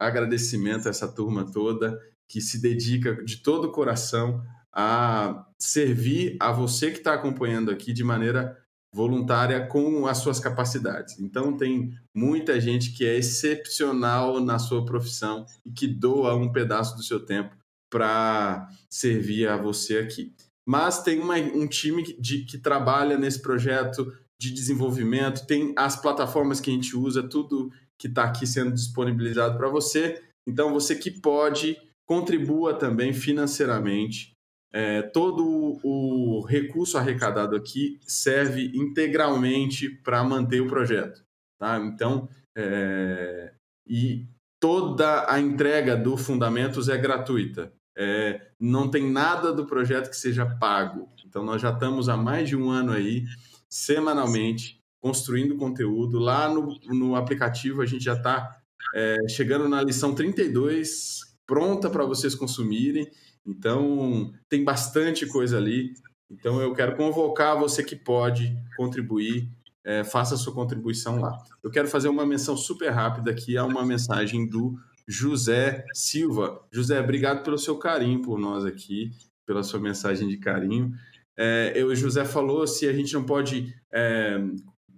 agradecimento 0.00 0.86
a 0.86 0.90
essa 0.90 1.06
turma 1.06 1.50
toda 1.50 1.98
que 2.30 2.40
se 2.40 2.60
dedica 2.60 3.22
de 3.24 3.42
todo 3.42 3.66
o 3.66 3.72
coração 3.72 4.42
a 4.72 5.46
servir 5.58 6.36
a 6.40 6.52
você 6.52 6.90
que 6.90 6.98
está 6.98 7.14
acompanhando 7.14 7.70
aqui 7.70 7.92
de 7.92 8.04
maneira 8.04 8.56
voluntária 8.94 9.66
com 9.66 10.06
as 10.06 10.18
suas 10.18 10.40
capacidades. 10.40 11.18
Então, 11.18 11.56
tem 11.56 11.92
muita 12.14 12.60
gente 12.60 12.92
que 12.92 13.04
é 13.04 13.16
excepcional 13.16 14.40
na 14.40 14.58
sua 14.58 14.84
profissão 14.84 15.44
e 15.64 15.70
que 15.70 15.86
doa 15.86 16.34
um 16.34 16.50
pedaço 16.50 16.96
do 16.96 17.02
seu 17.02 17.24
tempo 17.24 17.57
para 17.90 18.68
servir 18.90 19.48
a 19.48 19.56
você 19.56 19.98
aqui. 19.98 20.34
Mas 20.66 21.02
tem 21.02 21.18
uma, 21.20 21.36
um 21.36 21.66
time 21.66 22.02
de, 22.18 22.44
que 22.44 22.58
trabalha 22.58 23.16
nesse 23.16 23.40
projeto 23.40 24.12
de 24.40 24.52
desenvolvimento, 24.52 25.46
tem 25.46 25.72
as 25.76 26.00
plataformas 26.00 26.60
que 26.60 26.70
a 26.70 26.74
gente 26.74 26.96
usa, 26.96 27.22
tudo 27.22 27.72
que 27.98 28.06
está 28.06 28.24
aqui 28.24 28.46
sendo 28.46 28.72
disponibilizado 28.72 29.56
para 29.56 29.68
você. 29.68 30.22
Então, 30.46 30.72
você 30.72 30.94
que 30.94 31.10
pode, 31.10 31.76
contribua 32.06 32.74
também 32.74 33.12
financeiramente 33.12 34.32
é, 34.72 35.02
todo 35.02 35.80
o 35.82 36.44
recurso 36.46 36.98
arrecadado 36.98 37.56
aqui 37.56 37.98
serve 38.02 38.70
integralmente 38.74 39.88
para 39.88 40.22
manter 40.22 40.60
o 40.60 40.68
projeto. 40.68 41.24
Tá? 41.58 41.78
Então, 41.78 42.28
é, 42.56 43.52
e 43.86 44.26
toda 44.60 45.30
a 45.30 45.40
entrega 45.40 45.96
do 45.96 46.16
Fundamentos 46.16 46.88
é 46.88 46.96
gratuita. 46.96 47.72
É, 48.00 48.40
não 48.60 48.88
tem 48.88 49.10
nada 49.10 49.52
do 49.52 49.66
projeto 49.66 50.08
que 50.08 50.16
seja 50.16 50.46
pago. 50.46 51.08
Então, 51.26 51.44
nós 51.44 51.60
já 51.60 51.72
estamos 51.72 52.08
há 52.08 52.16
mais 52.16 52.48
de 52.48 52.54
um 52.54 52.70
ano 52.70 52.92
aí, 52.92 53.24
semanalmente, 53.68 54.80
construindo 55.00 55.56
conteúdo. 55.56 56.20
Lá 56.20 56.48
no, 56.48 56.78
no 56.86 57.16
aplicativo, 57.16 57.82
a 57.82 57.86
gente 57.86 58.04
já 58.04 58.14
está 58.14 58.56
é, 58.94 59.16
chegando 59.28 59.68
na 59.68 59.82
lição 59.82 60.14
32, 60.14 61.22
pronta 61.44 61.90
para 61.90 62.04
vocês 62.04 62.36
consumirem. 62.36 63.10
Então, 63.44 64.32
tem 64.48 64.62
bastante 64.62 65.26
coisa 65.26 65.56
ali. 65.56 65.92
Então, 66.30 66.62
eu 66.62 66.72
quero 66.74 66.96
convocar 66.96 67.58
você 67.58 67.82
que 67.82 67.96
pode 67.96 68.56
contribuir, 68.76 69.50
é, 69.84 70.04
faça 70.04 70.36
a 70.36 70.38
sua 70.38 70.54
contribuição 70.54 71.20
lá. 71.20 71.36
Eu 71.64 71.70
quero 71.70 71.88
fazer 71.88 72.08
uma 72.08 72.24
menção 72.24 72.56
super 72.56 72.90
rápida 72.90 73.32
aqui 73.32 73.56
a 73.56 73.64
uma 73.64 73.84
mensagem 73.84 74.48
do 74.48 74.78
José 75.08 75.86
Silva. 75.94 76.62
José, 76.70 77.00
obrigado 77.00 77.42
pelo 77.42 77.56
seu 77.56 77.78
carinho 77.78 78.20
por 78.20 78.38
nós 78.38 78.66
aqui, 78.66 79.10
pela 79.46 79.62
sua 79.62 79.80
mensagem 79.80 80.28
de 80.28 80.36
carinho. 80.36 80.92
É, 81.36 81.72
eu, 81.74 81.86
o 81.86 81.94
José 81.94 82.24
falou 82.26 82.66
se 82.66 82.86
a 82.86 82.92
gente 82.92 83.14
não 83.14 83.24
pode 83.24 83.74
é, 83.90 84.38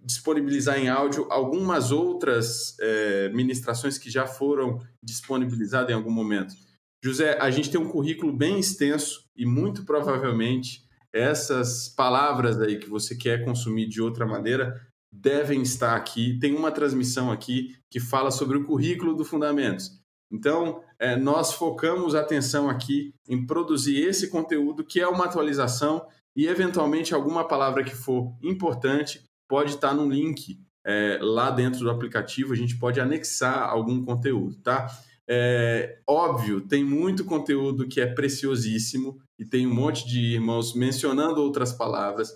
disponibilizar 0.02 0.78
em 0.78 0.88
áudio 0.88 1.26
algumas 1.30 1.92
outras 1.92 2.76
é, 2.80 3.28
ministrações 3.28 3.98
que 3.98 4.10
já 4.10 4.26
foram 4.26 4.80
disponibilizadas 5.00 5.90
em 5.90 5.94
algum 5.94 6.10
momento. 6.10 6.54
José, 7.02 7.38
a 7.40 7.50
gente 7.50 7.70
tem 7.70 7.80
um 7.80 7.88
currículo 7.88 8.32
bem 8.32 8.58
extenso 8.58 9.24
e 9.36 9.46
muito 9.46 9.84
provavelmente 9.84 10.84
essas 11.12 11.88
palavras 11.88 12.60
aí 12.60 12.78
que 12.78 12.88
você 12.88 13.16
quer 13.16 13.44
consumir 13.44 13.88
de 13.88 14.02
outra 14.02 14.26
maneira 14.26 14.80
devem 15.12 15.62
estar 15.62 15.96
aqui. 15.96 16.38
Tem 16.38 16.54
uma 16.54 16.70
transmissão 16.70 17.30
aqui 17.30 17.76
que 17.90 17.98
fala 17.98 18.30
sobre 18.30 18.56
o 18.56 18.64
currículo 18.64 19.14
do 19.14 19.24
Fundamentos. 19.24 19.99
Então, 20.30 20.82
é, 20.98 21.16
nós 21.16 21.52
focamos 21.52 22.14
a 22.14 22.20
atenção 22.20 22.70
aqui 22.70 23.12
em 23.28 23.44
produzir 23.44 24.00
esse 24.00 24.28
conteúdo 24.28 24.84
que 24.84 25.00
é 25.00 25.08
uma 25.08 25.24
atualização 25.24 26.06
e, 26.36 26.46
eventualmente, 26.46 27.14
alguma 27.14 27.46
palavra 27.46 27.82
que 27.82 27.94
for 27.94 28.32
importante 28.42 29.24
pode 29.48 29.74
estar 29.74 29.92
no 29.92 30.08
link 30.08 30.60
é, 30.86 31.18
lá 31.20 31.50
dentro 31.50 31.80
do 31.80 31.90
aplicativo. 31.90 32.52
A 32.52 32.56
gente 32.56 32.78
pode 32.78 33.00
anexar 33.00 33.68
algum 33.68 34.04
conteúdo, 34.04 34.56
tá? 34.62 34.86
É, 35.28 36.00
óbvio, 36.08 36.60
tem 36.60 36.84
muito 36.84 37.24
conteúdo 37.24 37.86
que 37.86 38.00
é 38.00 38.06
preciosíssimo 38.06 39.20
e 39.38 39.44
tem 39.44 39.64
um 39.64 39.72
monte 39.72 40.04
de 40.04 40.34
irmãos 40.34 40.74
mencionando 40.74 41.40
outras 41.40 41.72
palavras, 41.72 42.32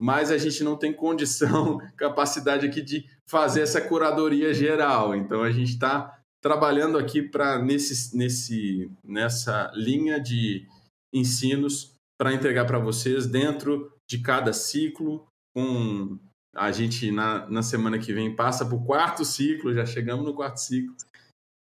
mas 0.00 0.32
a 0.32 0.36
gente 0.36 0.64
não 0.64 0.76
tem 0.76 0.92
condição, 0.92 1.78
capacidade 1.96 2.66
aqui 2.66 2.82
de 2.82 3.04
fazer 3.28 3.60
essa 3.60 3.80
curadoria 3.80 4.52
geral. 4.52 5.14
Então 5.14 5.42
a 5.42 5.52
gente 5.52 5.70
está 5.70 6.21
trabalhando 6.42 6.98
aqui 6.98 7.22
para 7.22 7.58
nesse, 7.62 8.16
nesse, 8.16 8.90
nessa 9.02 9.70
linha 9.74 10.20
de 10.20 10.66
ensinos 11.14 11.94
para 12.18 12.34
entregar 12.34 12.66
para 12.66 12.78
vocês 12.78 13.26
dentro 13.26 13.90
de 14.08 14.18
cada 14.20 14.52
ciclo. 14.52 15.26
Com 15.54 16.18
a 16.54 16.72
gente 16.72 17.10
na, 17.10 17.48
na 17.48 17.62
semana 17.62 17.98
que 17.98 18.12
vem 18.12 18.34
passa 18.34 18.66
para 18.66 18.74
o 18.74 18.84
quarto 18.84 19.24
ciclo, 19.24 19.72
já 19.72 19.86
chegamos 19.86 20.24
no 20.24 20.34
quarto 20.34 20.58
ciclo 20.58 20.94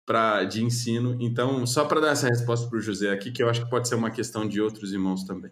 pra, 0.06 0.44
de 0.44 0.64
ensino. 0.64 1.18
Então, 1.20 1.66
só 1.66 1.86
para 1.86 2.02
dar 2.02 2.12
essa 2.12 2.28
resposta 2.28 2.70
para 2.70 2.78
o 2.78 2.82
José 2.82 3.12
aqui, 3.12 3.32
que 3.32 3.42
eu 3.42 3.50
acho 3.50 3.64
que 3.64 3.70
pode 3.70 3.88
ser 3.88 3.96
uma 3.96 4.12
questão 4.12 4.48
de 4.48 4.62
outros 4.62 4.94
irmãos 4.94 5.24
também. 5.24 5.52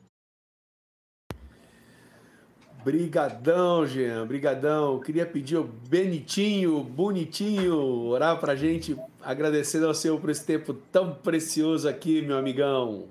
Brigadão, 2.87 3.85
Jean, 3.85 4.25
brigadão. 4.25 5.01
Queria 5.01 5.25
pedir 5.25 5.57
o 5.57 5.63
Benitinho, 5.65 6.81
bonitinho, 6.81 7.75
orar 8.05 8.39
para 8.39 8.53
a 8.53 8.55
gente, 8.55 8.95
agradecendo 9.21 9.87
ao 9.87 9.93
Senhor 9.93 10.17
por 10.21 10.29
esse 10.29 10.45
tempo 10.45 10.73
tão 10.73 11.13
precioso 11.13 11.89
aqui, 11.89 12.21
meu 12.21 12.37
amigão. 12.37 13.09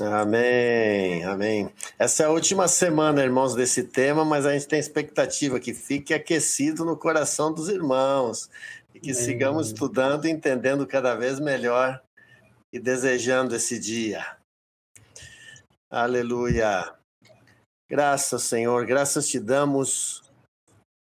Amém, 0.00 1.22
amém. 1.22 1.70
Essa 1.98 2.22
é 2.22 2.26
a 2.26 2.30
última 2.30 2.66
semana, 2.66 3.22
irmãos, 3.22 3.54
desse 3.54 3.82
tema, 3.82 4.24
mas 4.24 4.46
a 4.46 4.54
gente 4.54 4.68
tem 4.68 4.78
expectativa 4.78 5.60
que 5.60 5.74
fique 5.74 6.14
aquecido 6.14 6.82
no 6.82 6.96
coração 6.96 7.52
dos 7.52 7.68
irmãos 7.68 8.48
e 8.94 9.00
que 9.00 9.10
é. 9.10 9.14
sigamos 9.14 9.66
estudando 9.66 10.24
e 10.24 10.30
entendendo 10.30 10.86
cada 10.86 11.14
vez 11.14 11.38
melhor 11.38 12.00
e 12.72 12.78
desejando 12.78 13.54
esse 13.54 13.78
dia. 13.78 14.24
Aleluia. 15.90 17.03
Graças, 17.88 18.42
Senhor, 18.44 18.86
graças 18.86 19.28
te 19.28 19.38
damos 19.38 20.22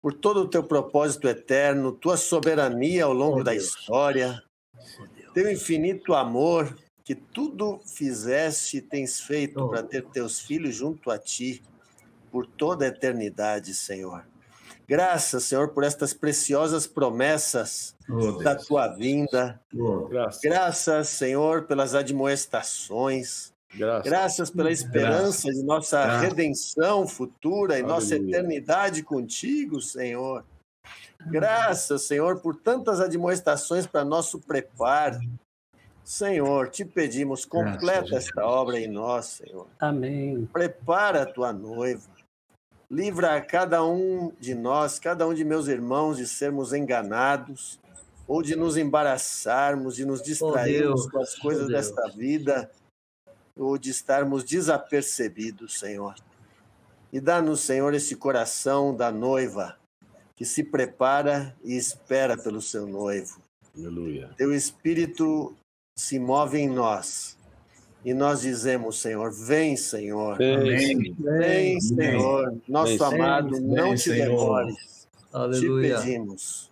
por 0.01 0.13
todo 0.13 0.41
o 0.41 0.47
teu 0.47 0.63
propósito 0.63 1.27
eterno, 1.27 1.91
tua 1.91 2.17
soberania 2.17 3.05
ao 3.05 3.13
longo 3.13 3.39
oh, 3.39 3.43
da 3.43 3.55
história, 3.55 4.43
oh, 4.75 5.33
teu 5.33 5.51
infinito 5.51 6.13
amor 6.13 6.75
que 7.03 7.13
tudo 7.15 7.79
fizeste 7.85 8.77
e 8.77 8.81
tens 8.81 9.21
feito 9.21 9.63
oh. 9.63 9.69
para 9.69 9.83
ter 9.83 10.03
teus 10.05 10.39
filhos 10.39 10.75
junto 10.75 11.11
a 11.11 11.17
ti 11.17 11.61
por 12.31 12.47
toda 12.47 12.85
a 12.85 12.87
eternidade, 12.87 13.73
Senhor. 13.75 14.25
Graças, 14.87 15.45
Senhor, 15.45 15.69
por 15.69 15.83
estas 15.83 16.13
preciosas 16.13 16.85
promessas 16.85 17.95
oh, 18.09 18.43
da 18.43 18.55
tua 18.55 18.87
vinda. 18.87 19.61
Oh, 19.73 20.07
graças. 20.07 20.41
graças, 20.41 21.09
Senhor, 21.09 21.63
pelas 21.63 21.95
admoestações. 21.95 23.52
Graças, 23.75 24.03
graças 24.03 24.49
pela 24.51 24.71
esperança 24.71 25.43
graças. 25.43 25.55
de 25.55 25.63
nossa 25.63 26.03
graças. 26.03 26.21
redenção 26.21 27.07
futura 27.07 27.73
e 27.73 27.81
Aleluia. 27.81 27.93
nossa 27.93 28.15
eternidade 28.15 29.01
contigo, 29.01 29.81
Senhor. 29.81 30.45
Graças, 31.25 32.03
Senhor, 32.03 32.39
por 32.39 32.55
tantas 32.55 32.99
admoestações 32.99 33.87
para 33.87 34.05
nosso 34.05 34.39
preparo. 34.39 35.19
Senhor, 36.03 36.69
te 36.69 36.83
pedimos, 36.83 37.45
completa 37.45 38.17
esta 38.17 38.45
obra 38.45 38.79
em 38.79 38.87
nós, 38.87 39.25
Senhor. 39.25 39.67
Amém. 39.79 40.47
Prepara 40.51 41.23
a 41.23 41.25
tua 41.25 41.53
noiva. 41.53 42.09
Livra 42.91 43.37
a 43.37 43.41
cada 43.41 43.83
um 43.83 44.31
de 44.39 44.53
nós, 44.53 44.99
cada 44.99 45.25
um 45.25 45.33
de 45.33 45.43
meus 45.43 45.67
irmãos, 45.67 46.17
de 46.17 46.27
sermos 46.27 46.73
enganados 46.73 47.79
ou 48.27 48.43
de 48.43 48.55
nos 48.55 48.77
embaraçarmos, 48.77 49.95
de 49.95 50.05
nos 50.05 50.19
oh, 50.19 50.23
distrairmos 50.23 51.05
oh, 51.05 51.09
com 51.09 51.19
as 51.19 51.35
coisas 51.35 51.65
oh, 51.65 51.71
desta 51.71 52.09
vida 52.09 52.69
ou 53.57 53.77
de 53.77 53.89
estarmos 53.89 54.43
desapercebidos, 54.43 55.80
Senhor. 55.80 56.15
E 57.11 57.19
dá-nos, 57.19 57.61
Senhor, 57.61 57.93
esse 57.93 58.15
coração 58.15 58.95
da 58.95 59.11
noiva 59.11 59.77
que 60.35 60.45
se 60.45 60.63
prepara 60.63 61.55
e 61.63 61.75
espera 61.77 62.35
pelo 62.38 62.61
seu 62.61 62.88
noivo. 62.88 63.39
Aleluia. 63.77 64.31
Teu 64.38 64.53
espírito 64.53 65.55
se 65.95 66.19
move 66.19 66.57
em 66.57 66.67
nós 66.67 67.38
e 68.03 68.13
nós 68.13 68.41
dizemos, 68.41 68.99
Senhor, 68.99 69.31
vem, 69.31 69.77
Senhor. 69.77 70.38
Vem, 70.38 71.13
vem 71.13 71.80
Senhor. 71.80 72.57
Nosso 72.67 72.97
vem, 72.97 73.21
amado, 73.21 73.51
vem, 73.51 73.61
não 73.61 73.95
te 73.95 74.09
demores. 74.09 75.07
Aleluia. 75.31 75.97
Te 75.97 76.03
pedimos. 76.03 76.71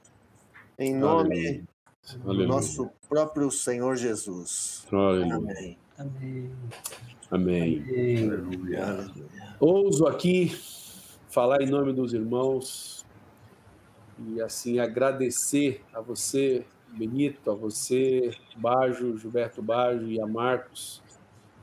Em 0.78 0.94
nome 0.94 1.64
do 2.24 2.46
nosso 2.46 2.90
próprio 3.08 3.50
Senhor 3.50 3.96
Jesus. 3.96 4.86
Aleluia. 4.92 5.36
Amém. 5.36 5.81
Amém. 6.02 6.52
Amém. 7.30 7.84
Amém. 8.28 9.12
Ouso 9.60 10.08
aqui 10.08 10.50
falar 11.30 11.62
em 11.62 11.70
nome 11.70 11.94
dos 11.94 12.12
irmãos 12.12 13.06
e 14.28 14.42
assim 14.42 14.80
agradecer 14.80 15.84
a 15.94 16.02
você, 16.02 16.66
Benito, 16.90 17.52
a 17.52 17.54
você, 17.54 18.32
Bajo, 18.58 19.16
Gilberto 19.18 19.62
Bajo 19.62 20.08
e 20.08 20.20
a 20.20 20.26
Marcos 20.26 21.04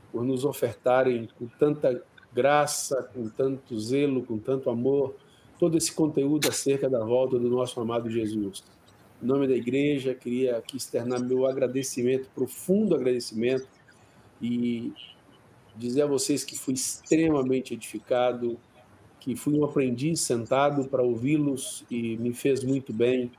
por 0.09 0.23
nos 0.23 0.45
ofertarem 0.45 1.27
com 1.37 1.45
tanta 1.59 2.01
graça, 2.33 3.03
com 3.13 3.27
tanto 3.27 3.77
zelo, 3.77 4.23
com 4.23 4.37
tanto 4.37 4.69
amor, 4.69 5.15
todo 5.59 5.77
esse 5.77 5.93
conteúdo 5.93 6.47
acerca 6.47 6.89
da 6.89 7.03
volta 7.03 7.37
do 7.37 7.49
nosso 7.49 7.79
amado 7.81 8.09
Jesus. 8.09 8.63
Em 9.21 9.25
nome 9.25 9.49
da 9.49 9.53
igreja, 9.53 10.15
queria 10.15 10.57
aqui 10.57 10.77
externar 10.77 11.19
meu 11.19 11.45
agradecimento, 11.45 12.29
profundo 12.33 12.95
agradecimento, 12.95 13.67
e 14.41 14.93
dizer 15.75 16.03
a 16.03 16.07
vocês 16.07 16.43
que 16.43 16.57
fui 16.57 16.73
extremamente 16.73 17.73
edificado 17.73 18.57
que 19.19 19.35
fui 19.35 19.57
um 19.57 19.65
aprendiz 19.65 20.21
sentado 20.21 20.85
para 20.85 21.03
ouvi-los 21.03 21.85
e 21.91 22.17
me 22.17 22.33
fez 22.33 22.63
muito 22.63 22.93
bem, 22.93 23.29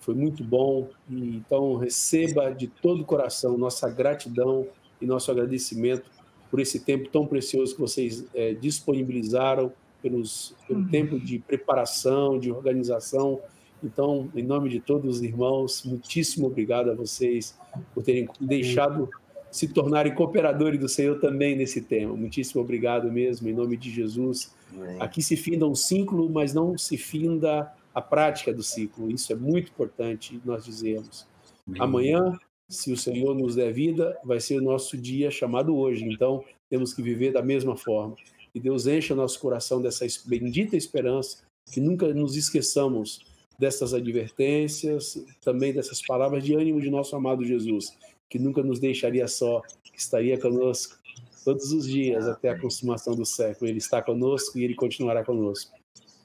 foi 0.00 0.14
muito 0.14 0.42
bom. 0.42 0.88
E, 1.08 1.36
então, 1.36 1.76
receba 1.76 2.50
de 2.50 2.66
todo 2.66 3.02
o 3.02 3.04
coração 3.04 3.56
nossa 3.56 3.88
gratidão 3.88 4.66
e 5.00 5.06
nosso 5.06 5.30
agradecimento 5.30 6.10
por 6.50 6.60
esse 6.60 6.80
tempo 6.80 7.08
tão 7.10 7.26
precioso 7.26 7.74
que 7.74 7.80
vocês 7.80 8.24
é, 8.34 8.54
disponibilizaram, 8.54 9.72
pelos, 10.02 10.54
pelo 10.66 10.80
uhum. 10.80 10.88
tempo 10.88 11.20
de 11.20 11.38
preparação, 11.38 12.38
de 12.38 12.50
organização. 12.50 13.40
Então, 13.82 14.30
em 14.34 14.42
nome 14.42 14.70
de 14.70 14.80
todos 14.80 15.16
os 15.16 15.22
irmãos, 15.22 15.82
muitíssimo 15.84 16.46
obrigado 16.46 16.90
a 16.90 16.94
vocês 16.94 17.56
por 17.94 18.02
terem 18.02 18.28
deixado 18.40 19.08
se 19.50 19.68
tornarem 19.68 20.14
cooperadores 20.14 20.78
do 20.78 20.88
Senhor 20.88 21.18
também 21.20 21.56
nesse 21.56 21.80
tema. 21.80 22.14
Muitíssimo 22.14 22.60
obrigado 22.60 23.10
mesmo, 23.10 23.48
em 23.48 23.52
nome 23.52 23.76
de 23.76 23.90
Jesus. 23.90 24.54
Amém. 24.72 24.96
Aqui 25.00 25.22
se 25.22 25.36
finda 25.36 25.66
um 25.66 25.74
ciclo, 25.74 26.28
mas 26.28 26.52
não 26.52 26.76
se 26.76 26.96
finda 26.96 27.72
a 27.94 28.00
prática 28.00 28.52
do 28.52 28.62
ciclo. 28.62 29.10
Isso 29.10 29.32
é 29.32 29.36
muito 29.36 29.70
importante 29.70 30.40
nós 30.44 30.64
dizemos. 30.64 31.26
Amém. 31.66 31.82
Amanhã, 31.82 32.38
se 32.68 32.92
o 32.92 32.96
Senhor 32.96 33.34
nos 33.34 33.54
der 33.54 33.72
vida, 33.72 34.18
vai 34.22 34.40
ser 34.40 34.58
o 34.58 34.62
nosso 34.62 34.96
dia 34.96 35.30
chamado 35.30 35.76
hoje. 35.76 36.04
Então, 36.04 36.44
temos 36.68 36.92
que 36.92 37.02
viver 37.02 37.32
da 37.32 37.42
mesma 37.42 37.76
forma. 37.76 38.14
Que 38.52 38.60
Deus 38.60 38.86
encha 38.86 39.14
nosso 39.14 39.40
coração 39.40 39.80
dessa 39.80 40.06
bendita 40.26 40.76
esperança, 40.76 41.38
que 41.70 41.80
nunca 41.80 42.12
nos 42.12 42.36
esqueçamos 42.36 43.20
dessas 43.58 43.92
advertências, 43.92 45.24
também 45.42 45.72
dessas 45.72 46.00
palavras 46.00 46.44
de 46.44 46.54
ânimo 46.54 46.80
de 46.80 46.90
nosso 46.90 47.16
amado 47.16 47.44
Jesus 47.44 47.96
que 48.28 48.38
nunca 48.38 48.62
nos 48.62 48.78
deixaria 48.78 49.26
só, 49.26 49.60
que 49.82 49.98
estaria 49.98 50.38
conosco 50.38 50.98
todos 51.44 51.72
os 51.72 51.86
dias 51.86 52.26
até 52.28 52.50
a 52.50 52.60
consumação 52.60 53.14
do 53.14 53.24
século. 53.24 53.70
Ele 53.70 53.78
está 53.78 54.02
conosco 54.02 54.58
e 54.58 54.64
ele 54.64 54.74
continuará 54.74 55.24
conosco. 55.24 55.72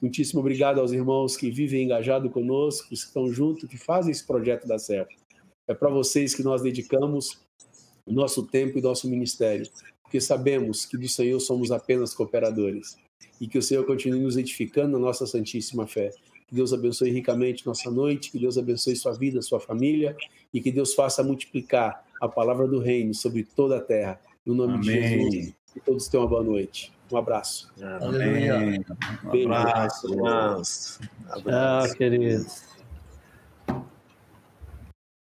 Muitíssimo 0.02 0.40
obrigado 0.40 0.80
aos 0.80 0.92
irmãos 0.92 1.36
que 1.36 1.50
vivem 1.50 1.84
engajados 1.84 2.30
conosco, 2.30 2.88
que 2.88 2.94
estão 2.94 3.32
juntos, 3.32 3.68
que 3.68 3.78
fazem 3.78 4.12
esse 4.12 4.26
projeto 4.26 4.66
dar 4.66 4.78
certo. 4.78 5.14
É 5.66 5.72
para 5.72 5.88
vocês 5.88 6.34
que 6.34 6.42
nós 6.42 6.60
dedicamos 6.60 7.38
o 8.04 8.12
nosso 8.12 8.46
tempo 8.46 8.78
e 8.78 8.82
nosso 8.82 9.08
ministério, 9.08 9.66
porque 10.02 10.20
sabemos 10.20 10.84
que 10.84 10.98
do 10.98 11.08
Senhor 11.08 11.40
somos 11.40 11.72
apenas 11.72 12.12
cooperadores 12.12 12.98
e 13.40 13.48
que 13.48 13.56
o 13.56 13.62
Senhor 13.62 13.86
continue 13.86 14.20
nos 14.20 14.36
edificando 14.36 14.92
na 14.92 14.98
nossa 14.98 15.26
santíssima 15.26 15.86
fé. 15.86 16.10
Que 16.54 16.58
Deus 16.58 16.72
abençoe 16.72 17.10
ricamente 17.10 17.66
nossa 17.66 17.90
noite, 17.90 18.30
que 18.30 18.38
Deus 18.38 18.56
abençoe 18.56 18.94
sua 18.94 19.12
vida, 19.12 19.42
sua 19.42 19.58
família 19.58 20.16
e 20.52 20.60
que 20.60 20.70
Deus 20.70 20.94
faça 20.94 21.20
multiplicar 21.20 22.04
a 22.20 22.28
palavra 22.28 22.68
do 22.68 22.78
reino 22.78 23.12
sobre 23.12 23.42
toda 23.42 23.78
a 23.78 23.80
terra. 23.80 24.20
No 24.46 24.54
nome 24.54 24.74
Amém. 24.74 24.84
de 24.84 25.30
Jesus. 25.32 25.54
Que 25.72 25.80
todos 25.80 26.06
tenham 26.06 26.22
uma 26.22 26.30
boa 26.30 26.44
noite. 26.44 26.92
Um 27.10 27.16
abraço. 27.16 27.72
Amém. 28.00 28.84
Um 29.34 29.52
abraço, 29.52 30.08
irmãos. 30.12 31.00
Tchau, 31.42 31.96
queridos. 31.96 32.73